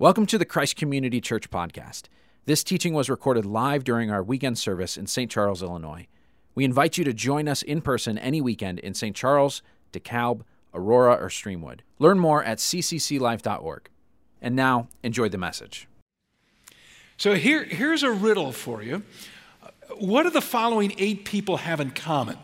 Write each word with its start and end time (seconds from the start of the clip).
Welcome 0.00 0.26
to 0.26 0.38
the 0.38 0.44
Christ 0.44 0.76
Community 0.76 1.20
Church 1.20 1.50
podcast. 1.50 2.04
This 2.44 2.62
teaching 2.62 2.94
was 2.94 3.10
recorded 3.10 3.44
live 3.44 3.82
during 3.82 4.12
our 4.12 4.22
weekend 4.22 4.56
service 4.56 4.96
in 4.96 5.08
St. 5.08 5.28
Charles, 5.28 5.60
Illinois. 5.60 6.06
We 6.54 6.64
invite 6.64 6.98
you 6.98 7.02
to 7.02 7.12
join 7.12 7.48
us 7.48 7.62
in 7.62 7.80
person 7.80 8.16
any 8.16 8.40
weekend 8.40 8.78
in 8.78 8.94
St. 8.94 9.16
Charles, 9.16 9.60
DeKalb, 9.92 10.42
Aurora, 10.72 11.14
or 11.14 11.28
Streamwood. 11.28 11.80
Learn 11.98 12.20
more 12.20 12.44
at 12.44 12.58
ccclife.org. 12.58 13.88
And 14.40 14.54
now, 14.54 14.86
enjoy 15.02 15.30
the 15.30 15.36
message. 15.36 15.88
So 17.16 17.34
here, 17.34 17.64
here's 17.64 18.04
a 18.04 18.12
riddle 18.12 18.52
for 18.52 18.84
you. 18.84 19.02
What 19.96 20.22
do 20.22 20.30
the 20.30 20.40
following 20.40 20.94
eight 20.98 21.24
people 21.24 21.56
have 21.56 21.80
in 21.80 21.90
common? 21.90 22.38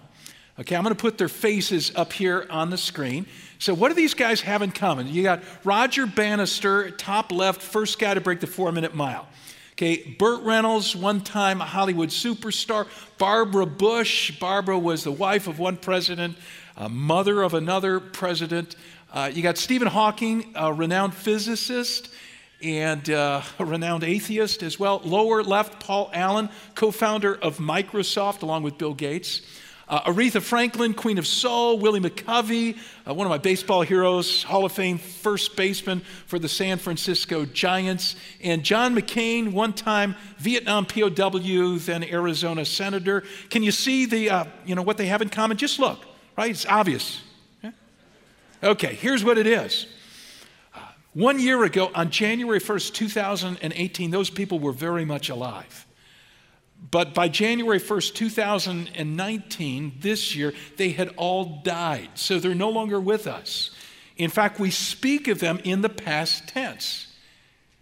Okay, 0.58 0.74
I'm 0.74 0.82
going 0.82 0.92
to 0.92 1.00
put 1.00 1.18
their 1.18 1.28
faces 1.28 1.92
up 1.94 2.14
here 2.14 2.48
on 2.50 2.70
the 2.70 2.78
screen. 2.78 3.26
So, 3.64 3.72
what 3.72 3.88
do 3.88 3.94
these 3.94 4.12
guys 4.12 4.42
have 4.42 4.60
in 4.60 4.72
common? 4.72 5.08
You 5.08 5.22
got 5.22 5.42
Roger 5.64 6.04
Bannister, 6.04 6.90
top 6.90 7.32
left, 7.32 7.62
first 7.62 7.98
guy 7.98 8.12
to 8.12 8.20
break 8.20 8.40
the 8.40 8.46
four 8.46 8.70
minute 8.72 8.94
mile. 8.94 9.26
Okay, 9.72 10.16
Burt 10.18 10.42
Reynolds, 10.42 10.94
one 10.94 11.22
time 11.22 11.62
a 11.62 11.64
Hollywood 11.64 12.10
superstar. 12.10 12.86
Barbara 13.16 13.64
Bush, 13.64 14.38
Barbara 14.38 14.78
was 14.78 15.04
the 15.04 15.12
wife 15.12 15.46
of 15.46 15.58
one 15.58 15.78
president, 15.78 16.36
mother 16.90 17.40
of 17.40 17.54
another 17.54 18.00
president. 18.00 18.76
Uh, 19.10 19.30
you 19.32 19.42
got 19.42 19.56
Stephen 19.56 19.88
Hawking, 19.88 20.52
a 20.54 20.70
renowned 20.70 21.14
physicist 21.14 22.10
and 22.62 23.08
uh, 23.08 23.40
a 23.58 23.64
renowned 23.64 24.04
atheist 24.04 24.62
as 24.62 24.78
well. 24.78 25.00
Lower 25.04 25.42
left, 25.42 25.80
Paul 25.80 26.10
Allen, 26.12 26.50
co 26.74 26.90
founder 26.90 27.34
of 27.36 27.56
Microsoft, 27.56 28.42
along 28.42 28.62
with 28.62 28.76
Bill 28.76 28.92
Gates. 28.92 29.40
Uh, 29.86 30.10
Aretha 30.10 30.40
Franklin, 30.40 30.94
Queen 30.94 31.18
of 31.18 31.26
Soul, 31.26 31.78
Willie 31.78 32.00
McCovey, 32.00 32.78
uh, 33.06 33.12
one 33.12 33.26
of 33.26 33.30
my 33.30 33.38
baseball 33.38 33.82
heroes, 33.82 34.42
Hall 34.42 34.64
of 34.64 34.72
Fame 34.72 34.96
first 34.96 35.56
baseman 35.56 36.00
for 36.26 36.38
the 36.38 36.48
San 36.48 36.78
Francisco 36.78 37.44
Giants, 37.44 38.16
and 38.42 38.64
John 38.64 38.94
McCain, 38.96 39.52
one 39.52 39.74
time 39.74 40.16
Vietnam 40.38 40.86
POW, 40.86 41.76
then 41.78 42.02
Arizona 42.04 42.64
Senator. 42.64 43.24
Can 43.50 43.62
you 43.62 43.72
see 43.72 44.06
the, 44.06 44.30
uh, 44.30 44.44
you 44.64 44.74
know, 44.74 44.82
what 44.82 44.96
they 44.96 45.06
have 45.06 45.20
in 45.20 45.28
common? 45.28 45.58
Just 45.58 45.78
look, 45.78 46.02
right? 46.36 46.50
It's 46.50 46.64
obvious. 46.64 47.22
Yeah? 47.62 47.72
Okay, 48.62 48.94
here's 48.94 49.22
what 49.22 49.36
it 49.36 49.46
is. 49.46 49.86
Uh, 50.74 50.78
one 51.12 51.38
year 51.38 51.62
ago, 51.62 51.90
on 51.94 52.10
January 52.10 52.60
1st, 52.60 52.94
2018, 52.94 54.10
those 54.10 54.30
people 54.30 54.58
were 54.58 54.72
very 54.72 55.04
much 55.04 55.28
alive. 55.28 55.84
But 56.90 57.14
by 57.14 57.28
January 57.28 57.80
1st, 57.80 58.14
2019, 58.14 59.92
this 60.00 60.36
year, 60.36 60.52
they 60.76 60.90
had 60.90 61.08
all 61.16 61.60
died. 61.64 62.10
So 62.14 62.38
they're 62.38 62.54
no 62.54 62.70
longer 62.70 63.00
with 63.00 63.26
us. 63.26 63.70
In 64.16 64.30
fact, 64.30 64.60
we 64.60 64.70
speak 64.70 65.28
of 65.28 65.40
them 65.40 65.60
in 65.64 65.80
the 65.80 65.88
past 65.88 66.48
tense. 66.48 67.08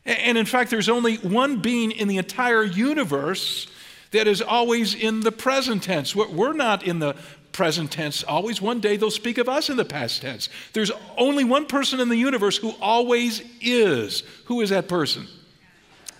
And 0.04 0.38
in 0.38 0.46
fact, 0.46 0.70
there's 0.70 0.88
only 0.88 1.16
one 1.16 1.60
being 1.60 1.90
in 1.90 2.08
the 2.08 2.18
entire 2.18 2.64
universe 2.64 3.68
that 4.12 4.26
is 4.26 4.42
always 4.42 4.94
in 4.94 5.20
the 5.20 5.32
present 5.32 5.82
tense. 5.82 6.14
We're 6.14 6.52
not 6.52 6.82
in 6.82 6.98
the 6.98 7.16
present 7.52 7.92
tense 7.92 8.24
always. 8.24 8.60
One 8.60 8.80
day 8.80 8.96
they'll 8.96 9.10
speak 9.10 9.38
of 9.38 9.48
us 9.48 9.68
in 9.68 9.76
the 9.76 9.84
past 9.84 10.22
tense. 10.22 10.48
There's 10.72 10.90
only 11.16 11.44
one 11.44 11.66
person 11.66 12.00
in 12.00 12.08
the 12.08 12.16
universe 12.16 12.56
who 12.56 12.72
always 12.80 13.42
is. 13.60 14.22
Who 14.46 14.60
is 14.60 14.70
that 14.70 14.88
person? 14.88 15.26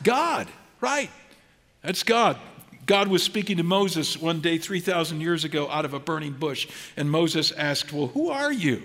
God, 0.02 0.48
right. 0.80 1.10
That's 1.82 2.02
God. 2.02 2.38
God 2.92 3.08
was 3.08 3.22
speaking 3.22 3.56
to 3.56 3.62
Moses 3.62 4.20
one 4.20 4.42
day 4.42 4.58
3,000 4.58 5.22
years 5.22 5.44
ago 5.44 5.66
out 5.70 5.86
of 5.86 5.94
a 5.94 5.98
burning 5.98 6.34
bush, 6.34 6.68
and 6.94 7.10
Moses 7.10 7.50
asked, 7.50 7.90
Well, 7.90 8.08
who 8.08 8.28
are 8.28 8.52
you? 8.52 8.82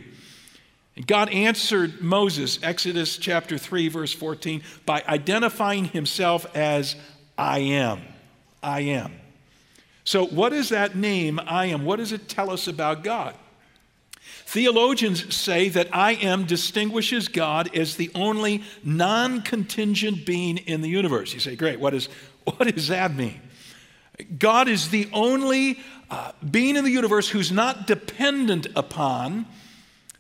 And 0.96 1.06
God 1.06 1.28
answered 1.28 2.02
Moses, 2.02 2.58
Exodus 2.64 3.18
chapter 3.18 3.58
3, 3.58 3.90
verse 3.90 4.14
14, 4.14 4.64
by 4.86 5.04
identifying 5.10 5.84
himself 5.84 6.46
as 6.56 6.96
I 7.38 7.60
am. 7.60 8.00
I 8.64 8.80
am. 8.80 9.12
So, 10.06 10.26
what 10.26 10.54
is 10.54 10.70
that 10.70 10.96
name, 10.96 11.38
I 11.46 11.66
am? 11.66 11.84
What 11.84 11.98
does 11.98 12.14
it 12.14 12.30
tell 12.30 12.50
us 12.50 12.70
about 12.70 13.04
God? 13.04 13.36
Theologians 14.46 15.36
say 15.36 15.68
that 15.68 15.90
I 15.94 16.14
am 16.14 16.46
distinguishes 16.46 17.28
God 17.28 17.76
as 17.76 17.98
the 17.98 18.10
only 18.16 18.64
non 18.86 19.42
contingent 19.42 20.26
being 20.26 20.60
in 20.60 20.80
the 20.80 20.88
universe. 20.88 21.34
You 21.34 21.42
say, 21.42 21.58
great, 21.58 21.82
what, 21.82 21.94
is, 21.94 22.08
what 22.46 22.74
does 22.74 22.88
that 22.88 23.14
mean? 23.14 23.42
God 24.40 24.68
is 24.68 24.90
the 24.90 25.10
only 25.14 25.80
uh, 26.10 26.32
being 26.50 26.76
in 26.76 26.84
the 26.84 26.92
universe 26.92 27.30
who's 27.30 27.52
not 27.52 27.88
dependent 27.88 28.68
upon 28.76 29.46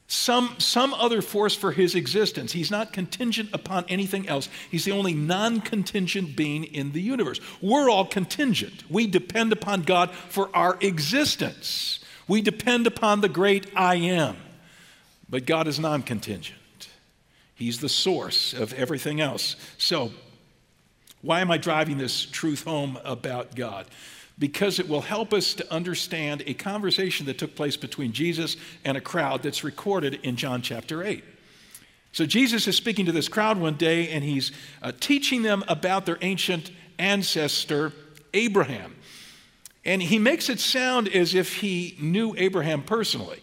some, 0.08 0.56
some 0.58 0.94
other 0.94 1.22
force 1.22 1.53
for 1.53 1.72
his 1.72 1.94
existence. 1.94 2.53
He's 2.53 2.72
not 2.72 2.94
contingent 2.94 3.50
upon 3.53 3.86
anything 3.90 4.28
else. 4.28 4.47
He's 4.72 4.86
the 4.86 4.94
only 4.94 5.13
non 5.13 5.59
contingent 5.62 6.36
being 6.36 6.63
in 6.63 6.94
the 6.94 7.02
universe. 7.02 7.41
We're 7.62 7.90
all 7.90 8.06
contingent. 8.06 8.84
We 8.90 9.07
depend 9.07 9.52
upon 9.52 9.81
God 9.81 10.12
for 10.12 10.50
our 10.56 10.78
existence. 10.80 12.00
We 12.28 12.41
depend 12.41 12.88
upon 12.88 13.22
the 13.22 13.30
great 13.30 13.68
I 13.75 13.96
am. 13.96 14.38
But 15.30 15.46
God 15.46 15.68
is 15.68 15.80
non 15.80 16.03
contingent, 16.03 16.88
He's 17.56 17.80
the 17.80 17.90
source 17.90 18.53
of 18.53 18.74
everything 18.74 19.19
else. 19.19 19.57
So, 19.78 20.12
why 21.28 21.42
am 21.42 21.52
I 21.52 21.58
driving 21.58 21.98
this 21.98 22.26
truth 22.26 22.64
home 22.64 22.98
about 23.04 23.54
God? 23.54 23.86
Because 24.40 24.80
it 24.80 24.88
will 24.88 25.02
help 25.02 25.34
us 25.34 25.54
to 25.56 25.74
understand 25.74 26.42
a 26.46 26.54
conversation 26.54 27.26
that 27.26 27.38
took 27.38 27.54
place 27.54 27.76
between 27.76 28.14
Jesus 28.14 28.56
and 28.86 28.96
a 28.96 29.02
crowd 29.02 29.44
that's 29.44 29.62
recorded 29.62 30.22
in 30.24 30.38
John 30.38 30.62
chapter 30.62 31.04
8. 31.04 31.26
So 32.14 32.26
Jesus 32.26 32.66
is 32.66 32.78
speaking 32.78 33.08
to 33.08 33.12
this 33.12 33.28
crowd 33.28 33.60
one 33.60 33.74
day 33.74 34.08
and 34.12 34.24
he's 34.24 34.54
uh, 34.82 34.94
teaching 35.02 35.42
them 35.42 35.66
about 35.68 36.06
their 36.06 36.18
ancient 36.22 36.72
ancestor, 36.98 37.92
Abraham. 38.34 38.96
And 39.84 40.02
he 40.02 40.20
makes 40.20 40.48
it 40.48 40.62
sound 40.62 41.10
as 41.10 41.36
if 41.36 41.56
he 41.56 41.98
knew 42.00 42.36
Abraham 42.38 42.84
personally. 42.84 43.42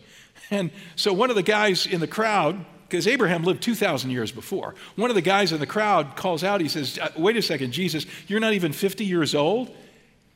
And 0.50 0.71
so 0.97 1.12
one 1.12 1.28
of 1.28 1.37
the 1.37 1.43
guys 1.43 1.84
in 1.84 2.00
the 2.00 2.06
crowd 2.06 2.65
because 2.89 3.06
Abraham 3.06 3.43
lived 3.43 3.62
2,000 3.62 4.11
years 4.11 4.33
before. 4.33 4.75
One 4.97 5.11
of 5.11 5.17
the 5.17 5.22
guys 5.22 5.53
in 5.53 5.61
the 5.61 5.67
crowd 5.67 6.17
calls 6.17 6.45
out, 6.45 6.61
he 6.61 6.69
says, 6.69 6.99
uh, 6.99 7.11
Wait 7.17 7.37
a 7.37 7.43
second, 7.43 7.72
Jesus, 7.72 8.06
you're 8.27 8.41
not 8.41 8.53
even 8.53 8.72
50 8.72 9.05
years 9.05 9.34
old, 9.34 9.75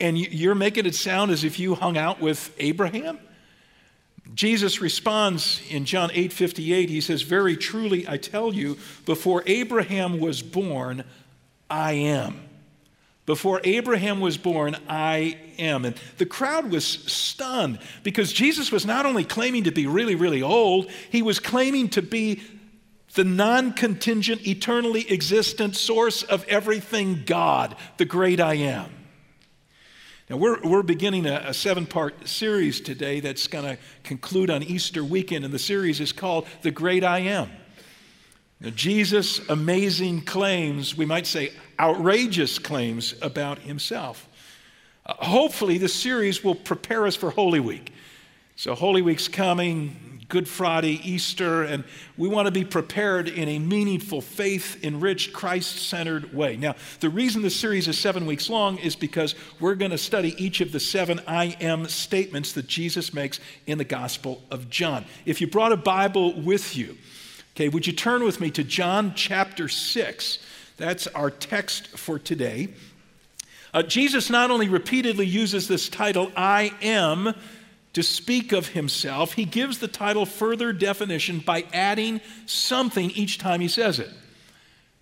and 0.01 0.19
you're 0.19 0.55
making 0.55 0.87
it 0.87 0.95
sound 0.95 1.31
as 1.31 1.45
if 1.45 1.59
you 1.59 1.75
hung 1.75 1.97
out 1.97 2.21
with 2.21 2.55
Abraham? 2.59 3.19
Jesus 4.35 4.81
responds 4.81 5.63
in 5.71 5.85
John 5.85 6.11
8 6.13 6.33
58, 6.33 6.91
he 6.91 7.01
says, 7.01 7.23
Very 7.23 7.57
truly, 7.57 8.07
I 8.09 8.19
tell 8.19 8.53
you, 8.53 8.79
before 9.07 9.43
Abraham 9.47 10.21
was 10.21 10.43
born, 10.43 11.05
I 11.71 11.93
am. 11.93 12.48
Before 13.29 13.61
Abraham 13.63 14.21
was 14.21 14.39
born, 14.39 14.75
I 14.89 15.37
am. 15.59 15.85
And 15.85 15.95
the 16.17 16.25
crowd 16.25 16.71
was 16.71 16.87
stunned 16.87 17.79
because 18.03 18.33
Jesus 18.33 18.73
was 18.73 18.87
not 18.87 19.05
only 19.05 19.23
claiming 19.23 19.65
to 19.65 19.71
be 19.71 19.87
really, 19.87 20.15
really 20.15 20.41
old, 20.41 20.91
he 21.11 21.21
was 21.21 21.39
claiming 21.39 21.91
to 21.91 22.01
be 22.01 22.41
the 23.13 23.25
non 23.25 23.75
contingent, 23.75 24.47
eternally 24.47 25.05
existent 25.11 25.77
source 25.77 26.23
of 26.23 26.43
everything 26.49 27.25
God, 27.27 27.77
the 27.99 28.07
great 28.07 28.41
I 28.41 28.55
am. 28.55 28.91
Now, 30.31 30.39
we're, 30.39 30.63
we're 30.63 30.83
beginning 30.83 31.27
a, 31.27 31.49
a 31.49 31.53
seven 31.53 31.85
part 31.85 32.27
series 32.27 32.81
today 32.81 33.21
that's 33.21 33.47
going 33.47 33.67
to 33.67 33.77
conclude 34.05 34.49
on 34.49 34.63
Easter 34.63 35.05
weekend, 35.05 35.45
and 35.45 35.53
the 35.53 35.59
series 35.59 36.01
is 36.01 36.13
called 36.13 36.47
The 36.63 36.71
Great 36.71 37.05
I 37.05 37.19
Am. 37.19 37.51
Now, 38.61 38.71
Jesus' 38.71 39.39
amazing 39.49 40.23
claims, 40.23 40.97
we 40.97 41.07
might 41.07 41.27
say 41.27 41.53
outrageous 41.79 42.59
claims 42.59 43.15
about 43.23 43.61
himself. 43.61 44.29
Uh, 45.07 45.15
hopefully, 45.15 45.79
the 45.79 45.89
series 45.89 46.43
will 46.43 46.57
prepare 46.57 47.07
us 47.07 47.15
for 47.15 47.31
Holy 47.31 47.61
Week. 47.61 47.93
So, 48.57 48.75
Holy 48.75 49.01
Week's 49.01 49.29
coming, 49.29 50.19
Good 50.29 50.49
Friday, 50.49 51.01
Easter, 51.09 51.63
and 51.63 51.85
we 52.17 52.29
want 52.29 52.47
to 52.47 52.53
be 52.53 52.65
prepared 52.65 53.29
in 53.29 53.49
a 53.49 53.61
meaningful, 53.61 54.21
faith 54.21 54.85
enriched, 54.85 55.33
Christ 55.33 55.77
centered 55.77 56.35
way. 56.35 56.57
Now, 56.57 56.75
the 56.99 57.09
reason 57.09 57.41
the 57.41 57.51
series 57.51 57.87
is 57.87 57.97
seven 57.97 58.27
weeks 58.27 58.51
long 58.51 58.77
is 58.79 58.97
because 58.97 59.37
we're 59.61 59.77
going 59.77 59.93
to 59.93 59.99
study 59.99 60.35
each 60.37 60.61
of 60.61 60.73
the 60.73 60.81
seven 60.81 61.21
I 61.29 61.57
am 61.61 61.87
statements 61.87 62.53
that 62.55 62.67
Jesus 62.67 63.15
makes 63.15 63.39
in 63.67 63.79
the 63.79 63.85
Gospel 63.85 64.43
of 64.51 64.69
John. 64.69 65.07
If 65.25 65.41
you 65.41 65.47
brought 65.47 65.73
a 65.73 65.77
Bible 65.77 66.39
with 66.43 66.77
you, 66.77 66.99
Okay, 67.59 67.69
would 67.69 67.89
you 67.89 67.93
turn 67.93 68.23
with 68.23 68.41
me 68.41 68.53
to 68.53 68.63
John 68.63 69.15
chapter 69.17 69.67
6? 69.67 70.39
That's 70.77 71.09
our 71.09 71.29
text 71.29 71.89
for 71.89 72.17
today. 72.17 72.69
Uh, 73.75 73.83
Jesus 73.83 74.31
not 74.31 74.53
only 74.53 74.69
repeatedly 74.69 75.27
uses 75.27 75.67
this 75.67 75.89
title, 75.89 76.31
I 76.37 76.73
am, 76.81 77.35
to 77.95 78.03
speak 78.05 78.53
of 78.53 78.69
himself, 78.69 79.33
he 79.33 79.45
gives 79.45 79.81
the 79.81 79.89
title 79.89 80.25
further 80.25 80.73
definition 80.73 81.41
by 81.41 81.65
adding 81.73 82.21
something 82.47 83.11
each 83.11 83.39
time 83.39 83.61
he 83.61 83.67
says 83.67 83.99
it. 83.99 84.11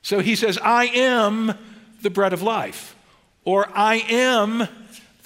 So 0.00 0.20
he 0.20 0.34
says, 0.34 0.56
I 0.56 0.86
am 0.86 1.52
the 2.00 2.08
bread 2.08 2.32
of 2.32 2.40
life, 2.40 2.96
or 3.44 3.68
I 3.74 3.96
am 4.08 4.66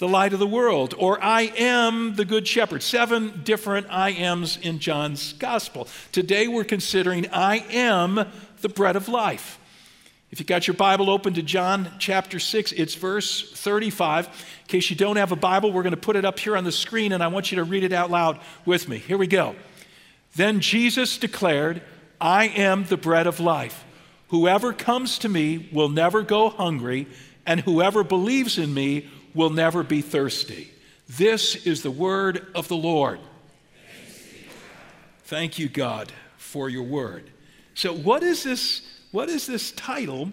the 0.01 0.07
light 0.07 0.33
of 0.33 0.39
the 0.39 0.47
world, 0.47 0.95
or 0.97 1.23
I 1.23 1.43
am 1.55 2.15
the 2.15 2.25
good 2.25 2.47
shepherd. 2.47 2.81
Seven 2.81 3.41
different 3.43 3.85
I 3.91 4.09
ams 4.09 4.57
in 4.57 4.79
John's 4.79 5.33
gospel. 5.33 5.87
Today 6.11 6.47
we're 6.47 6.63
considering 6.63 7.27
I 7.31 7.57
am 7.69 8.25
the 8.61 8.69
bread 8.69 8.95
of 8.95 9.07
life. 9.07 9.59
If 10.31 10.39
you 10.39 10.45
got 10.47 10.65
your 10.65 10.73
Bible 10.73 11.11
open 11.11 11.35
to 11.35 11.43
John 11.43 11.87
chapter 11.99 12.39
6, 12.39 12.71
it's 12.71 12.95
verse 12.95 13.51
35. 13.51 14.25
In 14.25 14.31
case 14.69 14.89
you 14.89 14.95
don't 14.95 15.17
have 15.17 15.31
a 15.31 15.35
Bible, 15.35 15.71
we're 15.71 15.83
going 15.83 15.91
to 15.91 16.01
put 16.01 16.15
it 16.15 16.25
up 16.25 16.39
here 16.39 16.57
on 16.57 16.63
the 16.63 16.71
screen 16.71 17.11
and 17.11 17.21
I 17.21 17.27
want 17.27 17.51
you 17.51 17.57
to 17.57 17.63
read 17.63 17.83
it 17.83 17.93
out 17.93 18.09
loud 18.09 18.39
with 18.65 18.89
me. 18.89 18.97
Here 18.97 19.19
we 19.19 19.27
go. 19.27 19.55
Then 20.35 20.61
Jesus 20.61 21.19
declared, 21.19 21.83
I 22.19 22.47
am 22.47 22.85
the 22.85 22.97
bread 22.97 23.27
of 23.27 23.39
life. 23.39 23.85
Whoever 24.29 24.73
comes 24.73 25.19
to 25.19 25.29
me 25.29 25.69
will 25.71 25.89
never 25.89 26.23
go 26.23 26.49
hungry, 26.49 27.05
and 27.45 27.59
whoever 27.59 28.03
believes 28.03 28.57
in 28.57 28.73
me 28.73 29.07
will 29.33 29.49
never 29.49 29.83
be 29.83 30.01
thirsty. 30.01 30.71
This 31.07 31.65
is 31.65 31.83
the 31.83 31.91
word 31.91 32.47
of 32.55 32.67
the 32.67 32.77
Lord. 32.77 33.19
Thank 35.25 35.59
you, 35.59 35.69
God, 35.69 36.11
for 36.37 36.69
your 36.69 36.83
word. 36.83 37.29
So, 37.73 37.93
what 37.93 38.23
is 38.23 38.43
this? 38.43 38.81
What 39.11 39.29
is 39.29 39.45
this 39.45 39.71
title, 39.73 40.31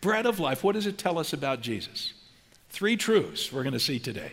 Bread 0.00 0.26
of 0.26 0.38
Life? 0.38 0.62
What 0.62 0.74
does 0.74 0.86
it 0.86 0.98
tell 0.98 1.18
us 1.18 1.32
about 1.32 1.60
Jesus? 1.60 2.12
Three 2.70 2.96
truths 2.96 3.52
we're 3.52 3.62
going 3.62 3.72
to 3.72 3.80
see 3.80 3.98
today. 3.98 4.32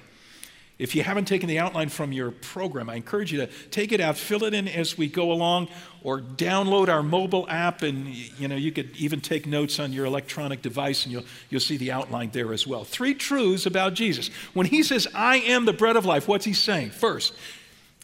If 0.81 0.95
you 0.95 1.03
haven't 1.03 1.25
taken 1.25 1.47
the 1.47 1.59
outline 1.59 1.89
from 1.89 2.11
your 2.11 2.31
program, 2.31 2.89
I 2.89 2.95
encourage 2.95 3.31
you 3.31 3.37
to 3.37 3.45
take 3.69 3.91
it 3.91 4.01
out, 4.01 4.17
fill 4.17 4.43
it 4.45 4.55
in 4.55 4.67
as 4.67 4.97
we 4.97 5.07
go 5.07 5.31
along, 5.31 5.67
or 6.01 6.19
download 6.19 6.89
our 6.89 7.03
mobile 7.03 7.45
app, 7.47 7.83
and 7.83 8.07
you 8.07 8.47
know 8.47 8.55
you 8.55 8.71
could 8.71 8.97
even 8.97 9.21
take 9.21 9.45
notes 9.45 9.79
on 9.79 9.93
your 9.93 10.07
electronic 10.07 10.63
device, 10.63 11.03
and 11.03 11.13
you'll 11.13 11.25
you'll 11.51 11.61
see 11.61 11.77
the 11.77 11.91
outline 11.91 12.31
there 12.31 12.51
as 12.51 12.65
well. 12.65 12.83
Three 12.83 13.13
truths 13.13 13.67
about 13.67 13.93
Jesus. 13.93 14.29
When 14.55 14.65
he 14.65 14.81
says, 14.81 15.07
"I 15.13 15.35
am 15.37 15.65
the 15.65 15.73
bread 15.73 15.95
of 15.95 16.03
life," 16.03 16.27
what's 16.27 16.45
he 16.45 16.53
saying? 16.53 16.89
First, 16.89 17.35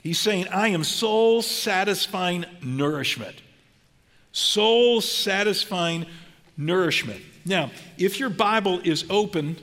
he's 0.03 0.19
saying, 0.19 0.47
"I 0.49 0.67
am 0.67 0.83
soul 0.83 1.41
satisfying 1.41 2.45
nourishment." 2.61 3.37
Soul 4.33 5.01
satisfying 5.01 6.05
nourishment. 6.55 7.23
Now, 7.43 7.71
if 7.97 8.19
your 8.19 8.29
Bible 8.29 8.81
is 8.83 9.03
open 9.09 9.55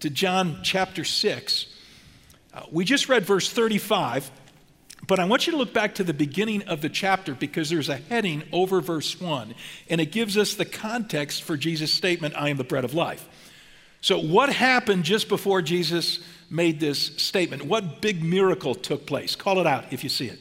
to 0.00 0.08
John 0.08 0.60
chapter 0.62 1.04
6, 1.04 1.66
uh, 2.56 2.62
we 2.72 2.86
just 2.86 3.10
read 3.10 3.26
verse 3.26 3.50
35, 3.50 4.30
but 5.06 5.20
I 5.20 5.26
want 5.26 5.46
you 5.46 5.50
to 5.50 5.58
look 5.58 5.74
back 5.74 5.96
to 5.96 6.04
the 6.04 6.14
beginning 6.14 6.62
of 6.62 6.80
the 6.80 6.88
chapter 6.88 7.34
because 7.34 7.68
there's 7.68 7.90
a 7.90 7.96
heading 7.96 8.44
over 8.50 8.80
verse 8.80 9.20
1, 9.20 9.54
and 9.90 10.00
it 10.00 10.10
gives 10.10 10.38
us 10.38 10.54
the 10.54 10.64
context 10.64 11.42
for 11.42 11.58
Jesus' 11.58 11.92
statement, 11.92 12.34
I 12.34 12.48
am 12.48 12.56
the 12.56 12.64
bread 12.64 12.84
of 12.84 12.94
life. 12.94 13.28
So, 14.00 14.18
what 14.18 14.50
happened 14.50 15.04
just 15.04 15.28
before 15.28 15.60
Jesus 15.60 16.20
made 16.48 16.80
this 16.80 16.98
statement? 17.16 17.66
What 17.66 18.00
big 18.00 18.24
miracle 18.24 18.74
took 18.74 19.04
place? 19.04 19.36
Call 19.36 19.60
it 19.60 19.66
out 19.66 19.92
if 19.92 20.02
you 20.02 20.08
see 20.08 20.28
it. 20.28 20.38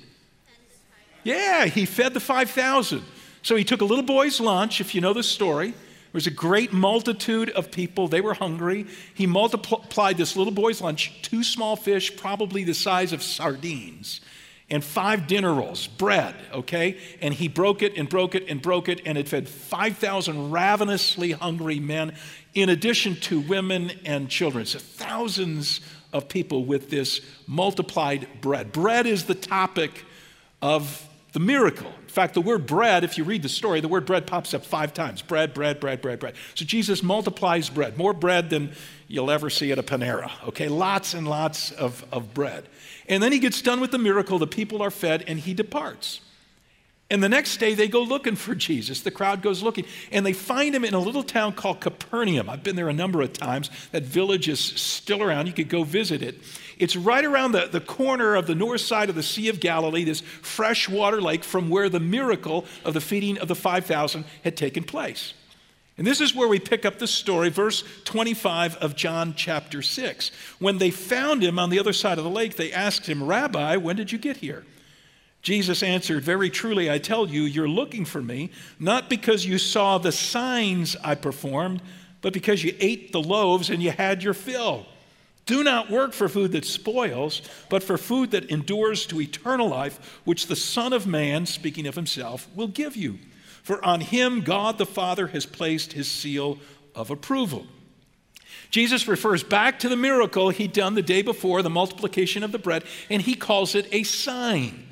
Yeah, 1.23 1.65
he 1.65 1.85
fed 1.85 2.13
the 2.13 2.19
5,000. 2.21 3.03
So, 3.41 3.57
he 3.57 3.65
took 3.65 3.81
a 3.81 3.85
little 3.85 4.05
boy's 4.05 4.39
lunch, 4.39 4.79
if 4.79 4.95
you 4.95 5.01
know 5.01 5.13
the 5.13 5.23
story. 5.23 5.73
Was 6.15 6.27
a 6.27 6.31
great 6.31 6.71
multitude 6.71 7.49
of 7.49 7.71
people. 7.71 8.07
They 8.07 8.21
were 8.21 8.33
hungry. 8.33 8.85
He 9.13 9.27
multiplied 9.27 10.15
this 10.15 10.37
little 10.37 10.53
boy's 10.53 10.79
lunch, 10.79 11.21
two 11.21 11.43
small 11.43 11.75
fish, 11.75 12.15
probably 12.15 12.63
the 12.63 12.73
size 12.73 13.11
of 13.11 13.21
sardines, 13.21 14.21
and 14.69 14.81
five 14.81 15.27
dinner 15.27 15.53
rolls, 15.53 15.87
bread, 15.87 16.33
okay? 16.53 16.97
And 17.19 17.33
he 17.33 17.49
broke 17.49 17.81
it 17.81 17.97
and 17.97 18.07
broke 18.07 18.33
it 18.33 18.45
and 18.47 18.61
broke 18.61 18.87
it, 18.87 19.01
and 19.05 19.17
it 19.17 19.27
fed 19.27 19.49
5,000 19.49 20.51
ravenously 20.51 21.33
hungry 21.33 21.81
men, 21.81 22.15
in 22.53 22.69
addition 22.69 23.17
to 23.17 23.41
women 23.41 23.91
and 24.05 24.29
children. 24.29 24.65
So 24.65 24.79
thousands 24.79 25.81
of 26.13 26.29
people 26.29 26.63
with 26.63 26.89
this 26.89 27.19
multiplied 27.45 28.29
bread. 28.39 28.71
Bread 28.71 29.05
is 29.05 29.25
the 29.25 29.35
topic 29.35 30.05
of 30.61 31.09
the 31.35 31.39
miracle. 31.41 31.91
In 32.01 32.07
fact, 32.07 32.33
the 32.33 32.39
word 32.39 32.65
bread, 32.65 33.03
if 33.03 33.17
you 33.17 33.25
read 33.25 33.41
the 33.41 33.49
story, 33.49 33.81
the 33.81 33.89
word 33.89 34.05
bread 34.05 34.25
pops 34.25 34.53
up 34.53 34.65
five 34.65 34.93
times 34.93 35.21
bread, 35.21 35.53
bread, 35.53 35.81
bread, 35.81 36.01
bread, 36.01 36.17
bread. 36.17 36.33
So 36.55 36.63
Jesus 36.63 37.03
multiplies 37.03 37.69
bread, 37.69 37.97
more 37.97 38.13
bread 38.13 38.49
than 38.49 38.71
you'll 39.09 39.29
ever 39.29 39.49
see 39.49 39.69
at 39.73 39.77
a 39.77 39.83
Panera, 39.83 40.31
okay? 40.47 40.69
Lots 40.69 41.13
and 41.13 41.27
lots 41.27 41.71
of, 41.71 42.05
of 42.13 42.33
bread. 42.33 42.69
And 43.09 43.21
then 43.21 43.33
he 43.33 43.39
gets 43.39 43.61
done 43.61 43.81
with 43.81 43.91
the 43.91 43.97
miracle, 43.97 44.39
the 44.39 44.47
people 44.47 44.81
are 44.81 44.89
fed, 44.89 45.25
and 45.27 45.37
he 45.37 45.53
departs. 45.53 46.21
And 47.11 47.21
the 47.21 47.29
next 47.29 47.57
day, 47.57 47.73
they 47.73 47.89
go 47.89 48.01
looking 48.01 48.37
for 48.37 48.55
Jesus. 48.55 49.01
The 49.01 49.11
crowd 49.11 49.41
goes 49.41 49.61
looking, 49.61 49.85
and 50.09 50.25
they 50.25 50.33
find 50.33 50.73
him 50.73 50.85
in 50.85 50.93
a 50.93 50.99
little 50.99 51.21
town 51.21 51.51
called 51.51 51.81
Capernaum. 51.81 52.49
I've 52.49 52.63
been 52.63 52.77
there 52.77 52.89
a 52.89 52.93
number 52.93 53.21
of 53.21 53.33
times. 53.33 53.69
That 53.91 54.03
village 54.03 54.47
is 54.47 54.59
still 54.59 55.21
around. 55.21 55.47
You 55.47 55.53
could 55.53 55.69
go 55.69 55.83
visit 55.83 56.23
it. 56.23 56.39
It's 56.77 56.95
right 56.95 57.23
around 57.23 57.53
the, 57.53 57.67
the 57.67 57.79
corner 57.79 58.35
of 58.35 58.47
the 58.47 58.55
north 58.55 58.81
side 58.81 59.09
of 59.09 59.15
the 59.15 59.23
Sea 59.23 59.49
of 59.49 59.59
Galilee, 59.59 60.03
this 60.03 60.21
freshwater 60.21 61.21
lake 61.21 61.43
from 61.43 61.69
where 61.69 61.89
the 61.89 61.99
miracle 61.99 62.65
of 62.83 62.93
the 62.93 63.01
feeding 63.01 63.37
of 63.37 63.47
the 63.47 63.55
5,000 63.55 64.25
had 64.43 64.57
taken 64.57 64.83
place. 64.83 65.33
And 65.97 66.05
this 66.05 66.19
is 66.19 66.35
where 66.35 66.47
we 66.47 66.59
pick 66.59 66.85
up 66.85 66.99
the 66.99 67.07
story, 67.07 67.49
verse 67.49 67.83
25 68.03 68.75
of 68.77 68.95
John 68.95 69.33
chapter 69.35 69.81
6. 69.81 70.31
When 70.59 70.77
they 70.77 70.91
found 70.91 71.41
him 71.41 71.57
on 71.57 71.69
the 71.69 71.79
other 71.79 71.93
side 71.93 72.17
of 72.17 72.25
the 72.25 72.29
lake, 72.29 72.57
they 72.57 72.73
asked 72.73 73.07
him, 73.07 73.23
Rabbi, 73.23 73.77
when 73.77 73.95
did 73.95 74.11
you 74.11 74.17
get 74.17 74.37
here? 74.37 74.65
Jesus 75.41 75.83
answered, 75.83 76.23
Very 76.23 76.49
truly, 76.49 76.91
I 76.91 76.97
tell 76.97 77.29
you, 77.29 77.43
you're 77.43 77.69
looking 77.69 78.03
for 78.03 78.21
me, 78.21 78.49
not 78.77 79.09
because 79.09 79.45
you 79.45 79.57
saw 79.57 79.97
the 79.97 80.11
signs 80.11 80.97
I 81.01 81.15
performed, 81.15 81.81
but 82.21 82.33
because 82.33 82.63
you 82.63 82.75
ate 82.79 83.11
the 83.13 83.21
loaves 83.21 83.69
and 83.69 83.81
you 83.81 83.91
had 83.91 84.21
your 84.21 84.33
fill. 84.33 84.87
Do 85.45 85.63
not 85.63 85.91
work 85.91 86.13
for 86.13 86.27
food 86.27 86.53
that 86.53 86.65
spoils, 86.65 87.41
but 87.69 87.83
for 87.83 87.97
food 87.97 88.31
that 88.31 88.49
endures 88.49 89.05
to 89.07 89.21
eternal 89.21 89.69
life, 89.69 90.19
which 90.25 90.47
the 90.47 90.55
Son 90.55 90.91
of 90.91 91.05
Man, 91.05 91.45
speaking 91.45 91.85
of 91.85 91.95
himself, 91.95 92.47
will 92.55 92.67
give 92.67 92.95
you. 92.95 93.19
For 93.61 93.83
on 93.83 94.01
him 94.01 94.41
God 94.41 94.77
the 94.77 94.85
Father 94.85 95.27
has 95.27 95.45
placed 95.45 95.93
his 95.93 96.09
seal 96.09 96.57
of 96.95 97.11
approval. 97.11 97.67
Jesus 98.71 99.07
refers 99.07 99.43
back 99.43 99.79
to 99.79 99.89
the 99.89 99.95
miracle 99.95 100.49
he'd 100.49 100.73
done 100.73 100.95
the 100.95 101.01
day 101.01 101.21
before, 101.21 101.61
the 101.61 101.69
multiplication 101.69 102.43
of 102.43 102.51
the 102.51 102.59
bread, 102.59 102.83
and 103.09 103.21
he 103.21 103.35
calls 103.35 103.75
it 103.75 103.87
a 103.91 104.03
sign. 104.03 104.87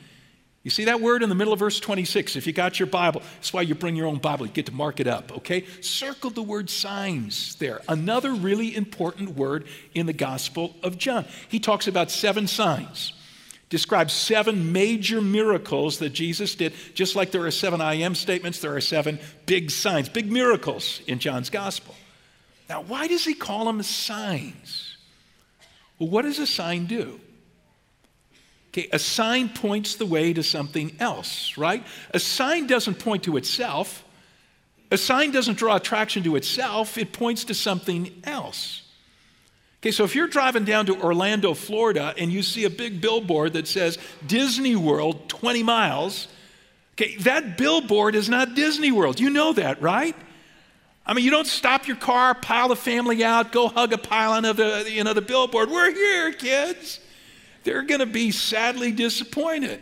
You 0.63 0.71
see 0.71 0.85
that 0.85 1.01
word 1.01 1.23
in 1.23 1.29
the 1.29 1.35
middle 1.35 1.51
of 1.51 1.59
verse 1.59 1.77
26. 1.81 2.37
If 2.37 2.47
you 2.47 2.53
got 2.53 2.79
your 2.79 2.87
Bible, 2.87 3.21
that's 3.35 3.51
why 3.51 3.63
you 3.63 3.75
bring 3.75 3.97
your 3.97 4.07
own 4.07 4.17
Bible. 4.19 4.45
You 4.45 4.53
get 4.53 4.67
to 4.67 4.73
mark 4.73 5.01
it 5.01 5.07
up, 5.07 5.35
okay? 5.37 5.65
Circle 5.81 6.29
the 6.29 6.41
word 6.41 6.69
signs 6.69 7.55
there. 7.55 7.81
Another 7.89 8.31
really 8.31 8.73
important 8.73 9.35
word 9.35 9.67
in 9.93 10.05
the 10.05 10.13
Gospel 10.13 10.73
of 10.81 10.97
John. 10.97 11.25
He 11.49 11.59
talks 11.59 11.87
about 11.87 12.09
seven 12.09 12.47
signs, 12.47 13.11
describes 13.67 14.13
seven 14.13 14.71
major 14.71 15.21
miracles 15.21 15.99
that 15.99 16.11
Jesus 16.11 16.55
did. 16.55 16.71
Just 16.93 17.17
like 17.17 17.31
there 17.31 17.45
are 17.45 17.51
seven 17.51 17.81
I 17.81 17.95
am 17.95 18.15
statements, 18.15 18.59
there 18.59 18.73
are 18.73 18.81
seven 18.81 19.19
big 19.45 19.69
signs, 19.69 20.07
big 20.07 20.31
miracles 20.31 21.01
in 21.07 21.19
John's 21.19 21.49
Gospel. 21.49 21.93
Now, 22.69 22.83
why 22.83 23.07
does 23.07 23.25
he 23.25 23.33
call 23.33 23.65
them 23.65 23.83
signs? 23.83 24.95
Well, 25.99 26.07
what 26.07 26.21
does 26.21 26.39
a 26.39 26.47
sign 26.47 26.85
do? 26.85 27.19
Okay, 28.73 28.89
a 28.91 28.97
sign 28.97 29.49
points 29.49 29.97
the 29.97 30.05
way 30.05 30.33
to 30.33 30.41
something 30.41 30.95
else, 30.99 31.55
right? 31.59 31.85
A 32.11 32.19
sign 32.19 32.65
doesn't 32.65 32.95
point 32.95 33.23
to 33.23 33.37
itself. 33.37 34.03
A 34.89 34.97
sign 34.97 35.31
doesn't 35.31 35.59
draw 35.59 35.75
attraction 35.75 36.23
to 36.23 36.35
itself, 36.35 36.97
it 36.97 37.13
points 37.13 37.43
to 37.45 37.53
something 37.53 38.11
else. 38.23 38.81
Okay, 39.79 39.91
so 39.91 40.03
if 40.05 40.15
you're 40.15 40.27
driving 40.27 40.63
down 40.65 40.87
to 40.87 40.99
Orlando, 40.99 41.53
Florida, 41.53 42.15
and 42.17 42.31
you 42.31 42.41
see 42.41 42.63
a 42.63 42.69
big 42.69 42.99
billboard 42.99 43.53
that 43.53 43.67
says 43.67 43.99
Disney 44.25 44.75
World 44.75 45.29
20 45.29 45.61
miles, 45.61 46.27
okay, 46.93 47.15
that 47.17 47.57
billboard 47.57 48.15
is 48.15 48.27
not 48.27 48.55
Disney 48.55 48.91
World. 48.91 49.19
You 49.19 49.29
know 49.29 49.53
that, 49.53 49.81
right? 49.83 50.15
I 51.05 51.13
mean, 51.13 51.25
you 51.25 51.31
don't 51.31 51.47
stop 51.47 51.85
your 51.85 51.97
car, 51.97 52.33
pile 52.33 52.69
the 52.69 52.75
family 52.75 53.23
out, 53.23 53.51
go 53.51 53.67
hug 53.67 53.93
a 53.93 53.99
pylon 53.99 54.45
of 54.45 54.57
the, 54.57 54.89
you 54.89 55.03
know, 55.03 55.13
the 55.13 55.21
billboard. 55.21 55.69
We're 55.69 55.93
here, 55.93 56.31
kids 56.31 56.99
they're 57.63 57.83
going 57.83 57.99
to 57.99 58.05
be 58.05 58.31
sadly 58.31 58.91
disappointed. 58.91 59.81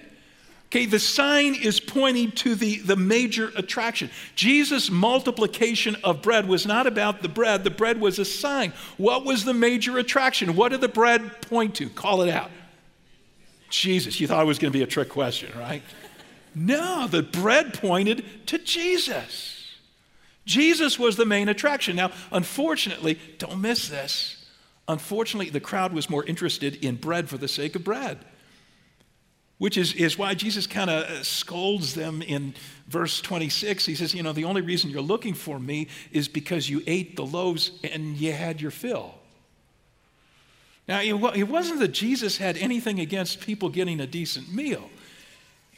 Okay, 0.67 0.85
the 0.85 0.99
sign 0.99 1.55
is 1.55 1.81
pointing 1.81 2.31
to 2.31 2.55
the, 2.55 2.77
the 2.77 2.95
major 2.95 3.51
attraction. 3.57 4.09
Jesus' 4.35 4.89
multiplication 4.89 5.97
of 6.01 6.21
bread 6.21 6.47
was 6.47 6.65
not 6.65 6.87
about 6.87 7.21
the 7.21 7.27
bread, 7.27 7.65
the 7.65 7.69
bread 7.69 7.99
was 7.99 8.19
a 8.19 8.25
sign. 8.25 8.71
What 8.95 9.25
was 9.25 9.43
the 9.43 9.53
major 9.53 9.97
attraction? 9.97 10.55
What 10.55 10.69
did 10.69 10.79
the 10.79 10.87
bread 10.87 11.41
point 11.41 11.75
to? 11.75 11.89
Call 11.89 12.21
it 12.21 12.29
out. 12.29 12.51
Jesus. 13.69 14.21
You 14.21 14.27
thought 14.27 14.41
it 14.41 14.47
was 14.47 14.59
going 14.59 14.71
to 14.71 14.77
be 14.77 14.83
a 14.83 14.87
trick 14.87 15.09
question, 15.09 15.51
right? 15.59 15.83
No, 16.55 17.05
the 17.05 17.23
bread 17.23 17.73
pointed 17.73 18.23
to 18.47 18.57
Jesus. 18.57 19.77
Jesus 20.45 20.97
was 20.97 21.17
the 21.17 21.25
main 21.25 21.49
attraction. 21.49 21.97
Now, 21.97 22.11
unfortunately, 22.31 23.19
don't 23.37 23.59
miss 23.59 23.89
this. 23.89 24.40
Unfortunately, 24.91 25.49
the 25.49 25.61
crowd 25.61 25.93
was 25.93 26.09
more 26.09 26.25
interested 26.25 26.83
in 26.83 26.97
bread 26.97 27.29
for 27.29 27.37
the 27.37 27.47
sake 27.47 27.77
of 27.77 27.83
bread, 27.85 28.19
which 29.57 29.77
is, 29.77 29.93
is 29.93 30.17
why 30.17 30.33
Jesus 30.33 30.67
kind 30.67 30.89
of 30.89 31.03
uh, 31.05 31.23
scolds 31.23 31.95
them 31.95 32.21
in 32.21 32.53
verse 32.89 33.21
26. 33.21 33.85
He 33.85 33.95
says, 33.95 34.13
You 34.13 34.21
know, 34.21 34.33
the 34.33 34.43
only 34.43 34.59
reason 34.59 34.89
you're 34.89 35.01
looking 35.01 35.33
for 35.33 35.61
me 35.61 35.87
is 36.11 36.27
because 36.27 36.69
you 36.69 36.83
ate 36.87 37.15
the 37.15 37.25
loaves 37.25 37.71
and 37.85 38.17
you 38.17 38.33
had 38.33 38.59
your 38.59 38.69
fill. 38.69 39.15
Now, 40.89 40.99
it 40.99 41.47
wasn't 41.47 41.79
that 41.79 41.93
Jesus 41.93 42.37
had 42.37 42.57
anything 42.57 42.99
against 42.99 43.39
people 43.39 43.69
getting 43.69 44.01
a 44.01 44.07
decent 44.07 44.53
meal. 44.53 44.89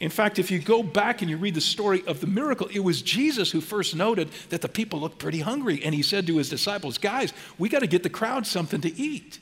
In 0.04 0.10
fact, 0.10 0.38
if 0.38 0.52
you 0.52 0.60
go 0.60 0.84
back 0.84 1.22
and 1.22 1.32
you 1.32 1.38
read 1.38 1.56
the 1.56 1.62
story 1.62 2.04
of 2.08 2.20
the 2.20 2.28
miracle, 2.28 2.68
it 2.74 2.82
was 2.82 3.02
Jesus 3.02 3.50
who 3.52 3.62
first 3.62 3.96
noted 3.96 4.28
that 4.50 4.60
the 4.60 4.68
people 4.68 5.00
looked 5.00 5.18
pretty 5.18 5.40
hungry. 5.40 5.82
And 5.82 5.96
he 5.96 6.02
said 6.02 6.28
to 6.28 6.40
his 6.40 6.50
disciples, 6.50 6.98
Guys, 6.98 7.32
we 7.58 7.70
got 7.70 7.80
to 7.80 7.88
get 7.88 8.04
the 8.04 8.10
crowd 8.10 8.46
something 8.46 8.82
to 8.82 8.94
eat. 9.00 9.40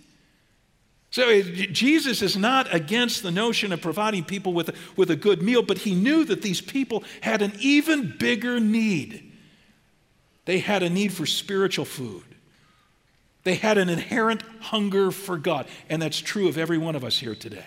So 1.09 1.27
it, 1.29 1.73
Jesus 1.73 2.21
is 2.21 2.37
not 2.37 2.71
against 2.71 3.23
the 3.23 3.31
notion 3.31 3.73
of 3.73 3.81
providing 3.81 4.23
people 4.23 4.53
with 4.53 4.77
with 4.95 5.09
a 5.09 5.15
good 5.15 5.41
meal, 5.41 5.63
but 5.63 5.79
he 5.79 5.95
knew 5.95 6.25
that 6.25 6.43
these 6.43 6.61
people 6.61 7.03
had 7.21 7.41
an 7.41 7.53
even 7.59 8.15
bigger 8.19 8.59
need. 8.59 9.33
They 10.45 10.59
had 10.59 10.83
a 10.83 10.91
need 10.91 11.11
for 11.11 11.25
spiritual 11.25 11.85
food. 11.85 12.35
They 13.45 13.55
had 13.55 13.79
an 13.79 13.89
inherent 13.89 14.43
hunger 14.59 15.09
for 15.09 15.37
God. 15.37 15.65
And 15.89 16.03
that's 16.03 16.19
true 16.19 16.47
of 16.47 16.59
every 16.59 16.77
one 16.77 16.95
of 16.95 17.03
us 17.03 17.17
here 17.17 17.33
today. 17.33 17.65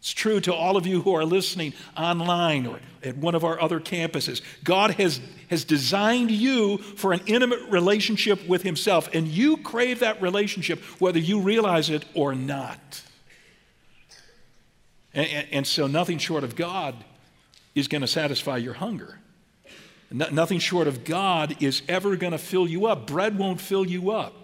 It's 0.00 0.12
true 0.12 0.40
to 0.40 0.54
all 0.54 0.76
of 0.76 0.86
you 0.86 1.02
who 1.02 1.14
are 1.14 1.24
listening 1.24 1.72
online 1.96 2.66
or 2.66 2.78
at 3.02 3.16
one 3.16 3.34
of 3.34 3.44
our 3.44 3.60
other 3.60 3.80
campuses. 3.80 4.42
God 4.62 4.92
has, 4.92 5.20
has 5.50 5.64
designed 5.64 6.30
you 6.30 6.78
for 6.78 7.12
an 7.12 7.20
intimate 7.26 7.68
relationship 7.68 8.46
with 8.46 8.62
Himself, 8.62 9.08
and 9.12 9.26
you 9.26 9.56
crave 9.56 10.00
that 10.00 10.22
relationship 10.22 10.80
whether 11.00 11.18
you 11.18 11.40
realize 11.40 11.90
it 11.90 12.04
or 12.14 12.34
not. 12.34 13.02
And, 15.14 15.26
and, 15.28 15.48
and 15.50 15.66
so, 15.66 15.86
nothing 15.86 16.18
short 16.18 16.44
of 16.44 16.54
God 16.54 16.94
is 17.74 17.88
going 17.88 18.02
to 18.02 18.08
satisfy 18.08 18.56
your 18.56 18.74
hunger. 18.74 19.18
No, 20.10 20.28
nothing 20.30 20.58
short 20.58 20.86
of 20.86 21.04
God 21.04 21.56
is 21.60 21.82
ever 21.88 22.16
going 22.16 22.32
to 22.32 22.38
fill 22.38 22.68
you 22.68 22.86
up. 22.86 23.06
Bread 23.06 23.36
won't 23.36 23.60
fill 23.60 23.84
you 23.84 24.10
up. 24.10 24.34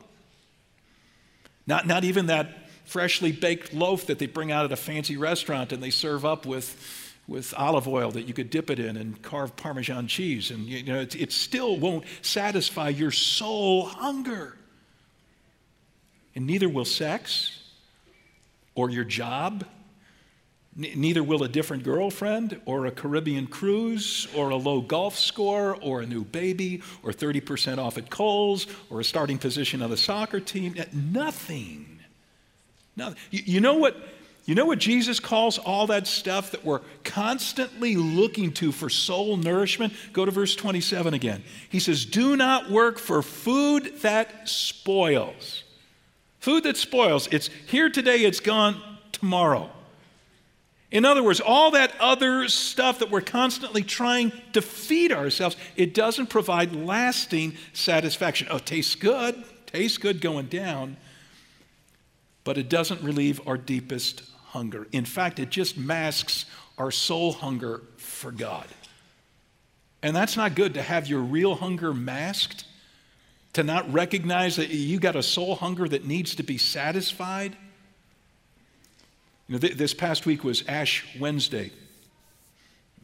Not, 1.66 1.86
not 1.86 2.04
even 2.04 2.26
that 2.26 2.63
freshly 2.84 3.32
baked 3.32 3.72
loaf 3.72 4.06
that 4.06 4.18
they 4.18 4.26
bring 4.26 4.52
out 4.52 4.64
at 4.64 4.72
a 4.72 4.76
fancy 4.76 5.16
restaurant 5.16 5.72
and 5.72 5.82
they 5.82 5.90
serve 5.90 6.24
up 6.24 6.46
with, 6.46 7.12
with 7.26 7.54
olive 7.56 7.88
oil 7.88 8.10
that 8.12 8.22
you 8.22 8.34
could 8.34 8.50
dip 8.50 8.70
it 8.70 8.78
in 8.78 8.96
and 8.96 9.20
carve 9.22 9.56
Parmesan 9.56 10.06
cheese. 10.06 10.50
And 10.50 10.66
you 10.66 10.82
know, 10.84 11.00
it, 11.00 11.16
it 11.16 11.32
still 11.32 11.78
won't 11.78 12.04
satisfy 12.22 12.90
your 12.90 13.10
soul 13.10 13.86
hunger. 13.86 14.56
And 16.34 16.46
neither 16.46 16.68
will 16.68 16.84
sex 16.84 17.60
or 18.74 18.90
your 18.90 19.04
job. 19.04 19.64
neither 20.76 21.22
will 21.22 21.44
a 21.44 21.48
different 21.48 21.84
girlfriend 21.84 22.60
or 22.66 22.86
a 22.86 22.90
Caribbean 22.90 23.46
cruise 23.46 24.26
or 24.34 24.50
a 24.50 24.56
low 24.56 24.80
golf 24.80 25.16
score 25.16 25.78
or 25.80 26.00
a 26.00 26.06
new 26.06 26.24
baby 26.24 26.82
or 27.04 27.12
30% 27.12 27.78
off 27.78 27.96
at 27.96 28.10
Kohl's 28.10 28.66
or 28.90 28.98
a 29.00 29.04
starting 29.04 29.38
position 29.38 29.80
on 29.80 29.90
the 29.90 29.96
soccer 29.96 30.40
team. 30.40 30.74
Nothing 30.92 31.93
now, 32.96 33.14
you 33.30 33.60
know 33.60 33.74
what? 33.74 33.96
You 34.46 34.54
know 34.54 34.66
what 34.66 34.78
Jesus 34.78 35.20
calls 35.20 35.56
all 35.56 35.86
that 35.86 36.06
stuff 36.06 36.50
that 36.50 36.64
we're 36.64 36.82
constantly 37.02 37.96
looking 37.96 38.52
to 38.54 38.72
for 38.72 38.90
soul 38.90 39.38
nourishment? 39.38 39.94
Go 40.12 40.26
to 40.26 40.30
verse 40.30 40.54
27 40.54 41.14
again. 41.14 41.42
He 41.70 41.80
says, 41.80 42.04
Do 42.04 42.36
not 42.36 42.70
work 42.70 42.98
for 42.98 43.22
food 43.22 44.00
that 44.02 44.48
spoils. 44.48 45.64
Food 46.40 46.64
that 46.64 46.76
spoils. 46.76 47.26
It's 47.32 47.48
here 47.66 47.88
today, 47.88 48.18
it's 48.18 48.40
gone 48.40 48.80
tomorrow. 49.12 49.70
In 50.90 51.06
other 51.06 51.22
words, 51.22 51.40
all 51.40 51.70
that 51.70 51.92
other 51.98 52.48
stuff 52.48 52.98
that 52.98 53.10
we're 53.10 53.22
constantly 53.22 53.82
trying 53.82 54.30
to 54.52 54.60
feed 54.60 55.10
ourselves, 55.10 55.56
it 55.74 55.94
doesn't 55.94 56.26
provide 56.26 56.72
lasting 56.76 57.54
satisfaction. 57.72 58.46
Oh, 58.50 58.58
tastes 58.58 58.94
good, 58.94 59.42
tastes 59.66 59.96
good 59.96 60.20
going 60.20 60.46
down, 60.46 60.98
but 62.44 62.58
it 62.58 62.68
doesn't 62.68 63.02
relieve 63.02 63.40
our 63.46 63.56
deepest 63.56 64.22
hunger. 64.48 64.86
In 64.92 65.04
fact, 65.04 65.38
it 65.38 65.50
just 65.50 65.76
masks 65.76 66.44
our 66.78 66.90
soul 66.90 67.32
hunger 67.32 67.82
for 67.96 68.30
God. 68.30 68.66
And 70.02 70.14
that's 70.14 70.36
not 70.36 70.54
good 70.54 70.74
to 70.74 70.82
have 70.82 71.06
your 71.06 71.20
real 71.20 71.54
hunger 71.54 71.94
masked, 71.94 72.66
to 73.54 73.62
not 73.62 73.90
recognize 73.92 74.56
that 74.56 74.68
you 74.68 75.00
got 75.00 75.16
a 75.16 75.22
soul 75.22 75.56
hunger 75.56 75.88
that 75.88 76.04
needs 76.04 76.34
to 76.34 76.42
be 76.42 76.58
satisfied. 76.58 77.56
You 79.48 79.54
know, 79.54 79.58
th- 79.58 79.74
this 79.74 79.94
past 79.94 80.26
week 80.26 80.44
was 80.44 80.62
Ash 80.68 81.04
Wednesday. 81.18 81.70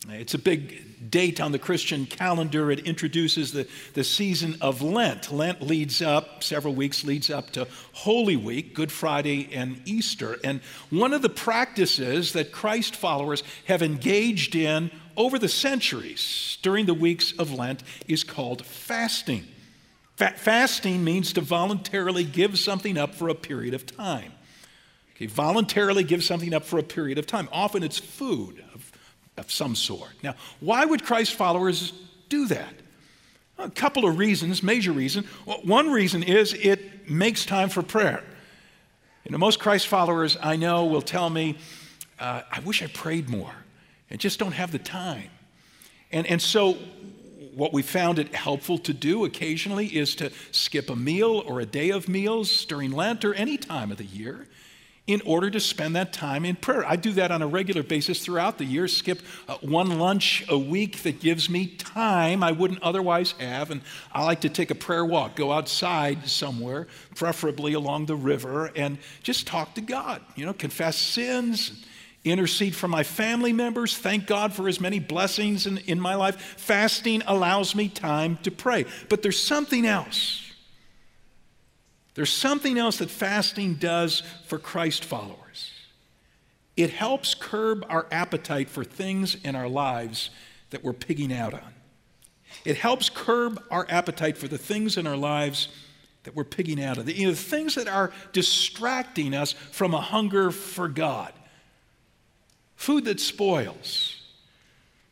It's 0.08 0.34
a 0.34 0.38
big 0.38 1.10
date 1.10 1.40
on 1.40 1.52
the 1.52 1.58
Christian 1.58 2.06
calendar. 2.06 2.70
It 2.70 2.80
introduces 2.80 3.52
the, 3.52 3.68
the 3.92 4.04
season 4.04 4.56
of 4.60 4.80
Lent. 4.80 5.30
Lent 5.30 5.60
leads 5.60 6.00
up, 6.00 6.42
several 6.42 6.74
weeks 6.74 7.04
leads 7.04 7.28
up 7.28 7.50
to 7.50 7.68
Holy 7.92 8.36
Week, 8.36 8.74
Good 8.74 8.90
Friday, 8.90 9.50
and 9.52 9.82
Easter. 9.84 10.38
And 10.42 10.60
one 10.88 11.12
of 11.12 11.20
the 11.20 11.28
practices 11.28 12.32
that 12.32 12.50
Christ 12.50 12.96
followers 12.96 13.42
have 13.66 13.82
engaged 13.82 14.54
in 14.54 14.90
over 15.16 15.38
the 15.38 15.48
centuries 15.48 16.56
during 16.62 16.86
the 16.86 16.94
weeks 16.94 17.32
of 17.32 17.52
Lent 17.52 17.82
is 18.08 18.24
called 18.24 18.64
fasting. 18.64 19.44
Fa- 20.16 20.34
fasting 20.36 21.04
means 21.04 21.34
to 21.34 21.42
voluntarily 21.42 22.24
give 22.24 22.58
something 22.58 22.96
up 22.96 23.14
for 23.14 23.28
a 23.28 23.34
period 23.34 23.74
of 23.74 23.84
time. 23.84 24.32
Okay, 25.14 25.26
voluntarily 25.26 26.04
give 26.04 26.24
something 26.24 26.54
up 26.54 26.64
for 26.64 26.78
a 26.78 26.82
period 26.82 27.18
of 27.18 27.26
time. 27.26 27.48
Often 27.52 27.82
it's 27.82 27.98
food, 27.98 28.64
of 29.40 29.50
some 29.50 29.74
sort. 29.74 30.10
Now, 30.22 30.34
why 30.60 30.84
would 30.84 31.02
Christ 31.02 31.34
followers 31.34 31.92
do 32.28 32.46
that? 32.48 32.74
A 33.58 33.70
couple 33.70 34.06
of 34.06 34.18
reasons, 34.18 34.62
major 34.62 34.92
reason. 34.92 35.24
One 35.64 35.90
reason 35.90 36.22
is 36.22 36.52
it 36.54 37.10
makes 37.10 37.44
time 37.44 37.68
for 37.68 37.82
prayer. 37.82 38.22
You 39.24 39.32
know, 39.32 39.38
most 39.38 39.58
Christ 39.58 39.88
followers 39.88 40.36
I 40.40 40.56
know 40.56 40.86
will 40.86 41.02
tell 41.02 41.28
me, 41.28 41.58
uh, 42.18 42.42
I 42.50 42.60
wish 42.60 42.82
I 42.82 42.86
prayed 42.86 43.28
more 43.28 43.52
and 44.10 44.20
just 44.20 44.38
don't 44.38 44.52
have 44.52 44.72
the 44.72 44.78
time. 44.78 45.30
And, 46.12 46.26
and 46.26 46.40
so, 46.40 46.74
what 47.54 47.72
we 47.72 47.82
found 47.82 48.18
it 48.18 48.34
helpful 48.34 48.78
to 48.78 48.92
do 48.92 49.24
occasionally 49.24 49.86
is 49.86 50.14
to 50.16 50.30
skip 50.52 50.88
a 50.88 50.96
meal 50.96 51.42
or 51.46 51.60
a 51.60 51.66
day 51.66 51.90
of 51.90 52.08
meals 52.08 52.64
during 52.64 52.92
Lent 52.92 53.24
or 53.24 53.34
any 53.34 53.56
time 53.56 53.90
of 53.90 53.98
the 53.98 54.04
year 54.04 54.46
in 55.10 55.20
order 55.22 55.50
to 55.50 55.58
spend 55.58 55.96
that 55.96 56.12
time 56.12 56.44
in 56.44 56.54
prayer. 56.54 56.86
I 56.86 56.94
do 56.94 57.10
that 57.14 57.32
on 57.32 57.42
a 57.42 57.46
regular 57.46 57.82
basis 57.82 58.24
throughout 58.24 58.58
the 58.58 58.64
year, 58.64 58.86
skip 58.86 59.20
uh, 59.48 59.56
one 59.60 59.98
lunch 59.98 60.44
a 60.48 60.56
week 60.56 61.02
that 61.02 61.18
gives 61.18 61.50
me 61.50 61.66
time 61.66 62.44
I 62.44 62.52
wouldn't 62.52 62.80
otherwise 62.80 63.32
have. 63.32 63.72
And 63.72 63.80
I 64.12 64.24
like 64.24 64.42
to 64.42 64.48
take 64.48 64.70
a 64.70 64.76
prayer 64.76 65.04
walk, 65.04 65.34
go 65.34 65.50
outside 65.50 66.28
somewhere, 66.28 66.86
preferably 67.16 67.72
along 67.72 68.06
the 68.06 68.14
river, 68.14 68.70
and 68.76 68.98
just 69.24 69.48
talk 69.48 69.74
to 69.74 69.80
God, 69.80 70.22
you 70.36 70.46
know, 70.46 70.52
confess 70.52 70.96
sins. 70.96 71.84
Intercede 72.22 72.76
for 72.76 72.86
my 72.86 73.02
family 73.02 73.52
members. 73.52 73.96
Thank 73.96 74.26
God 74.26 74.52
for 74.52 74.66
His 74.66 74.78
many 74.78 74.98
blessings 74.98 75.66
in, 75.66 75.78
in 75.78 75.98
my 75.98 76.14
life. 76.14 76.36
Fasting 76.58 77.22
allows 77.26 77.74
me 77.74 77.88
time 77.88 78.36
to 78.42 78.50
pray. 78.50 78.84
But 79.08 79.22
there's 79.22 79.42
something 79.42 79.86
else. 79.86 80.49
There's 82.20 82.30
something 82.30 82.76
else 82.76 82.98
that 82.98 83.10
fasting 83.10 83.76
does 83.76 84.22
for 84.44 84.58
Christ 84.58 85.06
followers. 85.06 85.72
It 86.76 86.90
helps 86.90 87.34
curb 87.34 87.86
our 87.88 88.06
appetite 88.10 88.68
for 88.68 88.84
things 88.84 89.38
in 89.42 89.56
our 89.56 89.70
lives 89.70 90.28
that 90.68 90.84
we're 90.84 90.92
pigging 90.92 91.32
out 91.32 91.54
on. 91.54 91.72
It 92.66 92.76
helps 92.76 93.08
curb 93.08 93.62
our 93.70 93.86
appetite 93.88 94.36
for 94.36 94.48
the 94.48 94.58
things 94.58 94.98
in 94.98 95.06
our 95.06 95.16
lives 95.16 95.68
that 96.24 96.36
we're 96.36 96.44
pigging 96.44 96.84
out 96.84 96.98
on. 96.98 97.06
The, 97.06 97.16
you 97.16 97.28
know, 97.28 97.34
things 97.34 97.74
that 97.76 97.88
are 97.88 98.12
distracting 98.34 99.32
us 99.32 99.52
from 99.52 99.94
a 99.94 100.00
hunger 100.02 100.50
for 100.50 100.88
God. 100.88 101.32
Food 102.76 103.06
that 103.06 103.18
spoils. 103.18 104.20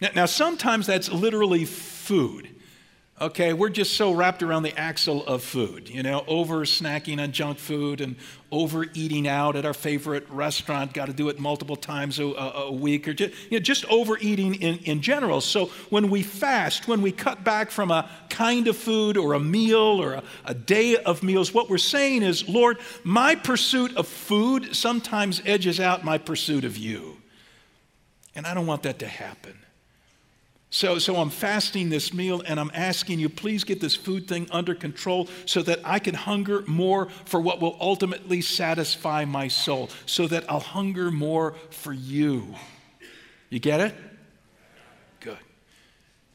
Now, 0.02 0.10
now 0.14 0.26
sometimes 0.26 0.86
that's 0.86 1.10
literally 1.10 1.64
food. 1.64 2.54
Okay, 3.20 3.52
we're 3.52 3.68
just 3.68 3.96
so 3.96 4.12
wrapped 4.12 4.44
around 4.44 4.62
the 4.62 4.78
axle 4.78 5.26
of 5.26 5.42
food, 5.42 5.88
you 5.88 6.04
know, 6.04 6.22
over 6.28 6.58
snacking 6.60 7.20
on 7.20 7.32
junk 7.32 7.58
food 7.58 8.00
and 8.00 8.14
over 8.52 8.86
eating 8.94 9.26
out 9.26 9.56
at 9.56 9.66
our 9.66 9.74
favorite 9.74 10.24
restaurant, 10.30 10.94
got 10.94 11.06
to 11.06 11.12
do 11.12 11.28
it 11.28 11.40
multiple 11.40 11.74
times 11.74 12.20
a, 12.20 12.26
a, 12.26 12.70
week, 12.70 13.08
or 13.08 13.14
just, 13.14 13.34
you 13.50 13.58
know, 13.58 13.62
just 13.62 13.84
overeating 13.86 14.54
in, 14.54 14.78
in 14.84 15.02
general. 15.02 15.40
So 15.40 15.66
when 15.90 16.10
we 16.10 16.22
fast, 16.22 16.86
when 16.86 17.02
we 17.02 17.10
cut 17.10 17.42
back 17.42 17.72
from 17.72 17.90
a 17.90 18.08
kind 18.30 18.68
of 18.68 18.76
food 18.76 19.16
or 19.16 19.32
a 19.32 19.40
meal 19.40 20.00
or 20.00 20.12
a, 20.12 20.22
a 20.44 20.54
day 20.54 20.96
of 20.96 21.24
meals, 21.24 21.52
what 21.52 21.68
we're 21.68 21.78
saying 21.78 22.22
is, 22.22 22.48
Lord, 22.48 22.78
my 23.02 23.34
pursuit 23.34 23.96
of 23.96 24.06
food 24.06 24.76
sometimes 24.76 25.42
edges 25.44 25.80
out 25.80 26.04
my 26.04 26.18
pursuit 26.18 26.64
of 26.64 26.76
you. 26.76 27.16
And 28.36 28.46
I 28.46 28.54
don't 28.54 28.66
want 28.66 28.84
that 28.84 29.00
to 29.00 29.08
happen. 29.08 29.58
So, 30.70 30.98
so 30.98 31.16
I'm 31.16 31.30
fasting 31.30 31.88
this 31.88 32.12
meal 32.12 32.42
and 32.46 32.60
I'm 32.60 32.70
asking 32.74 33.20
you, 33.20 33.30
please 33.30 33.64
get 33.64 33.80
this 33.80 33.94
food 33.94 34.28
thing 34.28 34.46
under 34.50 34.74
control 34.74 35.28
so 35.46 35.62
that 35.62 35.80
I 35.82 35.98
can 35.98 36.14
hunger 36.14 36.62
more 36.66 37.08
for 37.24 37.40
what 37.40 37.60
will 37.60 37.76
ultimately 37.80 38.42
satisfy 38.42 39.24
my 39.24 39.48
soul, 39.48 39.88
so 40.04 40.26
that 40.26 40.44
I'll 40.50 40.60
hunger 40.60 41.10
more 41.10 41.54
for 41.70 41.94
you. 41.94 42.54
You 43.48 43.60
get 43.60 43.80
it? 43.80 43.94
Good. 45.20 45.38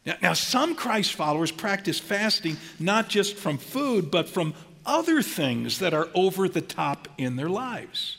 Now, 0.04 0.16
now 0.20 0.34
some 0.34 0.74
Christ 0.74 1.14
followers 1.14 1.52
practice 1.52 2.00
fasting 2.00 2.58
not 2.80 3.10
just 3.10 3.36
from 3.36 3.60
food, 3.60 4.10
but 4.10 4.28
from 4.28 4.56
other 4.84 5.22
things 5.22 5.78
that 5.78 5.94
are 5.94 6.10
over 6.16 6.50
the 6.50 6.62
top 6.62 7.08
in 7.20 7.36
their 7.36 7.50
lives. 7.50 8.18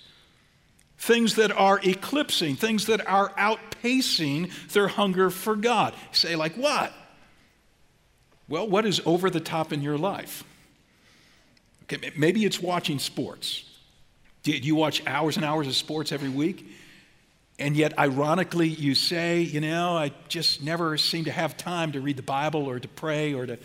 Things 1.04 1.34
that 1.34 1.52
are 1.52 1.78
eclipsing, 1.84 2.56
things 2.56 2.86
that 2.86 3.06
are 3.06 3.28
outpacing 3.30 4.50
their 4.72 4.88
hunger 4.88 5.28
for 5.28 5.54
God. 5.54 5.92
You 5.92 6.16
say, 6.16 6.34
like 6.34 6.54
what? 6.54 6.94
Well, 8.48 8.66
what 8.66 8.86
is 8.86 9.02
over 9.04 9.28
the 9.28 9.40
top 9.40 9.70
in 9.70 9.82
your 9.82 9.98
life? 9.98 10.44
Okay, 11.82 12.10
maybe 12.16 12.46
it's 12.46 12.58
watching 12.58 12.98
sports. 12.98 13.64
Do 14.44 14.52
you 14.52 14.74
watch 14.74 15.06
hours 15.06 15.36
and 15.36 15.44
hours 15.44 15.66
of 15.66 15.76
sports 15.76 16.10
every 16.10 16.30
week? 16.30 16.66
And 17.58 17.76
yet, 17.76 17.98
ironically, 17.98 18.68
you 18.68 18.94
say, 18.94 19.42
you 19.42 19.60
know, 19.60 19.98
I 19.98 20.10
just 20.28 20.62
never 20.62 20.96
seem 20.96 21.26
to 21.26 21.32
have 21.32 21.54
time 21.58 21.92
to 21.92 22.00
read 22.00 22.16
the 22.16 22.22
Bible 22.22 22.66
or 22.66 22.80
to 22.80 22.88
pray 22.88 23.34
or 23.34 23.44
to, 23.44 23.58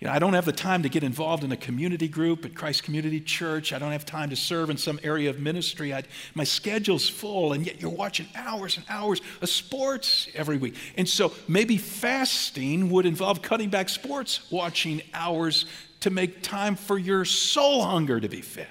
you 0.00 0.06
know, 0.06 0.12
I 0.12 0.20
don't 0.20 0.34
have 0.34 0.44
the 0.44 0.52
time 0.52 0.84
to 0.84 0.88
get 0.88 1.02
involved 1.02 1.42
in 1.42 1.50
a 1.50 1.56
community 1.56 2.06
group 2.06 2.44
at 2.44 2.54
Christ 2.54 2.84
Community 2.84 3.20
Church. 3.20 3.72
I 3.72 3.80
don't 3.80 3.90
have 3.90 4.06
time 4.06 4.30
to 4.30 4.36
serve 4.36 4.70
in 4.70 4.76
some 4.76 5.00
area 5.02 5.28
of 5.28 5.40
ministry. 5.40 5.92
I, 5.92 6.04
my 6.36 6.44
schedule's 6.44 7.08
full, 7.08 7.52
and 7.52 7.66
yet 7.66 7.80
you're 7.80 7.90
watching 7.90 8.28
hours 8.36 8.76
and 8.76 8.86
hours 8.88 9.20
of 9.42 9.48
sports 9.48 10.28
every 10.36 10.56
week. 10.56 10.76
And 10.96 11.08
so 11.08 11.32
maybe 11.48 11.78
fasting 11.78 12.90
would 12.90 13.06
involve 13.06 13.42
cutting 13.42 13.70
back 13.70 13.88
sports 13.88 14.48
watching 14.52 15.02
hours 15.14 15.64
to 16.00 16.10
make 16.10 16.42
time 16.42 16.76
for 16.76 16.96
your 16.96 17.24
soul 17.24 17.82
hunger 17.82 18.20
to 18.20 18.28
be 18.28 18.40
fed. 18.40 18.68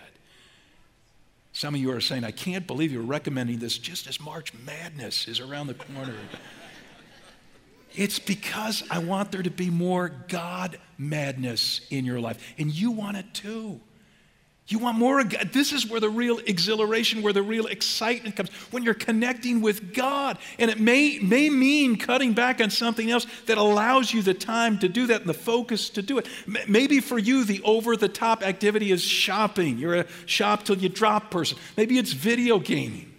Some 1.51 1.75
of 1.75 1.81
you 1.81 1.91
are 1.91 1.99
saying, 1.99 2.23
I 2.23 2.31
can't 2.31 2.65
believe 2.65 2.93
you're 2.93 3.01
recommending 3.01 3.59
this 3.59 3.77
just 3.77 4.07
as 4.07 4.21
March 4.21 4.53
Madness 4.53 5.27
is 5.27 5.41
around 5.41 5.67
the 5.67 5.73
corner. 5.73 6.13
it's 7.95 8.17
because 8.17 8.81
I 8.89 8.99
want 8.99 9.33
there 9.33 9.43
to 9.43 9.51
be 9.51 9.69
more 9.69 10.07
God 10.29 10.77
madness 10.97 11.81
in 11.89 12.05
your 12.05 12.19
life, 12.19 12.37
and 12.57 12.71
you 12.71 12.91
want 12.91 13.17
it 13.17 13.33
too. 13.33 13.79
You 14.69 14.79
want 14.79 14.97
more 14.97 15.21
of 15.21 15.29
God. 15.29 15.51
This 15.53 15.71
is 15.71 15.89
where 15.89 16.01
the 16.01 16.09
real 16.09 16.39
exhilaration, 16.39 17.21
where 17.21 17.31
the 17.31 17.41
real 17.41 17.67
excitement 17.67 18.35
comes, 18.35 18.49
when 18.71 18.83
you're 18.83 18.93
connecting 18.93 19.61
with 19.61 19.93
God. 19.93 20.37
And 20.59 20.69
it 20.69 20.77
may, 20.77 21.19
may 21.19 21.49
mean 21.49 21.95
cutting 21.95 22.33
back 22.33 22.59
on 22.59 22.69
something 22.69 23.09
else 23.09 23.25
that 23.45 23.57
allows 23.57 24.13
you 24.13 24.21
the 24.21 24.33
time 24.33 24.77
to 24.79 24.89
do 24.89 25.07
that 25.07 25.21
and 25.21 25.29
the 25.29 25.33
focus 25.33 25.89
to 25.91 26.01
do 26.01 26.17
it. 26.17 26.27
Maybe 26.67 26.99
for 26.99 27.17
you, 27.17 27.45
the 27.45 27.61
over 27.63 27.95
the 27.95 28.09
top 28.09 28.43
activity 28.43 28.91
is 28.91 29.01
shopping. 29.01 29.77
You're 29.77 29.95
a 29.95 30.05
shop 30.25 30.63
till 30.63 30.77
you 30.77 30.89
drop 30.89 31.31
person. 31.31 31.57
Maybe 31.77 31.97
it's 31.97 32.11
video 32.11 32.59
gaming. 32.59 33.13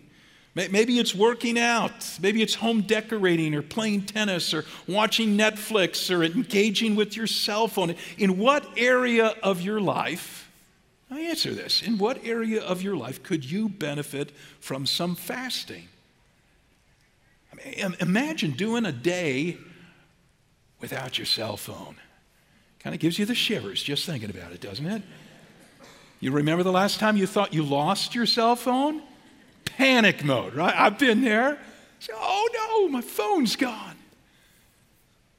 Maybe 0.66 0.98
it's 0.98 1.14
working 1.14 1.56
out. 1.56 2.18
Maybe 2.20 2.42
it's 2.42 2.56
home 2.56 2.80
decorating 2.80 3.54
or 3.54 3.62
playing 3.62 4.06
tennis 4.06 4.52
or 4.52 4.64
watching 4.88 5.38
Netflix 5.38 6.12
or 6.12 6.24
engaging 6.24 6.96
with 6.96 7.16
your 7.16 7.28
cell 7.28 7.68
phone. 7.68 7.94
In 8.16 8.38
what 8.38 8.66
area 8.76 9.34
of 9.42 9.60
your 9.60 9.80
life? 9.80 10.50
I 11.10 11.20
answer 11.20 11.54
this. 11.54 11.80
In 11.80 11.96
what 11.96 12.24
area 12.24 12.60
of 12.60 12.82
your 12.82 12.96
life 12.96 13.22
could 13.22 13.48
you 13.48 13.68
benefit 13.68 14.32
from 14.58 14.84
some 14.84 15.14
fasting? 15.14 15.88
I 17.52 17.56
mean, 17.56 17.96
imagine 18.00 18.50
doing 18.50 18.84
a 18.84 18.92
day 18.92 19.58
without 20.80 21.18
your 21.18 21.26
cell 21.26 21.56
phone. 21.56 21.94
Kind 22.80 22.94
of 22.94 23.00
gives 23.00 23.16
you 23.16 23.26
the 23.26 23.34
shivers 23.34 23.80
just 23.82 24.06
thinking 24.06 24.30
about 24.30 24.50
it, 24.50 24.60
doesn't 24.60 24.86
it? 24.86 25.02
You 26.18 26.32
remember 26.32 26.64
the 26.64 26.72
last 26.72 26.98
time 26.98 27.16
you 27.16 27.28
thought 27.28 27.54
you 27.54 27.62
lost 27.62 28.16
your 28.16 28.26
cell 28.26 28.56
phone? 28.56 29.02
Panic 29.76 30.24
mode, 30.24 30.54
right? 30.54 30.74
I've 30.76 30.98
been 30.98 31.20
there. 31.22 31.58
oh 32.12 32.48
no, 32.52 32.88
my 32.88 33.00
phone's 33.00 33.56
gone. 33.56 33.94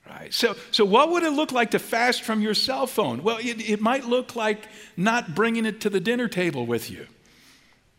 Right? 0.09 0.33
So, 0.33 0.55
so, 0.71 0.85
what 0.85 1.11
would 1.11 1.23
it 1.23 1.31
look 1.31 1.51
like 1.51 1.71
to 1.71 1.79
fast 1.79 2.23
from 2.23 2.41
your 2.41 2.55
cell 2.55 2.87
phone? 2.87 3.21
Well, 3.21 3.37
it, 3.37 3.61
it 3.69 3.79
might 3.79 4.05
look 4.05 4.35
like 4.35 4.67
not 4.97 5.35
bringing 5.35 5.65
it 5.65 5.81
to 5.81 5.89
the 5.89 5.99
dinner 5.99 6.27
table 6.27 6.65
with 6.65 6.89
you. 6.89 7.05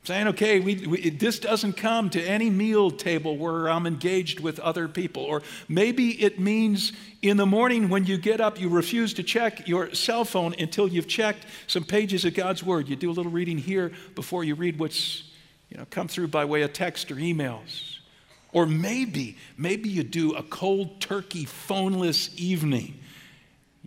Saying, 0.04 0.28
okay, 0.28 0.60
we, 0.60 0.86
we, 0.86 1.10
this 1.10 1.38
doesn't 1.38 1.74
come 1.74 2.08
to 2.10 2.22
any 2.22 2.48
meal 2.48 2.90
table 2.90 3.36
where 3.36 3.68
I'm 3.68 3.86
engaged 3.86 4.40
with 4.40 4.58
other 4.58 4.88
people. 4.88 5.22
Or 5.22 5.42
maybe 5.68 6.20
it 6.22 6.40
means 6.40 6.92
in 7.20 7.36
the 7.36 7.44
morning 7.44 7.90
when 7.90 8.06
you 8.06 8.16
get 8.16 8.40
up, 8.40 8.58
you 8.58 8.70
refuse 8.70 9.12
to 9.14 9.22
check 9.22 9.68
your 9.68 9.94
cell 9.94 10.24
phone 10.24 10.54
until 10.58 10.88
you've 10.88 11.06
checked 11.06 11.44
some 11.66 11.84
pages 11.84 12.24
of 12.24 12.34
God's 12.34 12.62
Word. 12.62 12.88
You 12.88 12.96
do 12.96 13.10
a 13.10 13.12
little 13.12 13.30
reading 13.30 13.58
here 13.58 13.92
before 14.14 14.42
you 14.42 14.54
read 14.54 14.78
what's 14.78 15.29
you 15.70 15.78
know, 15.78 15.86
come 15.88 16.08
through 16.08 16.28
by 16.28 16.44
way 16.44 16.62
of 16.62 16.72
text 16.72 17.10
or 17.10 17.16
emails. 17.16 17.98
Or 18.52 18.66
maybe, 18.66 19.36
maybe 19.56 19.88
you 19.88 20.02
do 20.02 20.34
a 20.34 20.42
cold 20.42 21.00
turkey 21.00 21.46
phoneless 21.46 22.34
evening. 22.36 22.98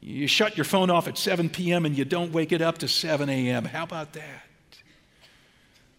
You 0.01 0.27
shut 0.27 0.57
your 0.57 0.63
phone 0.63 0.89
off 0.89 1.07
at 1.07 1.17
7 1.17 1.49
p.m. 1.49 1.85
and 1.85 1.97
you 1.97 2.05
don't 2.05 2.31
wake 2.31 2.51
it 2.51 2.61
up 2.61 2.77
to 2.79 2.87
7 2.87 3.29
a.m. 3.29 3.65
How 3.65 3.83
about 3.83 4.13
that? 4.13 4.43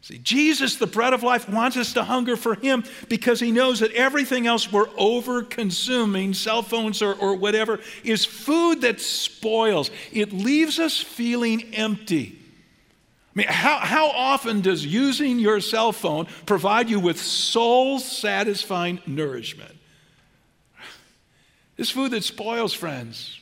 See, 0.01 0.19
Jesus, 0.19 0.77
the 0.77 0.87
bread 0.87 1.15
of 1.15 1.23
life, 1.23 1.49
wants 1.49 1.79
us 1.79 1.95
to 1.95 2.05
hunger 2.05 2.37
for 2.37 2.55
Him 2.55 2.85
because 3.09 3.41
He 3.41 3.51
knows 3.51 3.81
that 3.81 3.91
everything 3.93 4.47
else 4.47 4.71
we're 4.71 4.91
over 4.99 5.43
consuming, 5.43 6.35
cell 6.35 6.63
phones 6.63 7.01
or, 7.01 7.15
or 7.15 7.35
whatever, 7.35 7.81
is 8.03 8.27
food 8.27 8.83
that 8.83 9.01
spoils. 9.01 9.91
It 10.13 10.31
leaves 10.31 10.79
us 10.79 11.01
feeling 11.01 11.75
empty. 11.75 12.44
I 13.35 13.39
mean, 13.39 13.49
how, 13.49 13.79
how 13.79 14.11
often 14.11 14.61
does 14.61 14.87
using 14.87 15.41
your 15.41 15.61
cell 15.61 15.91
phone 15.91 16.27
provide 16.47 16.89
you 16.89 17.01
with 17.01 17.21
soul 17.21 17.99
satisfying 17.99 19.01
nourishment? 19.07 19.75
This 21.77 21.91
food 21.91 22.13
that 22.13 22.23
spoils, 22.23 22.73
friends. 22.73 23.41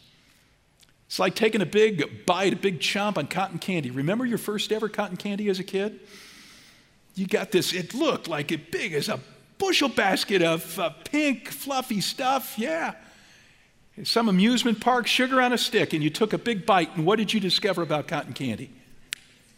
It's 1.06 1.18
like 1.18 1.34
taking 1.34 1.60
a 1.60 1.66
big 1.66 2.24
bite, 2.24 2.54
a 2.54 2.56
big 2.56 2.80
chomp 2.80 3.18
on 3.18 3.26
cotton 3.26 3.58
candy. 3.58 3.90
Remember 3.90 4.24
your 4.24 4.38
first 4.38 4.72
ever 4.72 4.88
cotton 4.88 5.18
candy 5.18 5.50
as 5.50 5.58
a 5.58 5.64
kid? 5.64 6.00
You 7.14 7.26
got 7.26 7.50
this, 7.50 7.74
it 7.74 7.92
looked 7.92 8.28
like 8.28 8.50
it 8.50 8.72
big 8.72 8.94
as 8.94 9.10
a 9.10 9.20
bushel 9.58 9.90
basket 9.90 10.40
of 10.40 10.78
uh, 10.78 10.88
pink, 11.04 11.48
fluffy 11.48 12.00
stuff. 12.00 12.54
Yeah. 12.56 12.94
Some 14.04 14.30
amusement 14.30 14.80
park, 14.80 15.06
sugar 15.06 15.42
on 15.42 15.52
a 15.52 15.58
stick, 15.58 15.92
and 15.92 16.02
you 16.02 16.08
took 16.08 16.32
a 16.32 16.38
big 16.38 16.64
bite, 16.64 16.96
and 16.96 17.04
what 17.04 17.16
did 17.16 17.34
you 17.34 17.40
discover 17.40 17.82
about 17.82 18.08
cotton 18.08 18.32
candy? 18.32 18.70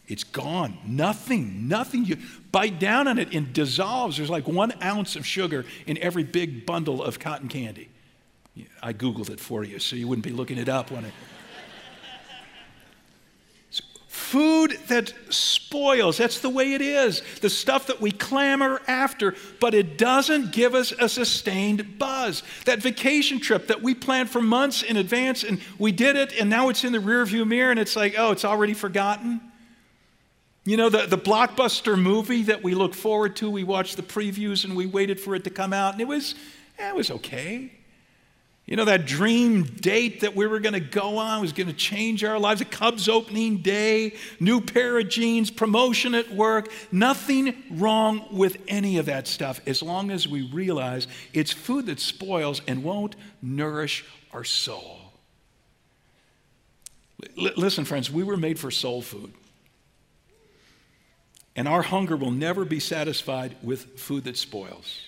It's 0.07 0.25
gone. 0.25 0.77
Nothing, 0.87 1.67
nothing. 1.67 2.05
You 2.05 2.19
bite 2.53 2.79
down 2.79 3.09
on 3.09 3.19
it 3.19 3.35
and 3.35 3.53
dissolves. 3.53 4.19
There's 4.19 4.31
like 4.31 4.47
one 4.47 4.73
ounce 4.83 5.17
of 5.17 5.27
sugar 5.27 5.65
in 5.87 5.97
every 5.99 6.25
big 6.25 6.67
bundle 6.67 7.03
of 7.03 7.19
cotton 7.19 7.49
candy. 7.49 7.89
I 8.83 8.93
Googled 8.93 9.31
it 9.31 9.41
for 9.41 9.65
you 9.65 9.79
so 9.79 9.97
you 9.97 10.07
wouldn't 10.07 10.25
be 10.25 10.31
looking 10.31 10.59
it 10.59 10.69
up 10.69 10.91
when 10.91 11.07
it. 11.07 11.13
Food 14.09 14.79
that 14.89 15.13
spoils, 15.29 16.17
that's 16.19 16.41
the 16.41 16.51
way 16.51 16.73
it 16.75 16.81
is. 16.81 17.23
The 17.41 17.51
stuff 17.51 17.87
that 17.87 18.01
we 18.01 18.11
clamor 18.11 18.81
after, 18.87 19.35
but 19.61 19.75
it 19.75 19.97
doesn't 19.99 20.53
give 20.53 20.75
us 20.75 20.93
a 20.93 21.09
sustained 21.09 21.99
buzz. 21.99 22.43
That 22.65 22.81
vacation 22.81 23.41
trip 23.41 23.69
that 23.69 23.83
we 23.83 23.95
planned 23.95 24.31
for 24.31 24.41
months 24.41 24.83
in 24.83 24.97
advance 24.97 25.45
and 25.45 25.61
we 25.79 25.93
did 25.93 26.17
it 26.17 26.33
and 26.39 26.51
now 26.51 26.69
it's 26.69 26.85
in 26.85 26.93
the 26.93 26.99
rearview 26.99 27.47
mirror 27.47 27.71
and 27.71 27.79
it's 27.79 27.97
like, 27.97 28.15
oh, 28.17 28.33
it's 28.33 28.45
already 28.45 28.75
forgotten. 28.75 29.41
You 30.65 30.79
know, 30.79 30.89
the, 30.89 31.07
the 31.07 31.19
blockbuster 31.19 32.01
movie 32.01 32.45
that 32.45 32.63
we 32.63 32.75
look 32.75 32.95
forward 32.95 33.37
to, 33.37 33.51
we 33.51 33.65
watched 33.65 33.97
the 33.97 34.03
previews 34.03 34.65
and 34.65 34.75
we 34.75 34.87
waited 34.87 35.21
for 35.21 35.35
it 35.35 35.45
to 35.45 35.51
come 35.51 35.73
out, 35.73 35.93
and 35.93 36.01
it 36.01 36.09
was, 36.09 36.35
eh, 36.79 36.89
it 36.89 36.95
was 36.95 37.11
okay. 37.11 37.71
You 38.67 38.77
know, 38.77 38.87
that 38.87 39.05
dream 39.05 39.65
date 39.65 40.21
that 40.21 40.35
we 40.35 40.47
were 40.47 40.59
going 40.59 40.73
to 40.73 40.81
go 40.81 41.19
on 41.19 41.43
was 41.43 41.53
going 41.53 41.67
to 41.67 41.75
change 41.75 42.25
our 42.25 42.39
lives. 42.39 42.63
A 42.63 42.65
Cubs 42.65 43.11
opening 43.11 43.59
day, 43.59 44.15
new 44.41 44.63
pair 44.63 44.99
of 44.99 45.11
jeans, 45.11 45.51
promotion 45.51 46.15
at 46.15 46.31
work. 46.31 46.71
Nothing 46.91 47.63
wrong 47.71 48.27
with 48.31 48.57
any 48.67 48.97
of 48.97 49.05
that 49.05 49.29
stuff 49.29 49.61
as 49.67 49.83
long 49.83 50.11
as 50.11 50.27
we 50.27 50.51
realize 50.51 51.07
it's 51.35 51.53
food 51.53 51.85
that 51.87 52.01
spoils 52.01 52.63
and 52.67 52.83
won't 52.83 53.17
nourish 53.43 54.03
our 54.33 54.45
soul. 54.45 55.13
L- 57.37 57.51
listen, 57.59 57.85
friends, 57.85 58.11
we 58.11 58.23
were 58.23 58.39
made 58.39 58.59
for 58.59 58.71
soul 58.71 59.03
food. 59.03 59.35
And 61.57 61.69
our 61.69 61.83
hunger 61.83 62.17
will 62.17 62.31
never 62.31 62.65
be 62.65 62.81
satisfied 62.81 63.57
with 63.63 63.99
food 63.99 64.25
that 64.25 64.37
spoils. 64.37 65.01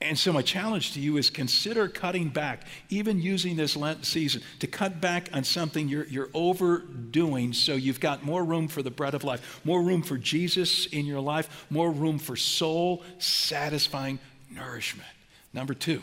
And 0.00 0.16
so, 0.16 0.32
my 0.32 0.42
challenge 0.42 0.92
to 0.92 1.00
you 1.00 1.16
is 1.16 1.28
consider 1.28 1.88
cutting 1.88 2.28
back, 2.28 2.66
even 2.88 3.20
using 3.20 3.56
this 3.56 3.76
Lent 3.76 4.06
season, 4.06 4.42
to 4.60 4.68
cut 4.68 5.00
back 5.00 5.28
on 5.32 5.42
something 5.42 5.88
you're, 5.88 6.06
you're 6.06 6.30
overdoing 6.34 7.52
so 7.52 7.74
you've 7.74 7.98
got 7.98 8.22
more 8.22 8.44
room 8.44 8.68
for 8.68 8.80
the 8.80 8.92
bread 8.92 9.14
of 9.14 9.24
life, 9.24 9.60
more 9.64 9.82
room 9.82 10.02
for 10.02 10.16
Jesus 10.16 10.86
in 10.86 11.04
your 11.04 11.20
life, 11.20 11.66
more 11.68 11.90
room 11.90 12.18
for 12.18 12.36
soul 12.36 13.02
satisfying 13.18 14.20
nourishment. 14.52 15.08
Number 15.52 15.74
two, 15.74 16.02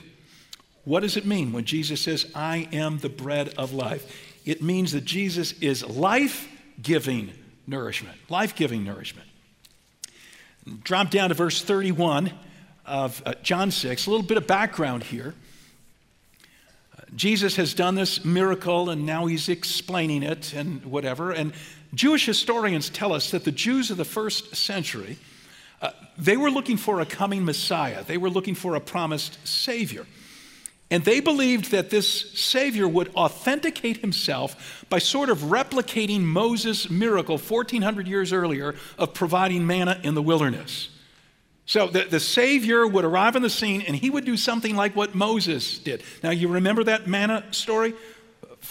what 0.84 1.00
does 1.00 1.16
it 1.16 1.26
mean 1.26 1.54
when 1.54 1.64
Jesus 1.64 2.02
says, 2.02 2.30
I 2.36 2.68
am 2.74 2.98
the 2.98 3.10
bread 3.10 3.54
of 3.58 3.72
life? 3.72 4.36
It 4.44 4.62
means 4.62 4.92
that 4.92 5.06
Jesus 5.06 5.54
is 5.62 5.86
life 5.86 6.50
giving 6.82 7.32
nourishment, 7.68 8.18
life 8.30 8.56
giving 8.56 8.84
nourishment. 8.84 9.28
Drop 10.84 11.10
down 11.10 11.30
to 11.30 11.36
verse 11.36 11.62
31 11.62 12.32
of 12.86 13.22
uh, 13.26 13.34
John 13.44 13.72
6, 13.72 14.08
a 14.08 14.10
little 14.10 14.26
bit 14.26 14.38
of 14.38 14.48
background 14.48 15.04
here. 15.04 15.34
Jesus 17.16 17.56
has 17.56 17.74
done 17.74 17.96
this 17.96 18.26
miracle 18.26 18.90
and 18.90 19.06
now 19.06 19.26
he's 19.26 19.48
explaining 19.48 20.24
it 20.24 20.54
and 20.54 20.84
whatever. 20.86 21.32
And 21.32 21.54
Jewish 21.94 22.26
historians 22.26 22.90
tell 22.90 23.14
us 23.14 23.32
that 23.32 23.44
the 23.44 23.52
Jews 23.52 23.92
of 23.92 23.98
the 23.98 24.06
first 24.06 24.56
century, 24.56 25.18
uh, 25.82 25.92
they 26.18 26.36
were 26.36 26.52
looking 26.52 26.78
for 26.78 27.00
a 27.00 27.06
coming 27.06 27.46
Messiah, 27.46 28.04
they 28.04 28.18
were 28.18 28.30
looking 28.30 28.56
for 28.56 28.76
a 28.76 28.82
promised 28.82 29.38
Savior. 29.48 30.06
And 30.92 31.04
they 31.04 31.20
believed 31.20 31.72
that 31.72 31.90
this 31.90 32.32
Savior 32.40 32.88
would 32.88 33.14
authenticate 33.16 33.98
himself 33.98 34.86
by 34.90 35.00
sort 35.00 35.30
of 35.30 35.40
replicating 35.40 36.22
Moses' 36.22 36.90
miracle 36.90 37.38
1400 37.38 38.08
years 38.08 38.32
earlier 38.32 38.76
of 38.98 39.14
providing 39.14 39.66
manna 39.66 40.00
in 40.04 40.14
the 40.14 40.22
wilderness. 40.22 40.90
So 41.66 41.88
the, 41.88 42.04
the 42.04 42.20
Savior 42.20 42.86
would 42.86 43.04
arrive 43.04 43.36
on 43.36 43.42
the 43.42 43.50
scene 43.50 43.82
and 43.82 43.96
he 43.96 44.12
would 44.12 44.26
do 44.26 44.38
something 44.38 44.76
like 44.76 44.96
what 44.96 45.16
Moses 45.16 45.80
did. 45.80 46.04
Now, 46.22 46.30
you 46.30 46.48
remember 46.48 46.84
that 46.84 47.08
manna 47.08 47.44
story? 47.52 47.96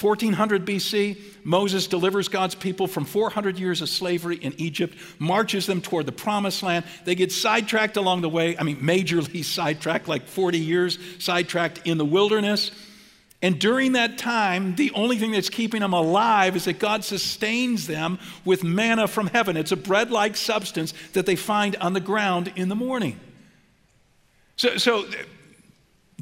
1400 0.00 0.66
BC, 0.66 1.18
Moses 1.44 1.86
delivers 1.86 2.28
God's 2.28 2.54
people 2.54 2.86
from 2.86 3.04
400 3.04 3.58
years 3.58 3.80
of 3.80 3.88
slavery 3.88 4.36
in 4.36 4.54
Egypt, 4.58 4.96
marches 5.18 5.66
them 5.66 5.80
toward 5.80 6.06
the 6.06 6.12
promised 6.12 6.62
land. 6.62 6.84
They 7.04 7.14
get 7.14 7.30
sidetracked 7.30 7.96
along 7.96 8.22
the 8.22 8.28
way. 8.28 8.56
I 8.58 8.62
mean, 8.62 8.78
majorly 8.78 9.44
sidetracked, 9.44 10.08
like 10.08 10.26
40 10.26 10.58
years 10.58 10.98
sidetracked 11.18 11.82
in 11.84 11.98
the 11.98 12.04
wilderness. 12.04 12.70
And 13.42 13.58
during 13.58 13.92
that 13.92 14.16
time, 14.16 14.74
the 14.74 14.90
only 14.92 15.18
thing 15.18 15.32
that's 15.32 15.50
keeping 15.50 15.80
them 15.80 15.92
alive 15.92 16.56
is 16.56 16.64
that 16.64 16.78
God 16.78 17.04
sustains 17.04 17.86
them 17.86 18.18
with 18.44 18.64
manna 18.64 19.06
from 19.06 19.26
heaven. 19.26 19.58
It's 19.58 19.72
a 19.72 19.76
bread 19.76 20.10
like 20.10 20.34
substance 20.34 20.94
that 21.12 21.26
they 21.26 21.36
find 21.36 21.76
on 21.76 21.92
the 21.92 22.00
ground 22.00 22.52
in 22.56 22.70
the 22.70 22.74
morning. 22.74 23.20
So, 24.56 24.78
so 24.78 25.06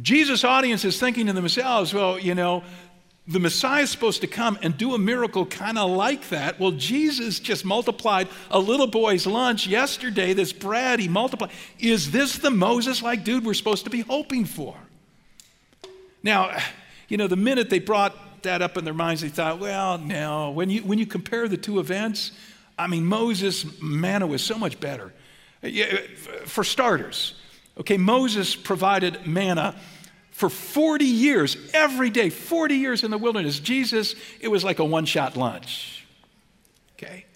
Jesus' 0.00 0.42
audience 0.42 0.84
is 0.84 0.98
thinking 0.98 1.26
to 1.26 1.32
themselves, 1.32 1.92
well, 1.92 2.18
you 2.18 2.34
know, 2.34 2.64
the 3.26 3.38
Messiah 3.38 3.82
is 3.82 3.90
supposed 3.90 4.20
to 4.22 4.26
come 4.26 4.58
and 4.62 4.76
do 4.76 4.94
a 4.94 4.98
miracle 4.98 5.46
kind 5.46 5.78
of 5.78 5.90
like 5.90 6.28
that. 6.30 6.58
Well, 6.58 6.72
Jesus 6.72 7.38
just 7.38 7.64
multiplied 7.64 8.28
a 8.50 8.58
little 8.58 8.88
boy's 8.88 9.26
lunch 9.26 9.66
yesterday, 9.66 10.32
this 10.32 10.52
bread, 10.52 10.98
he 10.98 11.06
multiplied. 11.06 11.50
Is 11.78 12.10
this 12.10 12.38
the 12.38 12.50
Moses 12.50 13.00
like 13.00 13.22
dude 13.22 13.44
we're 13.44 13.54
supposed 13.54 13.84
to 13.84 13.90
be 13.90 14.00
hoping 14.00 14.44
for? 14.44 14.76
Now, 16.24 16.56
you 17.08 17.16
know, 17.16 17.28
the 17.28 17.36
minute 17.36 17.70
they 17.70 17.78
brought 17.78 18.42
that 18.42 18.60
up 18.60 18.76
in 18.76 18.84
their 18.84 18.94
minds, 18.94 19.22
they 19.22 19.28
thought, 19.28 19.60
well, 19.60 19.98
no. 19.98 20.50
When 20.50 20.68
you, 20.68 20.80
when 20.82 20.98
you 20.98 21.06
compare 21.06 21.46
the 21.46 21.56
two 21.56 21.78
events, 21.78 22.32
I 22.76 22.88
mean, 22.88 23.04
Moses' 23.04 23.80
manna 23.80 24.26
was 24.26 24.42
so 24.42 24.58
much 24.58 24.80
better. 24.80 25.12
For 26.46 26.64
starters, 26.64 27.34
okay, 27.78 27.96
Moses 27.96 28.56
provided 28.56 29.28
manna 29.28 29.76
for 30.32 30.48
40 30.48 31.04
years, 31.04 31.56
every 31.72 32.10
day, 32.10 32.28
40 32.28 32.74
years 32.74 33.04
in 33.04 33.10
the 33.10 33.18
wilderness. 33.18 33.60
Jesus, 33.60 34.14
it 34.40 34.48
was 34.48 34.64
like 34.64 34.80
a 34.80 34.84
one 34.84 35.04
shot 35.04 35.36
lunch. 35.36 36.04
Okay? 36.96 37.26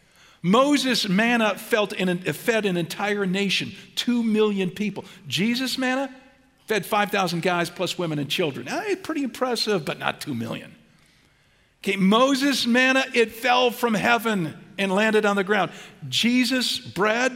Moses' 0.42 1.08
manna 1.08 1.56
felt 1.56 1.92
in 1.92 2.18
fed 2.18 2.66
an 2.66 2.76
entire 2.76 3.26
nation, 3.26 3.72
two 3.94 4.22
million 4.22 4.70
people. 4.70 5.04
Jesus' 5.28 5.78
manna 5.78 6.14
Fed 6.66 6.84
5,000 6.84 7.42
guys 7.42 7.70
plus 7.70 7.96
women 7.96 8.18
and 8.18 8.28
children. 8.28 8.66
Now, 8.66 8.82
pretty 9.02 9.22
impressive, 9.22 9.84
but 9.84 9.98
not 9.98 10.20
2 10.20 10.34
million. 10.34 10.74
Okay, 11.82 11.96
Moses' 11.96 12.66
manna, 12.66 13.04
it 13.14 13.30
fell 13.30 13.70
from 13.70 13.94
heaven 13.94 14.56
and 14.76 14.92
landed 14.92 15.24
on 15.24 15.36
the 15.36 15.44
ground. 15.44 15.70
Jesus' 16.08 16.78
bread, 16.78 17.32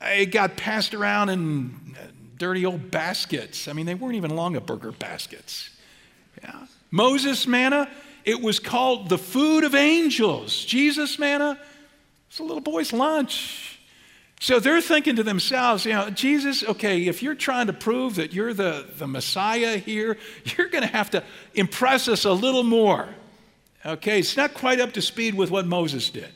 it 0.00 0.26
got 0.26 0.56
passed 0.56 0.94
around 0.94 1.28
in 1.28 1.94
dirty 2.36 2.66
old 2.66 2.90
baskets. 2.90 3.68
I 3.68 3.72
mean, 3.72 3.86
they 3.86 3.94
weren't 3.94 4.16
even 4.16 4.32
Longaberger 4.32 4.98
baskets. 4.98 5.70
Yeah. 6.42 6.66
Moses' 6.90 7.46
manna, 7.46 7.88
it 8.24 8.40
was 8.40 8.58
called 8.58 9.08
the 9.08 9.18
food 9.18 9.64
of 9.64 9.74
angels. 9.74 10.64
Jesus' 10.64 11.18
manna, 11.18 11.58
it's 12.28 12.38
a 12.38 12.42
little 12.42 12.60
boy's 12.60 12.92
lunch. 12.92 13.78
So 14.40 14.60
they're 14.60 14.80
thinking 14.80 15.16
to 15.16 15.22
themselves, 15.22 15.86
you 15.86 15.92
know, 15.92 16.10
Jesus, 16.10 16.64
okay, 16.64 17.06
if 17.06 17.22
you're 17.22 17.34
trying 17.34 17.68
to 17.68 17.72
prove 17.72 18.16
that 18.16 18.32
you're 18.32 18.52
the, 18.52 18.86
the 18.98 19.06
Messiah 19.06 19.78
here, 19.78 20.18
you're 20.44 20.68
going 20.68 20.82
to 20.82 20.92
have 20.92 21.10
to 21.10 21.22
impress 21.54 22.08
us 22.08 22.24
a 22.24 22.32
little 22.32 22.64
more. 22.64 23.08
Okay, 23.86 24.18
it's 24.18 24.36
not 24.36 24.54
quite 24.54 24.80
up 24.80 24.92
to 24.92 25.02
speed 25.02 25.34
with 25.34 25.50
what 25.50 25.66
Moses 25.66 26.10
did. 26.10 26.28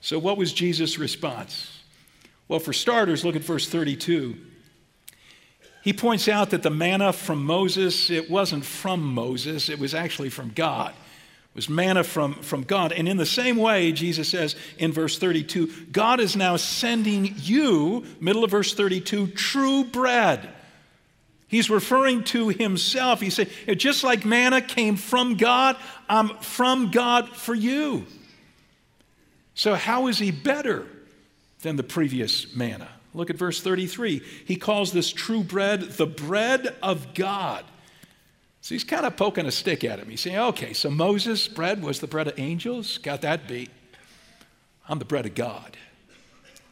So, 0.00 0.18
what 0.18 0.36
was 0.36 0.52
Jesus' 0.52 0.98
response? 0.98 1.80
Well, 2.48 2.60
for 2.60 2.72
starters, 2.72 3.24
look 3.24 3.36
at 3.36 3.42
verse 3.42 3.68
32. 3.68 4.36
He 5.84 5.92
points 5.92 6.28
out 6.28 6.48
that 6.50 6.62
the 6.62 6.70
manna 6.70 7.12
from 7.12 7.44
Moses, 7.44 8.08
it 8.08 8.30
wasn't 8.30 8.64
from 8.64 9.02
Moses, 9.02 9.68
it 9.68 9.78
was 9.78 9.92
actually 9.92 10.30
from 10.30 10.48
God 10.48 10.92
It 10.92 11.54
was 11.54 11.68
manna 11.68 12.02
from, 12.02 12.36
from 12.36 12.62
God. 12.62 12.92
And 12.92 13.06
in 13.06 13.18
the 13.18 13.26
same 13.26 13.58
way, 13.58 13.92
Jesus 13.92 14.30
says 14.30 14.56
in 14.78 14.92
verse 14.92 15.18
32, 15.18 15.88
God 15.92 16.20
is 16.20 16.36
now 16.36 16.56
sending 16.56 17.34
you, 17.36 18.06
middle 18.18 18.44
of 18.44 18.50
verse 18.50 18.72
32, 18.72 19.26
true 19.28 19.84
bread. 19.84 20.48
He's 21.48 21.68
referring 21.68 22.24
to 22.24 22.48
himself. 22.48 23.20
He's 23.20 23.34
saying, 23.34 23.50
just 23.76 24.02
like 24.02 24.24
manna 24.24 24.62
came 24.62 24.96
from 24.96 25.36
God, 25.36 25.76
I'm 26.08 26.30
from 26.38 26.92
God 26.92 27.28
for 27.28 27.54
you. 27.54 28.06
So, 29.54 29.74
how 29.74 30.06
is 30.06 30.18
he 30.18 30.30
better 30.30 30.86
than 31.60 31.76
the 31.76 31.82
previous 31.82 32.56
manna? 32.56 32.88
Look 33.14 33.30
at 33.30 33.36
verse 33.36 33.60
33. 33.60 34.20
He 34.44 34.56
calls 34.56 34.92
this 34.92 35.10
true 35.10 35.42
bread 35.42 35.82
the 35.82 36.06
bread 36.06 36.74
of 36.82 37.14
God. 37.14 37.64
So 38.60 38.74
he's 38.74 38.84
kind 38.84 39.06
of 39.06 39.16
poking 39.16 39.46
a 39.46 39.50
stick 39.50 39.84
at 39.84 39.98
him. 39.98 40.08
He's 40.08 40.20
saying, 40.20 40.38
okay, 40.38 40.72
so 40.72 40.90
Moses' 40.90 41.46
bread 41.48 41.82
was 41.82 42.00
the 42.00 42.06
bread 42.06 42.28
of 42.28 42.38
angels. 42.38 42.98
Got 42.98 43.20
that 43.20 43.46
beat. 43.46 43.70
I'm 44.88 44.98
the 44.98 45.04
bread 45.04 45.26
of 45.26 45.34
God. 45.34 45.76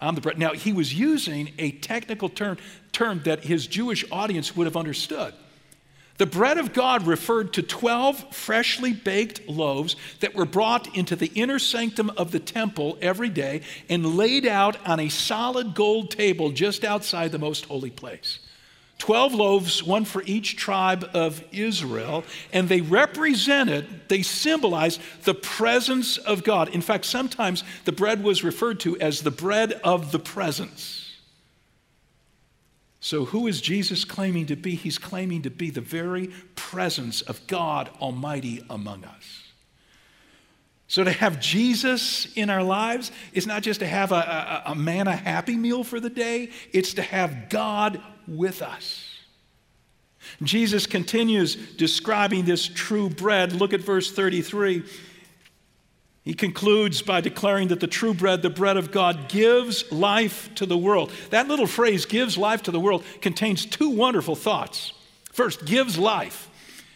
I'm 0.00 0.14
the 0.14 0.20
bread. 0.20 0.38
Now, 0.38 0.52
he 0.52 0.72
was 0.72 0.92
using 0.92 1.52
a 1.58 1.70
technical 1.70 2.28
term, 2.28 2.58
term 2.90 3.20
that 3.24 3.44
his 3.44 3.66
Jewish 3.66 4.04
audience 4.10 4.56
would 4.56 4.66
have 4.66 4.76
understood. 4.76 5.32
The 6.22 6.26
bread 6.26 6.56
of 6.56 6.72
God 6.72 7.08
referred 7.08 7.52
to 7.54 7.64
12 7.64 8.32
freshly 8.32 8.92
baked 8.92 9.48
loaves 9.48 9.96
that 10.20 10.36
were 10.36 10.44
brought 10.44 10.96
into 10.96 11.16
the 11.16 11.32
inner 11.34 11.58
sanctum 11.58 12.10
of 12.10 12.30
the 12.30 12.38
temple 12.38 12.96
every 13.02 13.28
day 13.28 13.62
and 13.88 14.14
laid 14.16 14.46
out 14.46 14.76
on 14.86 15.00
a 15.00 15.08
solid 15.08 15.74
gold 15.74 16.12
table 16.12 16.52
just 16.52 16.84
outside 16.84 17.32
the 17.32 17.40
most 17.40 17.64
holy 17.64 17.90
place. 17.90 18.38
12 18.98 19.34
loaves, 19.34 19.82
one 19.82 20.04
for 20.04 20.22
each 20.24 20.54
tribe 20.54 21.10
of 21.12 21.42
Israel, 21.50 22.22
and 22.52 22.68
they 22.68 22.82
represented, 22.82 24.02
they 24.06 24.22
symbolized 24.22 25.00
the 25.24 25.34
presence 25.34 26.18
of 26.18 26.44
God. 26.44 26.68
In 26.68 26.82
fact, 26.82 27.04
sometimes 27.04 27.64
the 27.84 27.90
bread 27.90 28.22
was 28.22 28.44
referred 28.44 28.78
to 28.78 28.96
as 29.00 29.22
the 29.22 29.32
bread 29.32 29.72
of 29.82 30.12
the 30.12 30.20
presence. 30.20 31.01
So, 33.04 33.24
who 33.24 33.48
is 33.48 33.60
Jesus 33.60 34.04
claiming 34.04 34.46
to 34.46 34.54
be? 34.54 34.76
He's 34.76 34.96
claiming 34.96 35.42
to 35.42 35.50
be 35.50 35.70
the 35.70 35.80
very 35.80 36.30
presence 36.54 37.20
of 37.20 37.44
God 37.48 37.90
Almighty 38.00 38.64
among 38.70 39.04
us. 39.04 39.42
So, 40.86 41.02
to 41.02 41.10
have 41.10 41.40
Jesus 41.40 42.32
in 42.36 42.48
our 42.48 42.62
lives 42.62 43.10
is 43.32 43.44
not 43.44 43.64
just 43.64 43.80
to 43.80 43.88
have 43.88 44.12
a, 44.12 44.62
a, 44.66 44.70
a 44.70 44.74
manna 44.76 45.16
happy 45.16 45.56
meal 45.56 45.82
for 45.82 45.98
the 45.98 46.10
day, 46.10 46.50
it's 46.72 46.94
to 46.94 47.02
have 47.02 47.48
God 47.48 48.00
with 48.28 48.62
us. 48.62 49.10
Jesus 50.44 50.86
continues 50.86 51.56
describing 51.56 52.44
this 52.44 52.68
true 52.68 53.10
bread. 53.10 53.52
Look 53.52 53.72
at 53.72 53.80
verse 53.80 54.12
33. 54.12 54.84
He 56.24 56.34
concludes 56.34 57.02
by 57.02 57.20
declaring 57.20 57.68
that 57.68 57.80
the 57.80 57.88
true 57.88 58.14
bread, 58.14 58.42
the 58.42 58.50
bread 58.50 58.76
of 58.76 58.92
God, 58.92 59.28
gives 59.28 59.90
life 59.90 60.54
to 60.54 60.66
the 60.66 60.78
world. 60.78 61.10
That 61.30 61.48
little 61.48 61.66
phrase, 61.66 62.06
gives 62.06 62.38
life 62.38 62.62
to 62.64 62.70
the 62.70 62.78
world, 62.78 63.04
contains 63.20 63.66
two 63.66 63.90
wonderful 63.90 64.36
thoughts. 64.36 64.92
First, 65.32 65.64
gives 65.64 65.98
life. 65.98 66.48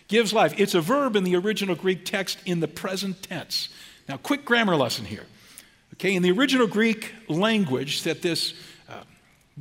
Gives 0.07 0.33
life. 0.33 0.55
It's 0.59 0.75
a 0.75 0.81
verb 0.81 1.17
in 1.17 1.25
the 1.25 1.35
original 1.35 1.75
Greek 1.75 2.05
text 2.05 2.39
in 2.47 2.61
the 2.61 2.69
present 2.69 3.23
tense. 3.25 3.69
Now, 4.09 4.17
quick 4.17 4.45
grammar 4.45 4.77
lesson 4.77 5.05
here. 5.05 5.27
Okay, 5.95 6.15
in 6.15 6.23
the 6.23 6.31
original 6.31 6.69
Greek 6.69 7.13
language 7.29 8.03
that 8.03 8.23
this 8.23 8.55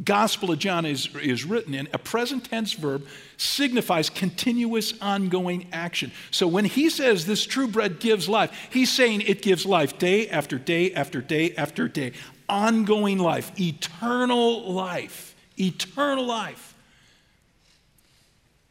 Gospel 0.04 0.52
of 0.52 0.60
John 0.60 0.86
is, 0.86 1.08
is 1.16 1.46
written 1.46 1.74
in, 1.74 1.88
a 1.94 1.98
present 1.98 2.50
tense 2.50 2.74
verb 2.74 3.08
signifies 3.38 4.10
continuous 4.10 4.94
ongoing 5.02 5.68
action. 5.72 6.12
So 6.32 6.48
when 6.48 6.66
he 6.66 6.90
says 6.90 7.26
this 7.26 7.46
true 7.46 7.68
bread 7.68 8.00
gives 8.00 8.28
life, 8.28 8.52
he's 8.72 8.92
saying 8.92 9.22
it 9.22 9.42
gives 9.42 9.66
life 9.66 9.98
day 9.98 10.28
after 10.28 10.58
day 10.58 10.94
after 10.94 11.22
day 11.22 11.54
after 11.56 11.88
day. 11.88 12.12
Ongoing 12.50 13.20
life, 13.20 13.58
eternal 13.60 14.72
life, 14.74 15.34
eternal 15.58 16.26
life. 16.26 16.76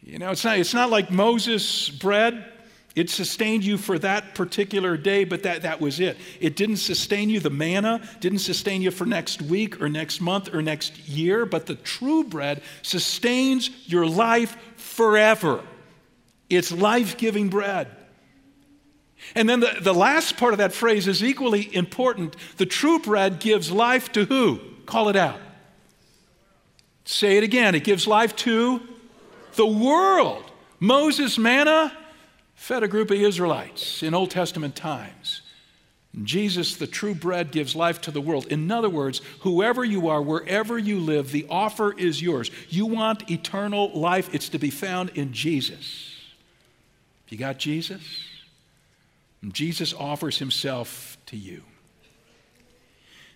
You 0.02 0.18
know, 0.18 0.30
it's 0.30 0.44
not, 0.44 0.58
it's 0.58 0.74
not 0.74 0.90
like 0.90 1.10
Moses' 1.10 1.88
bread 1.88 2.44
it 2.94 3.11
sustained 3.11 3.64
you 3.64 3.76
for 3.76 3.98
that 3.98 4.37
particular 4.37 4.96
day, 4.96 5.24
but 5.24 5.42
that, 5.42 5.62
that 5.62 5.80
was 5.80 5.98
it. 5.98 6.16
It 6.40 6.54
didn't 6.54 6.76
sustain 6.76 7.28
you, 7.28 7.40
the 7.40 7.50
manna 7.50 8.00
didn't 8.20 8.38
sustain 8.38 8.83
you 8.83 8.92
for 8.92 9.04
next 9.04 9.42
week 9.42 9.83
or 9.83 9.88
next 9.88 10.20
month 10.20 10.54
or 10.54 10.62
next 10.62 11.09
year, 11.09 11.44
but 11.44 11.66
the 11.66 11.74
true 11.74 12.22
bread 12.22 12.62
sustains 12.83 13.70
your 13.87 14.07
life 14.07 14.57
forever. 14.76 15.61
It's 16.48 16.70
life 16.70 17.16
giving 17.16 17.48
bread. 17.48 17.88
And 19.35 19.48
then 19.48 19.61
the, 19.61 19.76
the 19.80 19.94
last 19.94 20.37
part 20.37 20.52
of 20.52 20.59
that 20.59 20.72
phrase 20.72 21.09
is 21.09 21.24
equally 21.24 21.74
important. 21.74 22.37
The 22.59 22.66
true 22.66 23.00
bread 23.00 23.40
gives 23.40 23.72
life 23.72 24.12
to 24.12 24.24
who? 24.24 24.61
Call 24.87 25.09
it 25.09 25.16
out. 25.16 25.40
Say 27.07 27.38
it 27.38 27.42
again. 27.42 27.74
It 27.74 27.85
gives 27.85 28.07
life 28.07 28.37
to 28.37 28.80
the 29.54 29.66
world. 29.66 30.44
Moses' 30.78 31.38
manna 31.38 31.96
fed 32.54 32.82
a 32.82 32.88
group 32.88 33.10
of 33.10 33.16
Israelites 33.18 34.02
in 34.02 34.14
Old 34.14 34.30
Testament 34.30 34.76
times. 34.76 35.42
Jesus, 36.22 36.76
the 36.76 36.86
true 36.86 37.14
bread, 37.14 37.50
gives 37.50 37.74
life 37.74 38.00
to 38.02 38.12
the 38.12 38.20
world. 38.20 38.46
In 38.46 38.70
other 38.70 38.88
words, 38.88 39.20
whoever 39.40 39.84
you 39.84 40.08
are, 40.08 40.22
wherever 40.22 40.78
you 40.78 41.00
live, 41.00 41.32
the 41.32 41.46
offer 41.50 41.92
is 41.98 42.22
yours. 42.22 42.50
You 42.68 42.86
want 42.86 43.30
eternal 43.30 43.90
life, 43.98 44.32
it's 44.32 44.48
to 44.50 44.58
be 44.58 44.70
found 44.70 45.10
in 45.10 45.32
Jesus. 45.32 46.14
You 47.28 47.38
got 47.38 47.58
Jesus? 47.58 48.02
Jesus 49.48 49.92
offers 49.92 50.38
himself 50.38 51.18
to 51.26 51.36
you. 51.36 51.62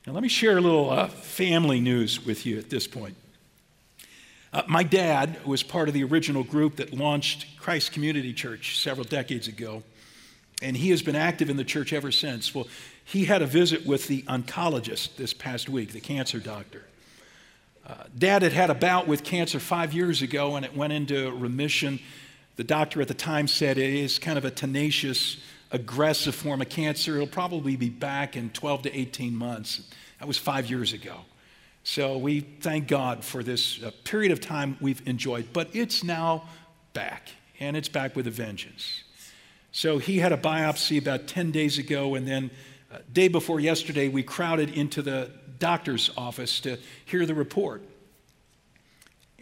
Now, 0.07 0.13
let 0.13 0.23
me 0.23 0.29
share 0.29 0.57
a 0.57 0.61
little 0.61 0.89
uh, 0.91 1.09
family 1.09 1.81
news 1.81 2.25
with 2.25 2.47
you 2.47 2.59
at 2.59 2.71
this 2.71 2.87
point. 2.87 3.17
Uh, 4.53 4.63
my 4.67 4.83
dad 4.83 5.45
was 5.45 5.63
part 5.63 5.89
of 5.89 5.95
the 5.95 6.05
original 6.05 6.43
group 6.43 6.77
that 6.77 6.93
launched 6.93 7.59
Christ 7.59 7.93
Community 7.93 8.33
Church 8.33 8.79
several 8.79 9.05
decades 9.05 9.47
ago, 9.47 9.83
and 10.63 10.77
he 10.77 10.91
has 10.91 11.03
been 11.03 11.17
active 11.17 11.51
in 11.51 11.57
the 11.57 11.65
church 11.65 11.93
ever 11.93 12.11
since. 12.11 12.55
Well, 12.55 12.67
he 13.05 13.27
had 13.27 13.43
a 13.43 13.47
visit 13.47 13.87
with 13.87 14.07
the 14.09 14.23
oncologist 14.23 15.17
this 15.17 15.35
past 15.35 15.69
week, 15.69 15.93
the 15.93 16.01
cancer 16.01 16.39
doctor. 16.39 16.85
Uh, 17.87 17.95
Dad 18.17 18.43
had 18.43 18.53
had 18.53 18.71
a 18.71 18.75
bout 18.75 19.07
with 19.07 19.23
cancer 19.23 19.61
five 19.61 19.93
years 19.93 20.21
ago, 20.23 20.57
and 20.57 20.65
it 20.65 20.77
went 20.77 20.93
into 20.93 21.31
remission. 21.33 22.01
The 22.57 22.65
doctor 22.65 23.01
at 23.01 23.09
the 23.09 23.15
time 23.15 23.49
said 23.49 23.79
it 23.79 23.95
is 23.95 24.19
kind 24.19 24.37
of 24.37 24.45
a 24.45 24.51
tenacious, 24.51 25.39
aggressive 25.71 26.35
form 26.35 26.61
of 26.61 26.69
cancer. 26.69 27.15
It'll 27.15 27.27
probably 27.27 27.77
be 27.77 27.89
back 27.89 28.37
in 28.37 28.51
12 28.51 28.83
to 28.83 28.99
18 28.99 29.35
months. 29.35 29.89
That 30.19 30.27
was 30.27 30.37
five 30.37 30.69
years 30.69 30.93
ago. 30.93 31.21
So 31.91 32.19
we 32.19 32.41
thank 32.41 32.87
God 32.87 33.25
for 33.25 33.43
this 33.43 33.83
uh, 33.83 33.93
period 34.05 34.31
of 34.31 34.43
time 34.43 34.77
we've 34.79 35.01
enjoyed, 35.09 35.55
but 35.55 35.71
it's 35.73 36.05
now 36.05 36.47
back, 36.93 37.31
and 37.61 37.79
it's 37.79 37.89
back 37.89 38.15
with 38.15 38.27
a 38.27 38.31
vengeance. 38.31 39.05
So 39.73 39.97
he 39.97 40.19
had 40.19 40.31
a 40.31 40.37
biopsy 40.37 40.99
about 40.99 41.27
10 41.29 41.51
days 41.51 41.79
ago, 41.79 42.15
and 42.15 42.29
then 42.29 42.51
uh, 42.93 42.99
day 43.11 43.29
before 43.29 43.59
yesterday, 43.59 44.09
we 44.09 44.23
crowded 44.23 44.69
into 44.77 45.01
the 45.01 45.31
doctor's 45.59 46.11
office 46.15 46.61
to 46.61 46.77
hear 47.07 47.25
the 47.25 47.35
report. 47.35 47.83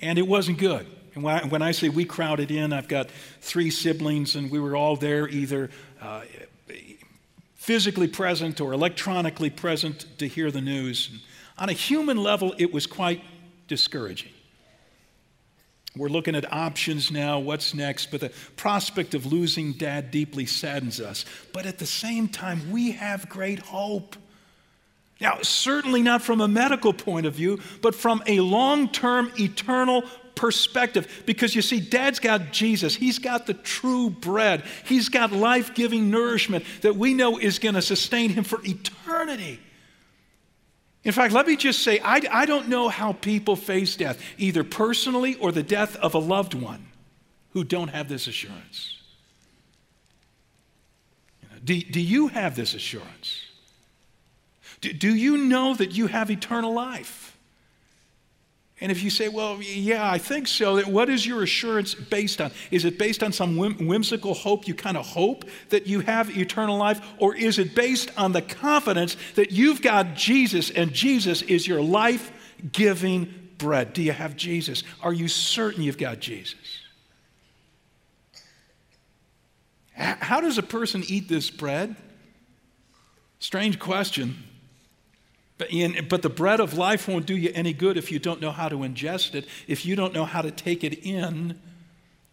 And 0.00 0.16
it 0.16 0.28
wasn't 0.28 0.58
good. 0.58 0.86
And 1.16 1.24
when 1.24 1.34
I, 1.34 1.46
when 1.48 1.62
I 1.62 1.72
say 1.72 1.88
we 1.88 2.04
crowded 2.04 2.52
in, 2.52 2.72
I've 2.72 2.86
got 2.86 3.10
three 3.40 3.70
siblings, 3.70 4.36
and 4.36 4.52
we 4.52 4.60
were 4.60 4.76
all 4.76 4.94
there 4.94 5.26
either 5.26 5.68
uh, 6.00 6.22
physically 7.56 8.06
present 8.06 8.60
or 8.60 8.72
electronically 8.72 9.50
present 9.50 10.06
to 10.20 10.28
hear 10.28 10.52
the 10.52 10.60
news. 10.60 11.10
On 11.58 11.68
a 11.68 11.72
human 11.72 12.16
level, 12.22 12.54
it 12.58 12.72
was 12.72 12.86
quite 12.86 13.22
discouraging. 13.68 14.32
We're 15.96 16.08
looking 16.08 16.34
at 16.36 16.52
options 16.52 17.10
now, 17.10 17.38
what's 17.38 17.72
next, 17.72 18.10
but 18.10 18.20
the 18.20 18.30
prospect 18.56 19.14
of 19.14 19.24
losing 19.24 19.72
dad 19.72 20.10
deeply 20.10 20.44
saddens 20.44 21.00
us. 21.00 21.24
But 21.54 21.64
at 21.64 21.78
the 21.78 21.86
same 21.86 22.28
time, 22.28 22.70
we 22.70 22.92
have 22.92 23.28
great 23.30 23.60
hope. 23.60 24.16
Now, 25.20 25.38
certainly 25.40 26.02
not 26.02 26.20
from 26.20 26.42
a 26.42 26.48
medical 26.48 26.92
point 26.92 27.24
of 27.24 27.34
view, 27.34 27.60
but 27.80 27.94
from 27.94 28.22
a 28.26 28.40
long 28.40 28.90
term, 28.90 29.32
eternal 29.40 30.04
perspective. 30.34 31.22
Because 31.24 31.54
you 31.54 31.62
see, 31.62 31.80
dad's 31.80 32.20
got 32.20 32.52
Jesus. 32.52 32.94
He's 32.94 33.18
got 33.18 33.46
the 33.46 33.54
true 33.54 34.10
bread. 34.10 34.64
He's 34.84 35.08
got 35.08 35.32
life 35.32 35.74
giving 35.74 36.10
nourishment 36.10 36.66
that 36.82 36.96
we 36.96 37.14
know 37.14 37.38
is 37.38 37.58
going 37.58 37.74
to 37.74 37.80
sustain 37.80 38.28
him 38.28 38.44
for 38.44 38.60
eternity. 38.62 39.60
In 41.06 41.12
fact, 41.12 41.32
let 41.32 41.46
me 41.46 41.54
just 41.54 41.84
say, 41.84 42.00
I, 42.00 42.20
I 42.32 42.46
don't 42.46 42.68
know 42.68 42.88
how 42.88 43.12
people 43.12 43.54
face 43.54 43.94
death, 43.94 44.20
either 44.38 44.64
personally 44.64 45.36
or 45.36 45.52
the 45.52 45.62
death 45.62 45.94
of 45.98 46.14
a 46.14 46.18
loved 46.18 46.52
one, 46.52 46.88
who 47.52 47.62
don't 47.62 47.88
have 47.88 48.08
this 48.08 48.26
assurance. 48.26 48.98
Do, 51.64 51.80
do 51.80 52.00
you 52.00 52.26
have 52.26 52.56
this 52.56 52.74
assurance? 52.74 53.40
Do, 54.80 54.92
do 54.92 55.14
you 55.14 55.36
know 55.36 55.76
that 55.76 55.92
you 55.92 56.08
have 56.08 56.28
eternal 56.28 56.74
life? 56.74 57.35
And 58.80 58.92
if 58.92 59.02
you 59.02 59.08
say, 59.08 59.28
well, 59.28 59.60
yeah, 59.62 60.10
I 60.10 60.18
think 60.18 60.46
so, 60.46 60.82
what 60.82 61.08
is 61.08 61.26
your 61.26 61.42
assurance 61.42 61.94
based 61.94 62.42
on? 62.42 62.50
Is 62.70 62.84
it 62.84 62.98
based 62.98 63.22
on 63.22 63.32
some 63.32 63.56
whimsical 63.56 64.34
hope 64.34 64.68
you 64.68 64.74
kind 64.74 64.98
of 64.98 65.06
hope 65.06 65.46
that 65.70 65.86
you 65.86 66.00
have 66.00 66.36
eternal 66.36 66.76
life? 66.76 67.00
Or 67.18 67.34
is 67.34 67.58
it 67.58 67.74
based 67.74 68.10
on 68.18 68.32
the 68.32 68.42
confidence 68.42 69.16
that 69.36 69.50
you've 69.50 69.80
got 69.80 70.14
Jesus 70.14 70.68
and 70.68 70.92
Jesus 70.92 71.40
is 71.40 71.66
your 71.66 71.80
life 71.80 72.30
giving 72.70 73.32
bread? 73.56 73.94
Do 73.94 74.02
you 74.02 74.12
have 74.12 74.36
Jesus? 74.36 74.82
Are 75.00 75.12
you 75.12 75.28
certain 75.28 75.82
you've 75.82 75.96
got 75.96 76.20
Jesus? 76.20 76.56
How 79.94 80.42
does 80.42 80.58
a 80.58 80.62
person 80.62 81.02
eat 81.08 81.28
this 81.28 81.48
bread? 81.48 81.96
Strange 83.38 83.78
question. 83.78 84.36
But, 85.58 85.70
but 86.08 86.22
the 86.22 86.28
bread 86.28 86.60
of 86.60 86.74
life 86.74 87.08
won't 87.08 87.26
do 87.26 87.36
you 87.36 87.50
any 87.54 87.72
good 87.72 87.96
if 87.96 88.12
you 88.12 88.18
don't 88.18 88.40
know 88.40 88.50
how 88.50 88.68
to 88.68 88.76
ingest 88.76 89.34
it. 89.34 89.46
If 89.66 89.86
you 89.86 89.96
don't 89.96 90.12
know 90.12 90.24
how 90.24 90.42
to 90.42 90.50
take 90.50 90.84
it 90.84 91.06
in, 91.06 91.58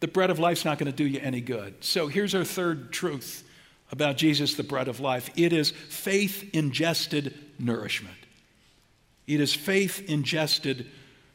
the 0.02 0.08
bread 0.08 0.30
of 0.30 0.40
life's 0.40 0.66
not 0.66 0.78
going 0.78 0.92
to 0.92 0.96
do 0.96 1.06
you 1.06 1.20
any 1.22 1.40
good. 1.40 1.82
So 1.84 2.08
here's 2.08 2.36
our 2.36 2.44
third 2.44 2.92
truth 2.92 3.48
about 3.92 4.18
Jesus, 4.18 4.56
the 4.56 4.64
bread 4.64 4.88
of 4.88 5.00
life 5.00 5.30
it 5.36 5.54
is 5.54 5.72
faith 5.72 6.50
ingested 6.54 7.34
nourishment. 7.60 8.18
It 9.26 9.40
is 9.40 9.54
faith 9.54 10.10
ingested 10.10 10.88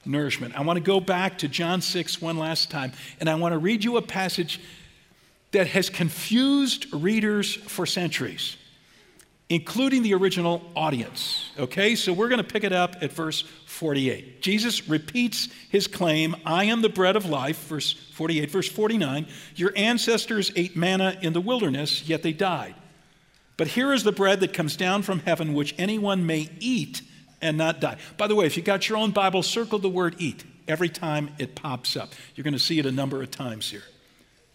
nourishment. 0.05 0.55
I 0.55 0.63
want 0.63 0.77
to 0.77 0.83
go 0.83 1.01
back 1.01 1.39
to 1.39 1.49
John 1.49 1.81
6 1.81 2.21
one 2.21 2.37
last 2.37 2.71
time, 2.71 2.93
and 3.21 3.31
I 3.31 3.37
want 3.37 3.53
to 3.53 3.59
read 3.59 3.85
you 3.85 3.97
a 3.97 4.03
passage 4.03 4.61
that 5.53 5.69
has 5.69 5.89
confused 5.89 6.93
readers 6.93 7.55
for 7.55 7.87
centuries 7.87 8.57
including 9.51 10.03
the 10.03 10.13
original 10.15 10.63
audience. 10.77 11.51
Okay, 11.59 11.95
so 11.95 12.13
we're 12.13 12.29
going 12.29 12.43
to 12.43 12.53
pick 12.53 12.65
it 12.65 12.73
up 12.73 12.97
at 13.01 13.13
verse 13.13 13.45
48. 13.67 14.43
Jesus 14.43 14.89
repeats 14.89 15.49
his 15.71 15.87
claim, 15.87 16.37
I 16.45 16.65
am 16.65 16.83
the 16.83 16.89
bread 16.89 17.17
of 17.17 17.25
life, 17.25 17.67
verse 17.67 17.93
48. 17.93 18.51
Verse 18.51 18.69
49, 18.69 19.27
your 19.57 19.73
ancestors 19.75 20.53
ate 20.55 20.77
manna 20.77 21.17
in 21.23 21.33
the 21.33 21.41
wilderness, 21.41 22.09
yet 22.09 22.23
they 22.23 22.33
died. 22.33 22.75
But 23.57 23.69
here 23.69 23.93
is 23.93 24.05
the 24.05 24.13
bread 24.13 24.41
that 24.41 24.53
comes 24.53 24.77
down 24.77 25.03
from 25.03 25.21
heaven, 25.21 25.55
which 25.55 25.75
anyone 25.79 26.27
may 26.27 26.51
eat 26.61 27.03
and 27.41 27.57
not 27.57 27.81
die. 27.81 27.97
By 28.17 28.27
the 28.27 28.35
way, 28.35 28.47
if 28.47 28.57
you 28.57 28.63
got 28.63 28.89
your 28.89 28.99
own 28.99 29.13
Bible, 29.13 29.43
circle 29.43 29.79
the 29.79 29.89
word 29.89 30.17
eat 30.19 30.45
every 30.69 30.89
time 30.89 31.31
it 31.39 31.55
pops 31.55 31.97
up. 31.97 32.11
You're 32.35 32.45
going 32.45 32.53
to 32.53 32.59
see 32.59 32.79
it 32.79 32.87
a 32.87 32.93
number 32.93 33.23
of 33.23 33.31
times 33.31 33.71
here. 33.71 33.83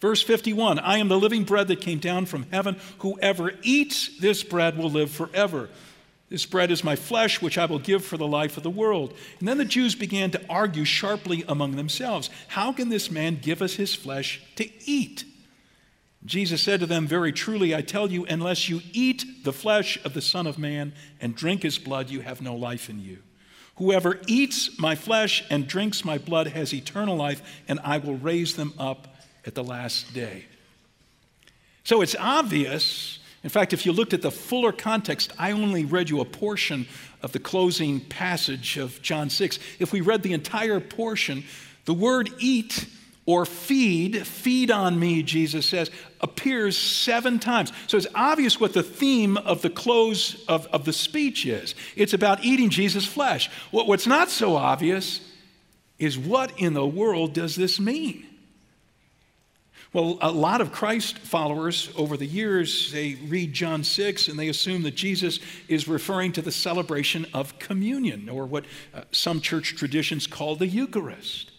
Verse 0.03 0.21
51 0.21 0.79
I 0.79 0.97
am 0.97 1.07
the 1.07 1.17
living 1.17 1.45
bread 1.45 1.69
that 1.69 1.79
came 1.79 1.99
down 1.99 2.25
from 2.25 2.45
heaven. 2.51 2.75
Whoever 2.97 3.53
eats 3.61 4.09
this 4.17 4.43
bread 4.43 4.77
will 4.77 4.89
live 4.89 5.09
forever. 5.09 5.69
This 6.27 6.45
bread 6.45 6.71
is 6.71 6.83
my 6.83 6.97
flesh, 6.97 7.41
which 7.41 7.57
I 7.57 7.63
will 7.67 7.79
give 7.79 8.03
for 8.03 8.17
the 8.17 8.27
life 8.27 8.57
of 8.57 8.63
the 8.63 8.69
world. 8.69 9.13
And 9.39 9.47
then 9.47 9.57
the 9.57 9.63
Jews 9.63 9.95
began 9.95 10.29
to 10.31 10.41
argue 10.49 10.83
sharply 10.83 11.45
among 11.47 11.77
themselves 11.77 12.29
How 12.49 12.73
can 12.73 12.89
this 12.89 13.09
man 13.09 13.39
give 13.41 13.61
us 13.61 13.75
his 13.75 13.95
flesh 13.95 14.41
to 14.57 14.69
eat? 14.85 15.23
Jesus 16.25 16.61
said 16.61 16.81
to 16.81 16.85
them, 16.85 17.07
Very 17.07 17.31
truly, 17.31 17.73
I 17.73 17.81
tell 17.81 18.11
you, 18.11 18.25
unless 18.25 18.67
you 18.67 18.81
eat 18.91 19.45
the 19.45 19.53
flesh 19.53 20.03
of 20.03 20.13
the 20.13 20.21
Son 20.21 20.47
of 20.47 20.59
Man 20.59 20.91
and 21.21 21.33
drink 21.33 21.63
his 21.63 21.77
blood, 21.77 22.09
you 22.09 22.19
have 22.19 22.41
no 22.41 22.55
life 22.55 22.89
in 22.89 22.99
you. 22.99 23.19
Whoever 23.77 24.19
eats 24.27 24.77
my 24.77 24.95
flesh 24.95 25.45
and 25.49 25.65
drinks 25.65 26.03
my 26.03 26.17
blood 26.17 26.47
has 26.47 26.73
eternal 26.73 27.15
life, 27.15 27.41
and 27.69 27.79
I 27.85 27.99
will 27.99 28.17
raise 28.17 28.57
them 28.57 28.73
up 28.77 29.12
at 29.45 29.55
the 29.55 29.63
last 29.63 30.13
day. 30.13 30.45
So 31.83 32.01
it's 32.01 32.15
obvious. 32.17 33.19
In 33.43 33.49
fact, 33.49 33.73
if 33.73 33.85
you 33.85 33.91
looked 33.91 34.13
at 34.13 34.21
the 34.21 34.31
fuller 34.31 34.71
context, 34.71 35.33
I 35.37 35.51
only 35.51 35.85
read 35.85 36.09
you 36.09 36.21
a 36.21 36.25
portion 36.25 36.87
of 37.21 37.33
the 37.33 37.39
closing 37.39 37.99
passage 37.99 38.77
of 38.77 39.01
John 39.01 39.29
6. 39.29 39.59
If 39.79 39.91
we 39.91 40.01
read 40.01 40.23
the 40.23 40.33
entire 40.33 40.79
portion, 40.79 41.43
the 41.85 41.93
word 41.93 42.29
eat 42.39 42.87
or 43.25 43.45
feed, 43.45 44.25
feed 44.27 44.69
on 44.69 44.99
me, 44.99 45.23
Jesus 45.23 45.65
says, 45.65 45.89
appears 46.19 46.77
seven 46.77 47.39
times. 47.39 47.71
So 47.87 47.97
it's 47.97 48.07
obvious 48.13 48.59
what 48.59 48.73
the 48.73 48.83
theme 48.83 49.37
of 49.37 49.61
the 49.61 49.69
close 49.69 50.43
of, 50.47 50.67
of 50.67 50.83
the 50.85 50.93
speech 50.93 51.45
is. 51.45 51.75
It's 51.95 52.13
about 52.13 52.43
eating 52.43 52.69
Jesus' 52.69 53.05
flesh. 53.05 53.49
What, 53.71 53.87
what's 53.87 54.07
not 54.07 54.29
so 54.29 54.55
obvious 54.55 55.21
is 55.99 56.17
what 56.17 56.57
in 56.59 56.73
the 56.73 56.85
world 56.85 57.33
does 57.33 57.55
this 57.55 57.79
mean? 57.79 58.25
Well, 59.93 60.17
a 60.21 60.31
lot 60.31 60.59
of 60.59 60.71
Christ 60.71 61.19
followers 61.19 61.91
over 61.95 62.17
the 62.17 62.25
years, 62.25 62.91
they 62.91 63.13
read 63.27 63.53
John 63.53 63.83
6 63.83 64.27
and 64.27 64.39
they 64.39 64.47
assume 64.47 64.81
that 64.83 64.95
Jesus 64.95 65.39
is 65.67 65.87
referring 65.87 66.31
to 66.31 66.41
the 66.41 66.51
celebration 66.51 67.27
of 67.31 67.59
communion, 67.59 68.27
or 68.27 68.47
what 68.47 68.65
uh, 68.95 69.03
some 69.11 69.39
church 69.39 69.75
traditions 69.75 70.25
call 70.25 70.55
the 70.55 70.65
Eucharist. 70.65 71.51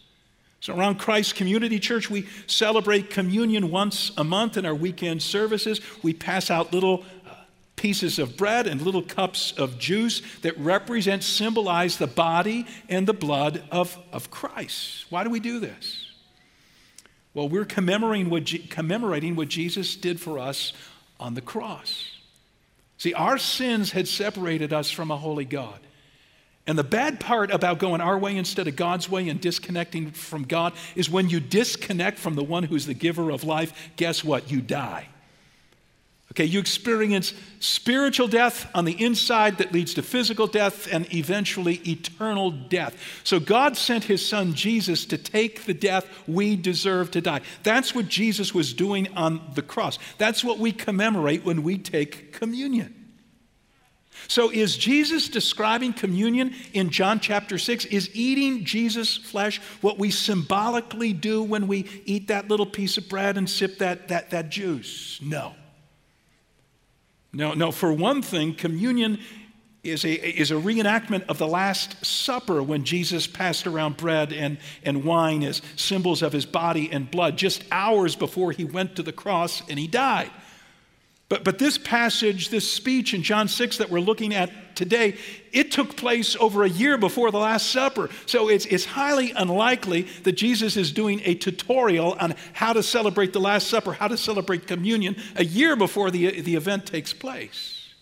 So, 0.58 0.76
around 0.76 0.98
Christ 0.98 1.36
Community 1.36 1.78
Church, 1.78 2.10
we 2.10 2.26
celebrate 2.48 3.08
communion 3.08 3.70
once 3.70 4.10
a 4.16 4.24
month 4.24 4.56
in 4.56 4.66
our 4.66 4.74
weekend 4.74 5.22
services. 5.22 5.80
We 6.02 6.12
pass 6.12 6.50
out 6.50 6.72
little 6.72 7.04
uh, 7.30 7.34
pieces 7.76 8.18
of 8.18 8.36
bread 8.36 8.66
and 8.66 8.80
little 8.82 9.02
cups 9.02 9.52
of 9.52 9.78
juice 9.78 10.22
that 10.42 10.58
represent, 10.58 11.22
symbolize 11.22 11.98
the 11.98 12.08
body 12.08 12.66
and 12.88 13.06
the 13.06 13.14
blood 13.14 13.62
of, 13.70 13.96
of 14.10 14.32
Christ. 14.32 15.04
Why 15.10 15.22
do 15.22 15.30
we 15.30 15.38
do 15.38 15.60
this? 15.60 16.03
Well, 17.34 17.48
we're 17.48 17.64
commemorating 17.64 18.30
what, 18.30 18.50
commemorating 18.70 19.34
what 19.36 19.48
Jesus 19.48 19.96
did 19.96 20.20
for 20.20 20.38
us 20.38 20.72
on 21.18 21.34
the 21.34 21.40
cross. 21.40 22.16
See, 22.96 23.12
our 23.12 23.38
sins 23.38 23.90
had 23.90 24.08
separated 24.08 24.72
us 24.72 24.90
from 24.90 25.10
a 25.10 25.16
holy 25.16 25.44
God. 25.44 25.80
And 26.66 26.78
the 26.78 26.84
bad 26.84 27.20
part 27.20 27.50
about 27.50 27.78
going 27.78 28.00
our 28.00 28.18
way 28.18 28.36
instead 28.36 28.68
of 28.68 28.76
God's 28.76 29.10
way 29.10 29.28
and 29.28 29.40
disconnecting 29.40 30.12
from 30.12 30.44
God 30.44 30.72
is 30.94 31.10
when 31.10 31.28
you 31.28 31.40
disconnect 31.40 32.18
from 32.18 32.36
the 32.36 32.44
one 32.44 32.62
who's 32.62 32.86
the 32.86 32.94
giver 32.94 33.30
of 33.30 33.44
life, 33.44 33.90
guess 33.96 34.24
what? 34.24 34.50
You 34.50 34.62
die. 34.62 35.08
Okay, 36.34 36.46
you 36.46 36.58
experience 36.58 37.32
spiritual 37.60 38.26
death 38.26 38.68
on 38.74 38.84
the 38.84 39.00
inside 39.00 39.58
that 39.58 39.72
leads 39.72 39.94
to 39.94 40.02
physical 40.02 40.48
death 40.48 40.92
and 40.92 41.12
eventually 41.14 41.76
eternal 41.86 42.50
death. 42.50 42.96
So 43.22 43.38
God 43.38 43.76
sent 43.76 44.02
his 44.02 44.26
son 44.28 44.52
Jesus 44.52 45.06
to 45.06 45.16
take 45.16 45.64
the 45.64 45.74
death 45.74 46.08
we 46.26 46.56
deserve 46.56 47.12
to 47.12 47.20
die. 47.20 47.42
That's 47.62 47.94
what 47.94 48.08
Jesus 48.08 48.52
was 48.52 48.74
doing 48.74 49.06
on 49.16 49.42
the 49.54 49.62
cross. 49.62 50.00
That's 50.18 50.42
what 50.42 50.58
we 50.58 50.72
commemorate 50.72 51.44
when 51.44 51.62
we 51.62 51.78
take 51.78 52.32
communion. 52.32 52.92
So, 54.26 54.50
is 54.50 54.76
Jesus 54.76 55.28
describing 55.28 55.92
communion 55.92 56.54
in 56.72 56.88
John 56.88 57.20
chapter 57.20 57.58
6? 57.58 57.84
Is 57.86 58.08
eating 58.14 58.64
Jesus' 58.64 59.16
flesh 59.16 59.60
what 59.82 59.98
we 59.98 60.10
symbolically 60.10 61.12
do 61.12 61.42
when 61.42 61.68
we 61.68 61.86
eat 62.06 62.28
that 62.28 62.48
little 62.48 62.64
piece 62.64 62.96
of 62.96 63.08
bread 63.08 63.36
and 63.36 63.50
sip 63.50 63.78
that, 63.78 64.08
that, 64.08 64.30
that 64.30 64.48
juice? 64.48 65.20
No. 65.20 65.54
No, 67.34 67.52
no. 67.52 67.72
For 67.72 67.92
one 67.92 68.22
thing, 68.22 68.54
communion 68.54 69.18
is 69.82 70.04
a, 70.04 70.12
is 70.12 70.50
a 70.50 70.54
reenactment 70.54 71.26
of 71.26 71.36
the 71.38 71.46
Last 71.46 72.04
Supper 72.04 72.62
when 72.62 72.84
Jesus 72.84 73.26
passed 73.26 73.66
around 73.66 73.96
bread 73.96 74.32
and, 74.32 74.56
and 74.82 75.04
wine 75.04 75.42
as 75.42 75.60
symbols 75.76 76.22
of 76.22 76.32
his 76.32 76.46
body 76.46 76.90
and 76.90 77.10
blood 77.10 77.36
just 77.36 77.64
hours 77.70 78.16
before 78.16 78.52
he 78.52 78.64
went 78.64 78.96
to 78.96 79.02
the 79.02 79.12
cross 79.12 79.62
and 79.68 79.78
he 79.78 79.86
died. 79.86 80.30
But, 81.28 81.44
but 81.44 81.58
this 81.58 81.76
passage, 81.76 82.48
this 82.48 82.70
speech 82.70 83.12
in 83.12 83.22
John 83.22 83.48
6 83.48 83.78
that 83.78 83.90
we're 83.90 84.00
looking 84.00 84.34
at 84.34 84.50
today, 84.74 85.16
it 85.52 85.70
took 85.70 85.96
place 85.96 86.36
over 86.36 86.64
a 86.64 86.68
year 86.68 86.98
before 86.98 87.30
the 87.30 87.38
Last 87.38 87.70
Supper. 87.70 88.10
So 88.26 88.48
it's, 88.48 88.66
it's 88.66 88.84
highly 88.84 89.32
unlikely 89.32 90.02
that 90.24 90.32
Jesus 90.32 90.76
is 90.76 90.92
doing 90.92 91.20
a 91.24 91.34
tutorial 91.34 92.12
on 92.20 92.34
how 92.52 92.72
to 92.72 92.82
celebrate 92.82 93.32
the 93.32 93.40
Last 93.40 93.68
Supper, 93.68 93.92
how 93.92 94.08
to 94.08 94.16
celebrate 94.16 94.66
communion, 94.66 95.16
a 95.36 95.44
year 95.44 95.76
before 95.76 96.10
the, 96.10 96.40
the 96.40 96.56
event 96.56 96.86
takes 96.86 97.12
place. 97.12 97.92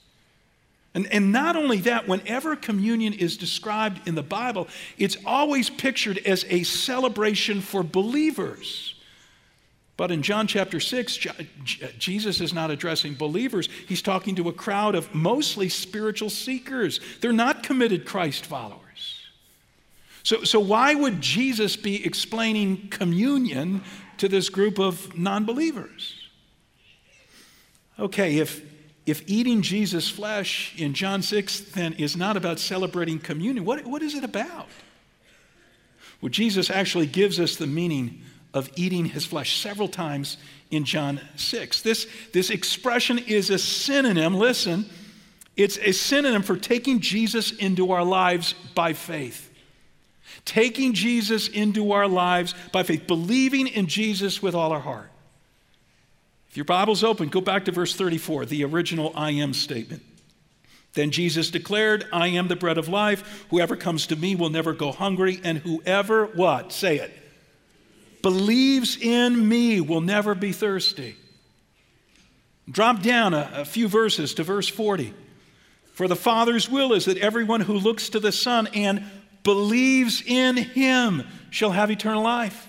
And, 0.94 1.06
and 1.12 1.32
not 1.32 1.56
only 1.56 1.78
that, 1.78 2.06
whenever 2.06 2.54
communion 2.54 3.14
is 3.14 3.36
described 3.36 4.06
in 4.06 4.14
the 4.14 4.22
Bible, 4.22 4.68
it's 4.98 5.16
always 5.24 5.70
pictured 5.70 6.18
as 6.18 6.44
a 6.48 6.64
celebration 6.64 7.60
for 7.60 7.82
believers. 7.82 8.94
But 9.96 10.10
in 10.10 10.22
John 10.22 10.46
chapter 10.46 10.80
6, 10.80 11.18
Jesus 11.98 12.40
is 12.40 12.54
not 12.54 12.70
addressing 12.70 13.14
believers. 13.14 13.68
He's 13.86 14.02
talking 14.02 14.34
to 14.36 14.48
a 14.48 14.52
crowd 14.52 14.94
of 14.94 15.14
mostly 15.14 15.68
spiritual 15.68 16.30
seekers. 16.30 16.98
They're 17.20 17.32
not 17.32 17.62
committed 17.62 18.06
Christ 18.06 18.46
followers. 18.46 18.80
So, 20.22 20.44
so 20.44 20.60
why 20.60 20.94
would 20.94 21.20
Jesus 21.20 21.76
be 21.76 22.04
explaining 22.06 22.88
communion 22.88 23.82
to 24.18 24.28
this 24.28 24.48
group 24.48 24.78
of 24.78 25.16
non 25.18 25.44
believers? 25.44 26.18
Okay, 27.98 28.38
if, 28.38 28.64
if 29.04 29.22
eating 29.26 29.60
Jesus' 29.62 30.08
flesh 30.08 30.74
in 30.78 30.94
John 30.94 31.22
6 31.22 31.60
then 31.72 31.92
is 31.94 32.16
not 32.16 32.36
about 32.36 32.58
celebrating 32.58 33.18
communion, 33.18 33.64
what, 33.64 33.84
what 33.84 34.02
is 34.02 34.14
it 34.14 34.24
about? 34.24 34.68
Well, 36.20 36.30
Jesus 36.30 36.70
actually 36.70 37.06
gives 37.06 37.38
us 37.38 37.56
the 37.56 37.66
meaning 37.66 38.22
of 38.54 38.70
eating 38.76 39.06
his 39.06 39.24
flesh 39.24 39.60
several 39.60 39.88
times 39.88 40.36
in 40.70 40.84
John 40.84 41.20
6. 41.36 41.82
This, 41.82 42.06
this 42.32 42.50
expression 42.50 43.18
is 43.18 43.50
a 43.50 43.58
synonym, 43.58 44.34
listen, 44.34 44.86
it's 45.56 45.78
a 45.78 45.92
synonym 45.92 46.42
for 46.42 46.56
taking 46.56 47.00
Jesus 47.00 47.52
into 47.52 47.92
our 47.92 48.04
lives 48.04 48.54
by 48.74 48.94
faith. 48.94 49.50
Taking 50.44 50.94
Jesus 50.94 51.48
into 51.48 51.92
our 51.92 52.08
lives 52.08 52.54
by 52.72 52.82
faith, 52.82 53.06
believing 53.06 53.68
in 53.68 53.86
Jesus 53.86 54.42
with 54.42 54.54
all 54.54 54.72
our 54.72 54.80
heart. 54.80 55.10
If 56.48 56.56
your 56.56 56.64
Bible's 56.64 57.04
open, 57.04 57.28
go 57.28 57.40
back 57.40 57.66
to 57.66 57.72
verse 57.72 57.94
34, 57.94 58.46
the 58.46 58.64
original 58.64 59.12
I 59.14 59.32
am 59.32 59.54
statement. 59.54 60.02
Then 60.94 61.10
Jesus 61.10 61.50
declared, 61.50 62.06
I 62.12 62.28
am 62.28 62.48
the 62.48 62.56
bread 62.56 62.76
of 62.76 62.88
life. 62.88 63.46
Whoever 63.50 63.76
comes 63.76 64.06
to 64.08 64.16
me 64.16 64.34
will 64.34 64.50
never 64.50 64.74
go 64.74 64.92
hungry, 64.92 65.40
and 65.42 65.58
whoever, 65.58 66.26
what? 66.26 66.72
Say 66.72 66.98
it 66.98 67.21
believes 68.22 68.96
in 68.96 69.48
me 69.48 69.80
will 69.80 70.00
never 70.00 70.34
be 70.34 70.52
thirsty. 70.52 71.16
Drop 72.70 73.02
down 73.02 73.34
a, 73.34 73.50
a, 73.54 73.64
few 73.64 73.88
verses 73.88 74.34
to 74.34 74.44
verse 74.44 74.68
40. 74.68 75.12
For 75.92 76.08
the 76.08 76.16
Father's 76.16 76.70
will 76.70 76.92
is 76.92 77.04
that 77.06 77.18
everyone 77.18 77.60
who 77.60 77.74
looks 77.74 78.08
to 78.10 78.20
the 78.20 78.32
Son 78.32 78.68
and 78.72 79.04
believes 79.42 80.22
in 80.24 80.56
him 80.56 81.24
shall 81.50 81.72
have 81.72 81.90
eternal 81.90 82.22
life. 82.22 82.68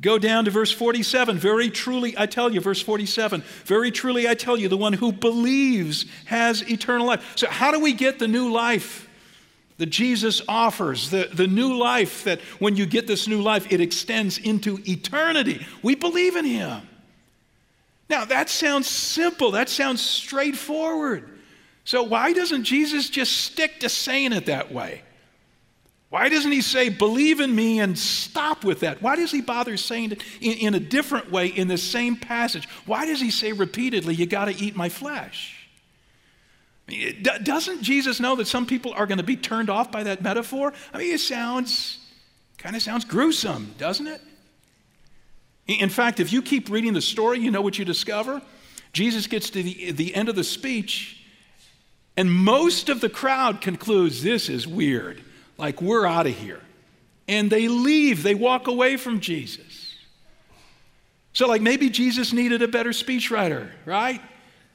Go 0.00 0.18
down 0.18 0.46
to 0.46 0.50
verse 0.50 0.72
47. 0.72 1.38
Very 1.38 1.70
truly, 1.70 2.14
I 2.18 2.26
tell 2.26 2.52
you, 2.52 2.60
verse 2.60 2.80
47, 2.82 3.42
very 3.64 3.90
truly, 3.90 4.28
I 4.28 4.34
tell 4.34 4.56
you, 4.56 4.68
the 4.68 4.76
one 4.76 4.92
who 4.92 5.12
believes 5.12 6.06
has 6.24 6.68
eternal 6.68 7.06
life. 7.06 7.34
So, 7.36 7.48
how 7.48 7.70
do 7.70 7.80
we 7.80 7.92
get 7.92 8.18
the 8.18 8.28
new 8.28 8.50
life? 8.50 9.03
That 9.78 9.86
Jesus 9.86 10.40
offers, 10.46 11.10
the, 11.10 11.28
the 11.32 11.46
new 11.46 11.76
life 11.76 12.24
that 12.24 12.40
when 12.58 12.76
you 12.76 12.86
get 12.86 13.06
this 13.06 13.26
new 13.26 13.42
life, 13.42 13.72
it 13.72 13.80
extends 13.80 14.38
into 14.38 14.78
eternity. 14.86 15.66
We 15.82 15.94
believe 15.94 16.36
in 16.36 16.44
Him. 16.44 16.82
Now, 18.08 18.24
that 18.26 18.48
sounds 18.48 18.88
simple, 18.88 19.52
that 19.52 19.68
sounds 19.68 20.00
straightforward. 20.00 21.28
So, 21.84 22.02
why 22.02 22.32
doesn't 22.32 22.64
Jesus 22.64 23.10
just 23.10 23.36
stick 23.36 23.80
to 23.80 23.88
saying 23.88 24.32
it 24.32 24.46
that 24.46 24.72
way? 24.72 25.02
Why 26.14 26.28
doesn't 26.28 26.52
he 26.52 26.60
say, 26.60 26.90
believe 26.90 27.40
in 27.40 27.52
me 27.52 27.80
and 27.80 27.98
stop 27.98 28.64
with 28.64 28.80
that? 28.80 29.02
Why 29.02 29.16
does 29.16 29.32
he 29.32 29.40
bother 29.40 29.76
saying 29.76 30.12
it 30.12 30.22
in, 30.40 30.52
in 30.58 30.74
a 30.74 30.80
different 30.80 31.32
way 31.32 31.48
in 31.48 31.66
the 31.66 31.76
same 31.76 32.14
passage? 32.14 32.68
Why 32.86 33.04
does 33.04 33.20
he 33.20 33.32
say 33.32 33.52
repeatedly, 33.52 34.14
you 34.14 34.24
got 34.24 34.44
to 34.44 34.54
eat 34.54 34.76
my 34.76 34.88
flesh? 34.88 35.53
Doesn't 36.86 37.82
Jesus 37.82 38.20
know 38.20 38.36
that 38.36 38.46
some 38.46 38.66
people 38.66 38.92
are 38.92 39.06
going 39.06 39.18
to 39.18 39.24
be 39.24 39.36
turned 39.36 39.70
off 39.70 39.90
by 39.90 40.02
that 40.02 40.22
metaphor? 40.22 40.72
I 40.92 40.98
mean, 40.98 41.14
it 41.14 41.20
sounds 41.20 41.98
kind 42.58 42.76
of 42.76 42.82
sounds 42.82 43.04
gruesome, 43.04 43.74
doesn't 43.78 44.06
it? 44.06 44.20
In 45.66 45.88
fact, 45.88 46.20
if 46.20 46.32
you 46.32 46.42
keep 46.42 46.68
reading 46.68 46.92
the 46.92 47.00
story, 47.00 47.38
you 47.38 47.50
know 47.50 47.62
what 47.62 47.78
you 47.78 47.84
discover? 47.84 48.42
Jesus 48.92 49.26
gets 49.26 49.50
to 49.50 49.62
the, 49.62 49.92
the 49.92 50.14
end 50.14 50.28
of 50.28 50.36
the 50.36 50.44
speech, 50.44 51.24
and 52.16 52.30
most 52.30 52.88
of 52.88 53.00
the 53.00 53.08
crowd 53.08 53.60
concludes 53.60 54.22
this 54.22 54.48
is 54.48 54.68
weird. 54.68 55.22
Like, 55.56 55.80
we're 55.80 56.06
out 56.06 56.26
of 56.26 56.36
here. 56.36 56.60
And 57.26 57.50
they 57.50 57.68
leave, 57.68 58.22
they 58.22 58.34
walk 58.34 58.66
away 58.66 58.96
from 58.96 59.20
Jesus. 59.20 59.94
So, 61.32 61.48
like, 61.48 61.62
maybe 61.62 61.90
Jesus 61.90 62.32
needed 62.32 62.62
a 62.62 62.68
better 62.68 62.90
speechwriter, 62.90 63.70
right? 63.84 64.20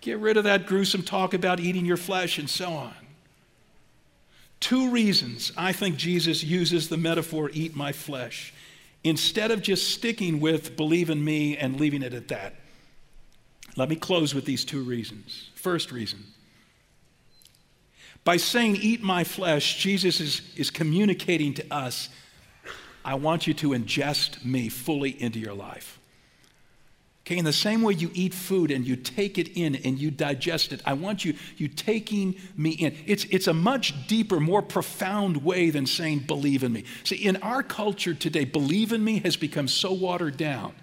Get 0.02 0.20
rid 0.20 0.38
of 0.38 0.46
that 0.46 0.66
gruesome 0.66 1.04
talk 1.04 1.34
about 1.34 1.60
eating 1.60 1.86
your 1.86 1.98
flesh 1.98 2.38
and 2.38 2.50
so 2.50 2.72
on. 2.72 2.94
Two 4.60 4.90
reasons 4.90 5.52
I 5.58 5.72
think 5.72 5.98
Jesus 5.98 6.44
uses 6.44 6.90
the 6.90 6.98
metaphor, 6.98 7.50
eat 7.54 7.76
my 7.76 7.92
flesh, 7.92 8.54
instead 9.04 9.52
of 9.52 9.62
just 9.62 9.94
sticking 9.94 10.40
with 10.40 10.76
believe 10.76 11.10
in 11.10 11.24
me 11.24 11.58
and 11.58 11.80
leaving 11.80 12.02
it 12.02 12.14
at 12.14 12.28
that. 12.30 12.56
Let 13.76 13.90
me 13.90 13.96
close 13.96 14.34
with 14.34 14.46
these 14.46 14.66
two 14.66 14.84
reasons. 14.84 15.50
First 15.56 15.92
reason 15.92 16.26
by 18.24 18.38
saying, 18.38 18.76
Eat 18.78 19.02
my 19.02 19.24
flesh, 19.24 19.78
Jesus 19.78 20.20
is, 20.20 20.42
is 20.56 20.70
communicating 20.70 21.54
to 21.56 21.74
us, 21.74 22.10
I 23.04 23.16
want 23.16 23.48
you 23.48 23.54
to 23.56 23.70
ingest 23.70 24.44
me 24.44 24.70
fully 24.70 25.22
into 25.22 25.40
your 25.40 25.54
life. 25.54 25.99
Okay, 27.30 27.38
in 27.38 27.46
the 27.46 27.54
same 27.54 27.84
way 27.84 27.94
you 27.94 28.10
eat 28.16 28.34
food 28.34 28.72
and 28.72 28.88
you 28.88 28.96
take 28.96 29.38
it 29.38 29.56
in 29.56 29.76
and 29.76 30.00
you 30.00 30.10
digest 30.10 30.74
it, 30.74 30.82
I 30.84 30.94
want 30.94 31.24
you, 31.24 31.36
you 31.58 31.68
taking 31.68 32.36
me 32.58 32.72
in. 32.72 32.96
It's, 33.06 33.26
it's 33.26 33.46
a 33.46 33.54
much 33.54 34.08
deeper, 34.08 34.40
more 34.40 34.64
profound 34.64 35.44
way 35.44 35.70
than 35.70 35.86
saying, 35.86 36.22
believe 36.22 36.64
in 36.64 36.74
me. 36.74 36.86
See, 37.04 37.18
in 37.18 37.36
our 37.44 37.62
culture 37.62 38.16
today, 38.16 38.46
believe 38.46 38.92
in 38.92 39.04
me 39.04 39.20
has 39.20 39.36
become 39.36 39.68
so 39.68 39.94
watered 39.94 40.38
down. 40.38 40.74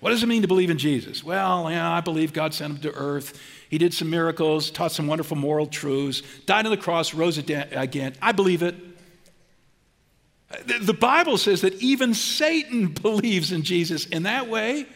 What 0.00 0.10
does 0.10 0.24
it 0.24 0.26
mean 0.26 0.42
to 0.42 0.48
believe 0.48 0.68
in 0.68 0.78
Jesus? 0.78 1.22
Well, 1.22 1.70
yeah, 1.70 1.88
I 1.88 2.00
believe 2.00 2.32
God 2.32 2.54
sent 2.54 2.72
him 2.72 2.80
to 2.80 2.92
earth. 2.98 3.40
He 3.70 3.78
did 3.78 3.94
some 3.94 4.10
miracles, 4.10 4.72
taught 4.72 4.90
some 4.90 5.06
wonderful 5.06 5.36
moral 5.36 5.68
truths, 5.68 6.22
died 6.44 6.66
on 6.66 6.72
the 6.72 6.76
cross, 6.76 7.14
rose 7.14 7.38
again. 7.38 8.14
I 8.20 8.32
believe 8.32 8.64
it. 8.64 8.74
The 10.66 10.92
Bible 10.92 11.38
says 11.38 11.60
that 11.60 11.74
even 11.74 12.14
Satan 12.14 12.88
believes 13.00 13.52
in 13.52 13.62
Jesus 13.62 14.06
in 14.06 14.24
that 14.24 14.48
way. 14.48 14.86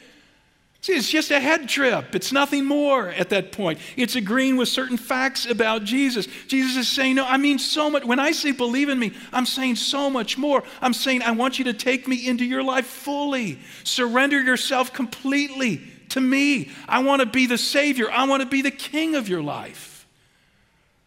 It's 0.88 1.08
just 1.08 1.30
a 1.30 1.40
head 1.40 1.68
trip. 1.68 2.14
It's 2.14 2.32
nothing 2.32 2.64
more 2.64 3.08
at 3.08 3.30
that 3.30 3.52
point. 3.52 3.78
It's 3.96 4.16
agreeing 4.16 4.56
with 4.56 4.68
certain 4.68 4.96
facts 4.96 5.46
about 5.46 5.84
Jesus. 5.84 6.26
Jesus 6.46 6.76
is 6.76 6.88
saying, 6.88 7.16
No, 7.16 7.24
I 7.24 7.36
mean 7.36 7.58
so 7.58 7.90
much. 7.90 8.04
When 8.04 8.18
I 8.18 8.32
say 8.32 8.52
believe 8.52 8.88
in 8.88 8.98
me, 8.98 9.12
I'm 9.32 9.46
saying 9.46 9.76
so 9.76 10.08
much 10.10 10.38
more. 10.38 10.62
I'm 10.80 10.94
saying, 10.94 11.22
I 11.22 11.32
want 11.32 11.58
you 11.58 11.66
to 11.66 11.74
take 11.74 12.08
me 12.08 12.26
into 12.26 12.44
your 12.44 12.62
life 12.62 12.86
fully. 12.86 13.58
Surrender 13.84 14.40
yourself 14.40 14.92
completely 14.92 15.82
to 16.10 16.20
me. 16.20 16.70
I 16.88 17.02
want 17.02 17.20
to 17.20 17.26
be 17.26 17.46
the 17.46 17.58
Savior, 17.58 18.10
I 18.10 18.26
want 18.26 18.42
to 18.42 18.48
be 18.48 18.62
the 18.62 18.70
King 18.70 19.14
of 19.14 19.28
your 19.28 19.42
life. 19.42 20.06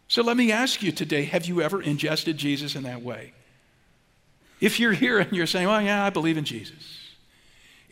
So 0.08 0.22
let 0.22 0.36
me 0.36 0.52
ask 0.52 0.82
you 0.82 0.92
today 0.92 1.24
have 1.24 1.46
you 1.46 1.62
ever 1.62 1.80
ingested 1.80 2.36
Jesus 2.36 2.76
in 2.76 2.82
that 2.82 3.02
way? 3.02 3.32
If 4.60 4.78
you're 4.78 4.92
here 4.92 5.18
and 5.18 5.32
you're 5.32 5.46
saying, 5.46 5.66
Well, 5.66 5.82
yeah, 5.82 6.04
I 6.04 6.10
believe 6.10 6.36
in 6.36 6.44
Jesus. 6.44 7.01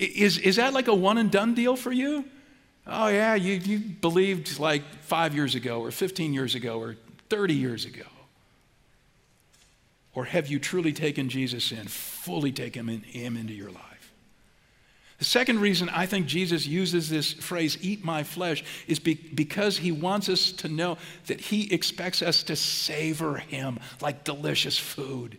Is, 0.01 0.39
is 0.39 0.57
that 0.57 0.73
like 0.73 0.89
a 0.89 0.95
one 0.95 1.19
and 1.19 1.31
done 1.31 1.55
deal 1.55 1.77
for 1.77 1.93
you? 1.93 2.25
Oh, 2.87 3.09
yeah, 3.09 3.35
you, 3.35 3.55
you 3.55 3.79
believed 3.79 4.59
like 4.59 4.83
five 5.03 5.35
years 5.35 5.55
ago, 5.55 5.81
or 5.83 5.91
15 5.91 6.33
years 6.33 6.55
ago, 6.55 6.81
or 6.81 6.97
30 7.29 7.55
years 7.55 7.85
ago. 7.85 8.05
Or 10.15 10.25
have 10.25 10.49
you 10.49 10.59
truly 10.59 10.93
taken 10.93 11.29
Jesus 11.29 11.71
in, 11.71 11.87
fully 11.87 12.51
taken 12.51 12.89
him, 12.89 12.89
in, 12.89 13.03
him 13.03 13.37
into 13.37 13.53
your 13.53 13.71
life? 13.71 14.13
The 15.19 15.27
second 15.27 15.61
reason 15.61 15.91
I 15.91 16.07
think 16.07 16.27
Jesus 16.27 16.67
uses 16.67 17.11
this 17.11 17.35
phrase, 17.35 17.77
eat 17.83 18.03
my 18.03 18.23
flesh, 18.23 18.65
is 18.89 18.99
be, 18.99 19.15
because 19.15 19.77
he 19.77 19.93
wants 19.93 20.31
us 20.31 20.51
to 20.53 20.69
know 20.69 20.97
that 21.27 21.43
he 21.43 21.71
expects 21.73 22.23
us 22.23 22.43
to 22.45 22.57
savor 22.57 23.37
him 23.37 23.79
like 24.01 24.25
delicious 24.25 24.79
food. 24.79 25.37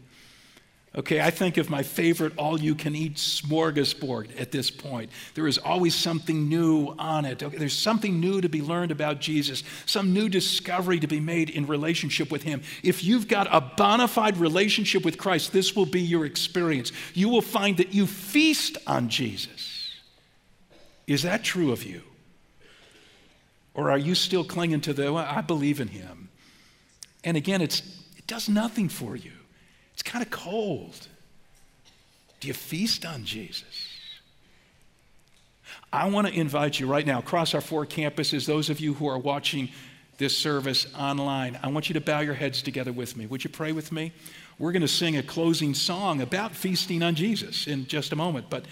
Okay, 0.94 1.22
I 1.22 1.32
think 1.32 1.56
of 1.56 1.70
my 1.70 1.84
favorite 1.84 2.34
all 2.36 2.60
you 2.60 2.76
can 2.76 2.96
eat 2.96 3.16
smorgasbord 3.16 4.38
at 4.38 4.52
this 4.52 4.70
point. 4.70 5.10
There 5.36 5.48
is 5.48 5.58
always 5.58 5.96
something 5.96 6.50
new 6.50 6.94
on 7.00 7.24
it. 7.24 7.42
Okay, 7.42 7.58
there's 7.58 7.78
something 7.78 8.20
new 8.20 8.42
to 8.42 8.50
be 8.50 8.62
learned 8.62 8.92
about 8.92 9.22
Jesus, 9.22 9.64
some 9.86 10.14
new 10.14 10.28
discovery 10.28 11.00
to 11.00 11.08
be 11.08 11.22
made 11.22 11.50
in 11.50 11.66
relationship 11.66 12.30
with 12.30 12.44
Him. 12.44 12.62
If 12.84 13.06
you've 13.06 13.30
got 13.30 13.48
a 13.50 13.62
bona 13.62 14.10
fide 14.10 14.36
relationship 14.36 15.06
with 15.06 15.18
Christ, 15.18 15.54
this 15.54 15.78
will 15.78 15.86
be 15.86 16.02
your 16.02 16.26
experience. 16.26 16.92
You 17.14 17.30
will 17.30 17.42
find 17.42 17.78
that 17.78 17.94
you 17.94 18.06
feast 18.06 18.78
on 18.86 19.08
Jesus. 19.08 19.96
Is 21.08 21.24
that 21.24 21.42
true 21.42 21.72
of 21.72 21.84
you? 21.84 22.02
Or 23.74 23.92
are 23.92 23.98
you 23.98 24.14
still 24.14 24.44
clinging 24.44 24.82
to 24.82 24.92
the, 24.92 25.14
well, 25.14 25.26
I 25.26 25.40
believe 25.40 25.80
in 25.80 25.88
Him? 25.88 26.28
And 27.24 27.38
again, 27.38 27.62
it's, 27.62 27.80
it 28.18 28.28
does 28.28 28.50
nothing 28.50 28.90
for 28.90 29.16
you. 29.16 29.32
It's 30.02 30.10
kind 30.10 30.26
of 30.26 30.32
cold. 30.32 31.08
Do 32.40 32.48
you 32.48 32.56
feast 32.56 33.06
on 33.06 33.24
Jesus? 33.24 33.88
I 35.94 36.10
want 36.10 36.26
to 36.26 36.34
invite 36.34 36.80
you 36.80 36.88
right 36.88 37.06
now 37.06 37.20
across 37.20 37.54
our 37.54 37.62
four 37.62 37.86
campuses, 37.86 38.48
those 38.48 38.72
of 38.72 38.80
you 38.80 38.96
who 38.96 39.06
are 39.06 39.20
watching 39.20 39.70
this 40.18 40.36
service 40.36 40.88
online, 40.98 41.60
I 41.62 41.68
want 41.68 41.88
you 41.88 41.94
to 41.94 42.02
bow 42.02 42.22
your 42.22 42.34
heads 42.34 42.64
together 42.64 42.92
with 42.92 43.16
me. 43.16 43.28
Would 43.28 43.44
you 43.44 43.52
pray 43.52 43.74
with 43.74 43.92
me? 43.92 44.12
We're 44.58 44.72
going 44.72 44.82
to 44.82 44.88
sing 44.88 45.18
a 45.18 45.24
closing 45.24 45.76
song 45.76 46.20
about 46.20 46.56
feasting 46.56 47.04
on 47.04 47.14
Jesus 47.14 47.68
in 47.68 47.86
just 47.86 48.12
a 48.12 48.16
moment, 48.16 48.48
but 48.50 48.66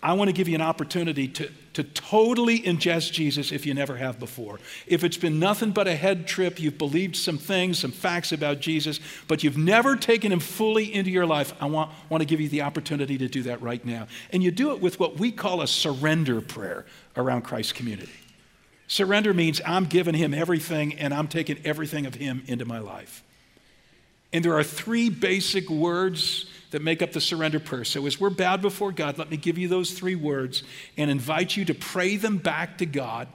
I 0.00 0.12
want 0.12 0.28
to 0.28 0.32
give 0.32 0.46
you 0.46 0.54
an 0.54 0.62
opportunity 0.62 1.26
to, 1.26 1.50
to 1.74 1.82
totally 1.82 2.60
ingest 2.60 3.12
Jesus 3.12 3.50
if 3.50 3.66
you 3.66 3.74
never 3.74 3.96
have 3.96 4.20
before. 4.20 4.60
If 4.86 5.02
it's 5.02 5.16
been 5.16 5.40
nothing 5.40 5.72
but 5.72 5.88
a 5.88 5.96
head 5.96 6.28
trip, 6.28 6.60
you've 6.60 6.78
believed 6.78 7.16
some 7.16 7.36
things, 7.36 7.80
some 7.80 7.90
facts 7.90 8.30
about 8.30 8.60
Jesus, 8.60 9.00
but 9.26 9.42
you've 9.42 9.58
never 9.58 9.96
taken 9.96 10.30
him 10.30 10.38
fully 10.38 10.94
into 10.94 11.10
your 11.10 11.26
life, 11.26 11.52
I 11.60 11.66
want, 11.66 11.90
want 12.08 12.20
to 12.20 12.26
give 12.26 12.40
you 12.40 12.48
the 12.48 12.62
opportunity 12.62 13.18
to 13.18 13.28
do 13.28 13.42
that 13.44 13.60
right 13.60 13.84
now. 13.84 14.06
And 14.32 14.40
you 14.40 14.52
do 14.52 14.70
it 14.70 14.80
with 14.80 15.00
what 15.00 15.18
we 15.18 15.32
call 15.32 15.62
a 15.62 15.66
surrender 15.66 16.40
prayer 16.40 16.86
around 17.16 17.42
Christ's 17.42 17.72
community. 17.72 18.12
Surrender 18.86 19.34
means 19.34 19.60
I'm 19.66 19.84
giving 19.84 20.14
him 20.14 20.32
everything 20.32 20.94
and 20.94 21.12
I'm 21.12 21.26
taking 21.26 21.58
everything 21.64 22.06
of 22.06 22.14
him 22.14 22.44
into 22.46 22.64
my 22.64 22.78
life. 22.78 23.24
And 24.32 24.44
there 24.44 24.56
are 24.56 24.64
three 24.64 25.10
basic 25.10 25.68
words 25.68 26.46
that 26.70 26.82
make 26.82 27.02
up 27.02 27.12
the 27.12 27.20
surrender 27.20 27.60
prayer. 27.60 27.84
So, 27.84 28.06
as 28.06 28.20
we're 28.20 28.30
bowed 28.30 28.60
before 28.60 28.92
God, 28.92 29.18
let 29.18 29.30
me 29.30 29.36
give 29.36 29.58
you 29.58 29.68
those 29.68 29.92
three 29.92 30.14
words 30.14 30.62
and 30.96 31.10
invite 31.10 31.56
you 31.56 31.64
to 31.66 31.74
pray 31.74 32.16
them 32.16 32.38
back 32.38 32.78
to 32.78 32.86
God 32.86 33.28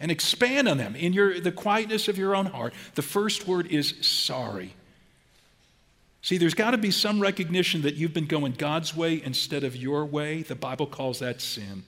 and 0.00 0.10
expand 0.10 0.68
on 0.68 0.78
them 0.78 0.94
in 0.94 1.12
your, 1.12 1.40
the 1.40 1.52
quietness 1.52 2.08
of 2.08 2.18
your 2.18 2.36
own 2.36 2.46
heart. 2.46 2.74
The 2.94 3.02
first 3.02 3.46
word 3.46 3.66
is 3.66 3.94
sorry. 4.02 4.74
See, 6.22 6.36
there's 6.36 6.54
got 6.54 6.72
to 6.72 6.78
be 6.78 6.90
some 6.90 7.20
recognition 7.20 7.82
that 7.82 7.94
you've 7.94 8.14
been 8.14 8.26
going 8.26 8.52
God's 8.52 8.96
way 8.96 9.22
instead 9.22 9.64
of 9.64 9.76
your 9.76 10.04
way. 10.04 10.42
The 10.42 10.54
Bible 10.54 10.86
calls 10.86 11.20
that 11.20 11.40
sin. 11.40 11.84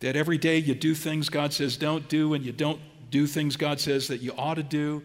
That 0.00 0.16
every 0.16 0.38
day 0.38 0.58
you 0.58 0.74
do 0.74 0.94
things 0.94 1.28
God 1.28 1.52
says 1.52 1.76
don't 1.76 2.08
do, 2.08 2.34
and 2.34 2.44
you 2.44 2.52
don't 2.52 2.80
do 3.10 3.26
things 3.26 3.56
God 3.56 3.80
says 3.80 4.08
that 4.08 4.20
you 4.20 4.32
ought 4.36 4.54
to 4.54 4.62
do. 4.62 5.02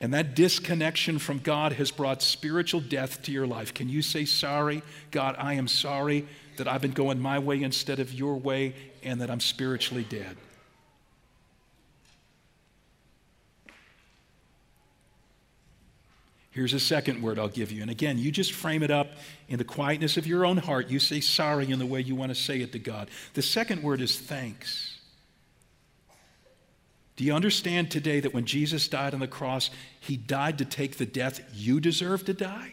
And 0.00 0.12
that 0.12 0.34
disconnection 0.34 1.18
from 1.18 1.38
God 1.38 1.72
has 1.72 1.90
brought 1.90 2.20
spiritual 2.20 2.80
death 2.80 3.22
to 3.22 3.32
your 3.32 3.46
life. 3.46 3.72
Can 3.72 3.88
you 3.88 4.02
say, 4.02 4.24
Sorry, 4.26 4.82
God, 5.10 5.36
I 5.38 5.54
am 5.54 5.68
sorry 5.68 6.26
that 6.58 6.68
I've 6.68 6.82
been 6.82 6.92
going 6.92 7.18
my 7.18 7.38
way 7.38 7.62
instead 7.62 7.98
of 7.98 8.12
your 8.12 8.36
way 8.36 8.74
and 9.02 9.20
that 9.20 9.30
I'm 9.30 9.40
spiritually 9.40 10.04
dead? 10.08 10.36
Here's 16.56 16.72
a 16.72 16.80
second 16.80 17.22
word 17.22 17.38
I'll 17.38 17.48
give 17.48 17.70
you. 17.70 17.82
And 17.82 17.90
again, 17.90 18.18
you 18.18 18.30
just 18.30 18.52
frame 18.52 18.82
it 18.82 18.90
up 18.90 19.08
in 19.46 19.58
the 19.58 19.64
quietness 19.64 20.16
of 20.16 20.26
your 20.26 20.46
own 20.46 20.56
heart. 20.56 20.88
You 20.88 20.98
say 20.98 21.20
sorry 21.20 21.70
in 21.70 21.78
the 21.78 21.84
way 21.84 22.00
you 22.00 22.14
want 22.14 22.30
to 22.30 22.34
say 22.34 22.62
it 22.62 22.72
to 22.72 22.78
God. 22.78 23.10
The 23.34 23.42
second 23.42 23.82
word 23.82 24.00
is 24.00 24.18
thanks. 24.18 24.95
Do 27.16 27.24
you 27.24 27.34
understand 27.34 27.90
today 27.90 28.20
that 28.20 28.34
when 28.34 28.44
Jesus 28.44 28.88
died 28.88 29.14
on 29.14 29.20
the 29.20 29.26
cross, 29.26 29.70
he 29.98 30.16
died 30.16 30.58
to 30.58 30.64
take 30.64 30.98
the 30.98 31.06
death 31.06 31.40
you 31.54 31.80
deserve 31.80 32.24
to 32.26 32.34
die? 32.34 32.72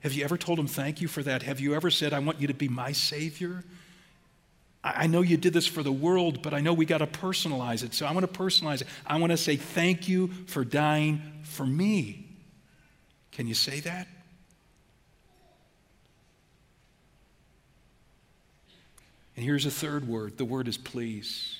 Have 0.00 0.12
you 0.12 0.24
ever 0.24 0.38
told 0.38 0.58
him 0.58 0.68
thank 0.68 1.00
you 1.00 1.08
for 1.08 1.22
that? 1.24 1.42
Have 1.42 1.58
you 1.58 1.74
ever 1.74 1.90
said, 1.90 2.12
I 2.12 2.20
want 2.20 2.40
you 2.40 2.46
to 2.46 2.54
be 2.54 2.68
my 2.68 2.92
Savior? 2.92 3.64
I 4.84 5.08
know 5.08 5.20
you 5.20 5.36
did 5.36 5.52
this 5.52 5.66
for 5.66 5.82
the 5.82 5.90
world, 5.90 6.42
but 6.42 6.54
I 6.54 6.60
know 6.60 6.72
we 6.72 6.86
got 6.86 6.98
to 6.98 7.08
personalize 7.08 7.82
it. 7.82 7.92
So 7.92 8.06
I 8.06 8.12
want 8.12 8.32
to 8.32 8.38
personalize 8.38 8.82
it. 8.82 8.86
I 9.04 9.18
want 9.18 9.32
to 9.32 9.36
say 9.36 9.56
thank 9.56 10.08
you 10.08 10.28
for 10.46 10.64
dying 10.64 11.20
for 11.42 11.66
me. 11.66 12.28
Can 13.32 13.48
you 13.48 13.54
say 13.54 13.80
that? 13.80 14.06
And 19.34 19.44
here's 19.44 19.66
a 19.66 19.70
third 19.70 20.06
word 20.06 20.38
the 20.38 20.44
word 20.44 20.68
is 20.68 20.78
please. 20.78 21.55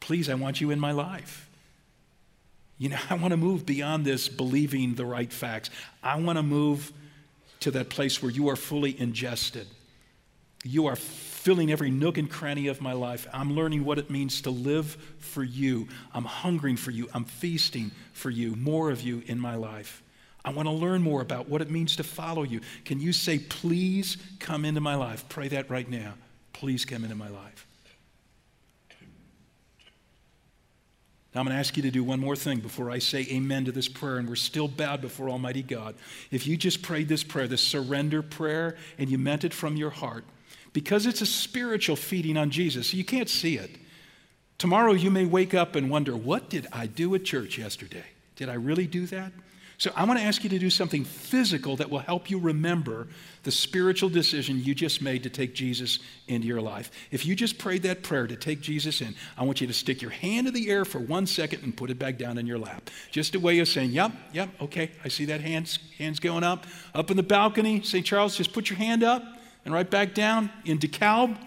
Please, 0.00 0.28
I 0.28 0.34
want 0.34 0.60
you 0.60 0.70
in 0.70 0.80
my 0.80 0.92
life. 0.92 1.48
You 2.78 2.90
know, 2.90 2.98
I 3.10 3.14
want 3.14 3.32
to 3.32 3.36
move 3.36 3.66
beyond 3.66 4.04
this 4.04 4.28
believing 4.28 4.94
the 4.94 5.04
right 5.04 5.32
facts. 5.32 5.70
I 6.02 6.18
want 6.20 6.38
to 6.38 6.42
move 6.42 6.92
to 7.60 7.70
that 7.72 7.90
place 7.90 8.22
where 8.22 8.30
you 8.30 8.48
are 8.48 8.56
fully 8.56 8.98
ingested. 8.98 9.66
You 10.64 10.86
are 10.86 10.96
filling 10.96 11.70
every 11.70 11.90
nook 11.90 12.18
and 12.18 12.30
cranny 12.30 12.66
of 12.66 12.80
my 12.80 12.92
life. 12.92 13.26
I'm 13.32 13.54
learning 13.54 13.84
what 13.84 13.98
it 13.98 14.10
means 14.10 14.42
to 14.42 14.50
live 14.50 14.96
for 15.18 15.42
you. 15.42 15.88
I'm 16.12 16.24
hungering 16.24 16.76
for 16.76 16.90
you. 16.90 17.08
I'm 17.14 17.24
feasting 17.24 17.90
for 18.12 18.30
you, 18.30 18.54
more 18.56 18.90
of 18.90 19.02
you 19.02 19.22
in 19.26 19.38
my 19.38 19.54
life. 19.54 20.02
I 20.44 20.50
want 20.50 20.66
to 20.66 20.72
learn 20.72 21.02
more 21.02 21.20
about 21.20 21.48
what 21.48 21.62
it 21.62 21.70
means 21.70 21.96
to 21.96 22.02
follow 22.02 22.42
you. 22.42 22.60
Can 22.84 23.00
you 23.00 23.12
say, 23.12 23.38
please 23.38 24.16
come 24.38 24.64
into 24.64 24.80
my 24.80 24.94
life? 24.94 25.28
Pray 25.28 25.48
that 25.48 25.70
right 25.70 25.88
now. 25.88 26.14
Please 26.52 26.84
come 26.84 27.04
into 27.04 27.16
my 27.16 27.28
life. 27.28 27.67
Now, 31.38 31.42
I'm 31.42 31.46
going 31.46 31.54
to 31.54 31.60
ask 31.60 31.76
you 31.76 31.84
to 31.84 31.90
do 31.92 32.02
one 32.02 32.18
more 32.18 32.34
thing 32.34 32.58
before 32.58 32.90
I 32.90 32.98
say 32.98 33.24
amen 33.30 33.66
to 33.66 33.70
this 33.70 33.86
prayer, 33.86 34.16
and 34.16 34.28
we're 34.28 34.34
still 34.34 34.66
bowed 34.66 35.00
before 35.00 35.30
Almighty 35.30 35.62
God. 35.62 35.94
If 36.32 36.48
you 36.48 36.56
just 36.56 36.82
prayed 36.82 37.06
this 37.06 37.22
prayer, 37.22 37.46
this 37.46 37.62
surrender 37.62 38.22
prayer, 38.22 38.76
and 38.98 39.08
you 39.08 39.18
meant 39.18 39.44
it 39.44 39.54
from 39.54 39.76
your 39.76 39.90
heart, 39.90 40.24
because 40.72 41.06
it's 41.06 41.20
a 41.20 41.26
spiritual 41.26 41.94
feeding 41.94 42.36
on 42.36 42.50
Jesus, 42.50 42.92
you 42.92 43.04
can't 43.04 43.28
see 43.28 43.56
it. 43.56 43.70
Tomorrow 44.58 44.94
you 44.94 45.12
may 45.12 45.26
wake 45.26 45.54
up 45.54 45.76
and 45.76 45.88
wonder, 45.88 46.16
what 46.16 46.50
did 46.50 46.66
I 46.72 46.88
do 46.88 47.14
at 47.14 47.24
church 47.24 47.56
yesterday? 47.56 48.06
Did 48.34 48.48
I 48.48 48.54
really 48.54 48.88
do 48.88 49.06
that? 49.06 49.30
So 49.78 49.92
I 49.94 50.04
want 50.04 50.18
to 50.18 50.24
ask 50.24 50.42
you 50.42 50.50
to 50.50 50.58
do 50.58 50.70
something 50.70 51.04
physical 51.04 51.76
that 51.76 51.88
will 51.88 52.00
help 52.00 52.30
you 52.30 52.40
remember 52.40 53.06
the 53.44 53.52
spiritual 53.52 54.08
decision 54.08 54.60
you 54.64 54.74
just 54.74 55.00
made 55.00 55.22
to 55.22 55.30
take 55.30 55.54
Jesus 55.54 56.00
into 56.26 56.48
your 56.48 56.60
life. 56.60 56.90
If 57.12 57.24
you 57.24 57.36
just 57.36 57.58
prayed 57.58 57.84
that 57.84 58.02
prayer 58.02 58.26
to 58.26 58.34
take 58.34 58.60
Jesus 58.60 59.00
in, 59.00 59.14
I 59.36 59.44
want 59.44 59.60
you 59.60 59.68
to 59.68 59.72
stick 59.72 60.02
your 60.02 60.10
hand 60.10 60.48
in 60.48 60.54
the 60.54 60.68
air 60.68 60.84
for 60.84 60.98
one 60.98 61.28
second 61.28 61.62
and 61.62 61.76
put 61.76 61.90
it 61.90 61.98
back 61.98 62.18
down 62.18 62.38
in 62.38 62.46
your 62.46 62.58
lap. 62.58 62.90
Just 63.12 63.36
a 63.36 63.40
way 63.40 63.60
of 63.60 63.68
saying, 63.68 63.90
yep, 63.92 64.10
yep, 64.32 64.48
okay, 64.60 64.90
I 65.04 65.08
see 65.08 65.26
that 65.26 65.42
hands, 65.42 65.78
hands 65.96 66.18
going 66.18 66.42
up. 66.42 66.66
Up 66.92 67.12
in 67.12 67.16
the 67.16 67.22
balcony, 67.22 67.80
St. 67.82 68.04
Charles, 68.04 68.36
just 68.36 68.52
put 68.52 68.68
your 68.68 68.78
hand 68.78 69.04
up 69.04 69.22
and 69.64 69.72
right 69.72 69.88
back 69.88 70.12
down. 70.12 70.50
In 70.64 70.80
DeKalb, 70.80 71.38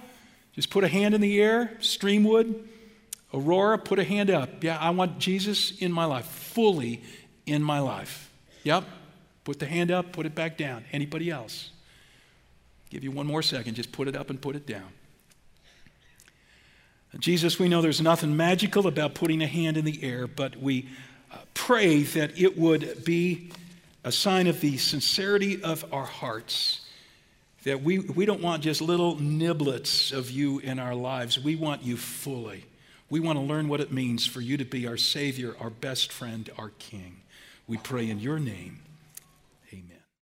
just 0.54 0.70
put 0.70 0.86
a 0.86 0.88
hand 0.88 1.14
in 1.14 1.20
the 1.20 1.42
air. 1.42 1.74
Streamwood, 1.82 2.66
Aurora, 3.34 3.78
put 3.78 4.00
a 4.00 4.06
hand 4.06 4.30
up. 4.30 4.64
Yeah, 4.64 4.78
I 4.78 4.92
want 4.92 5.20
Jesus 5.20 5.78
in 5.80 5.92
my 5.92 6.06
life 6.06 6.26
fully 6.26 7.02
in 7.52 7.62
my 7.62 7.80
life. 7.80 8.32
Yep. 8.64 8.86
Put 9.44 9.60
the 9.60 9.66
hand 9.66 9.92
up, 9.92 10.12
put 10.12 10.26
it 10.26 10.36
back 10.36 10.58
down. 10.58 10.86
Anybody 10.92 11.30
else? 11.30 11.72
Give 12.90 13.04
you 13.04 13.12
one 13.12 13.26
more 13.26 13.42
second. 13.42 13.76
Just 13.76 13.92
put 13.92 14.08
it 14.08 14.16
up 14.16 14.30
and 14.30 14.42
put 14.42 14.56
it 14.56 14.66
down. 14.66 14.90
Jesus, 17.20 17.60
we 17.60 17.68
know 17.68 17.82
there's 17.82 18.02
nothing 18.02 18.38
magical 18.38 18.88
about 18.88 19.16
putting 19.16 19.42
a 19.42 19.48
hand 19.48 19.78
in 19.78 19.84
the 19.84 20.02
air, 20.04 20.28
but 20.28 20.56
we 20.56 20.88
uh, 21.32 21.38
pray 21.54 22.04
that 22.04 22.40
it 22.40 22.58
would 22.58 23.04
be 23.04 23.52
a 24.04 24.12
sign 24.12 24.48
of 24.48 24.62
the 24.62 24.78
sincerity 24.78 25.62
of 25.62 25.86
our 25.94 26.06
hearts. 26.06 26.82
That 27.64 27.84
we, 27.84 28.00
we 28.00 28.26
don't 28.26 28.42
want 28.42 28.64
just 28.64 28.82
little 28.82 29.18
niblets 29.18 30.12
of 30.12 30.32
you 30.32 30.60
in 30.60 30.80
our 30.80 30.96
lives. 30.96 31.40
We 31.40 31.56
want 31.56 31.84
you 31.84 31.98
fully. 31.98 32.66
We 33.10 33.20
want 33.20 33.38
to 33.38 33.44
learn 33.44 33.68
what 33.68 33.82
it 33.82 33.92
means 33.92 34.26
for 34.26 34.40
you 34.40 34.58
to 34.58 34.66
be 34.66 34.88
our 34.88 34.98
Savior, 34.98 35.56
our 35.60 35.70
best 35.70 36.12
friend, 36.12 36.50
our 36.58 36.70
King. 36.80 37.21
We 37.72 37.78
pray 37.78 38.10
in 38.10 38.20
your 38.20 38.38
name. 38.38 38.91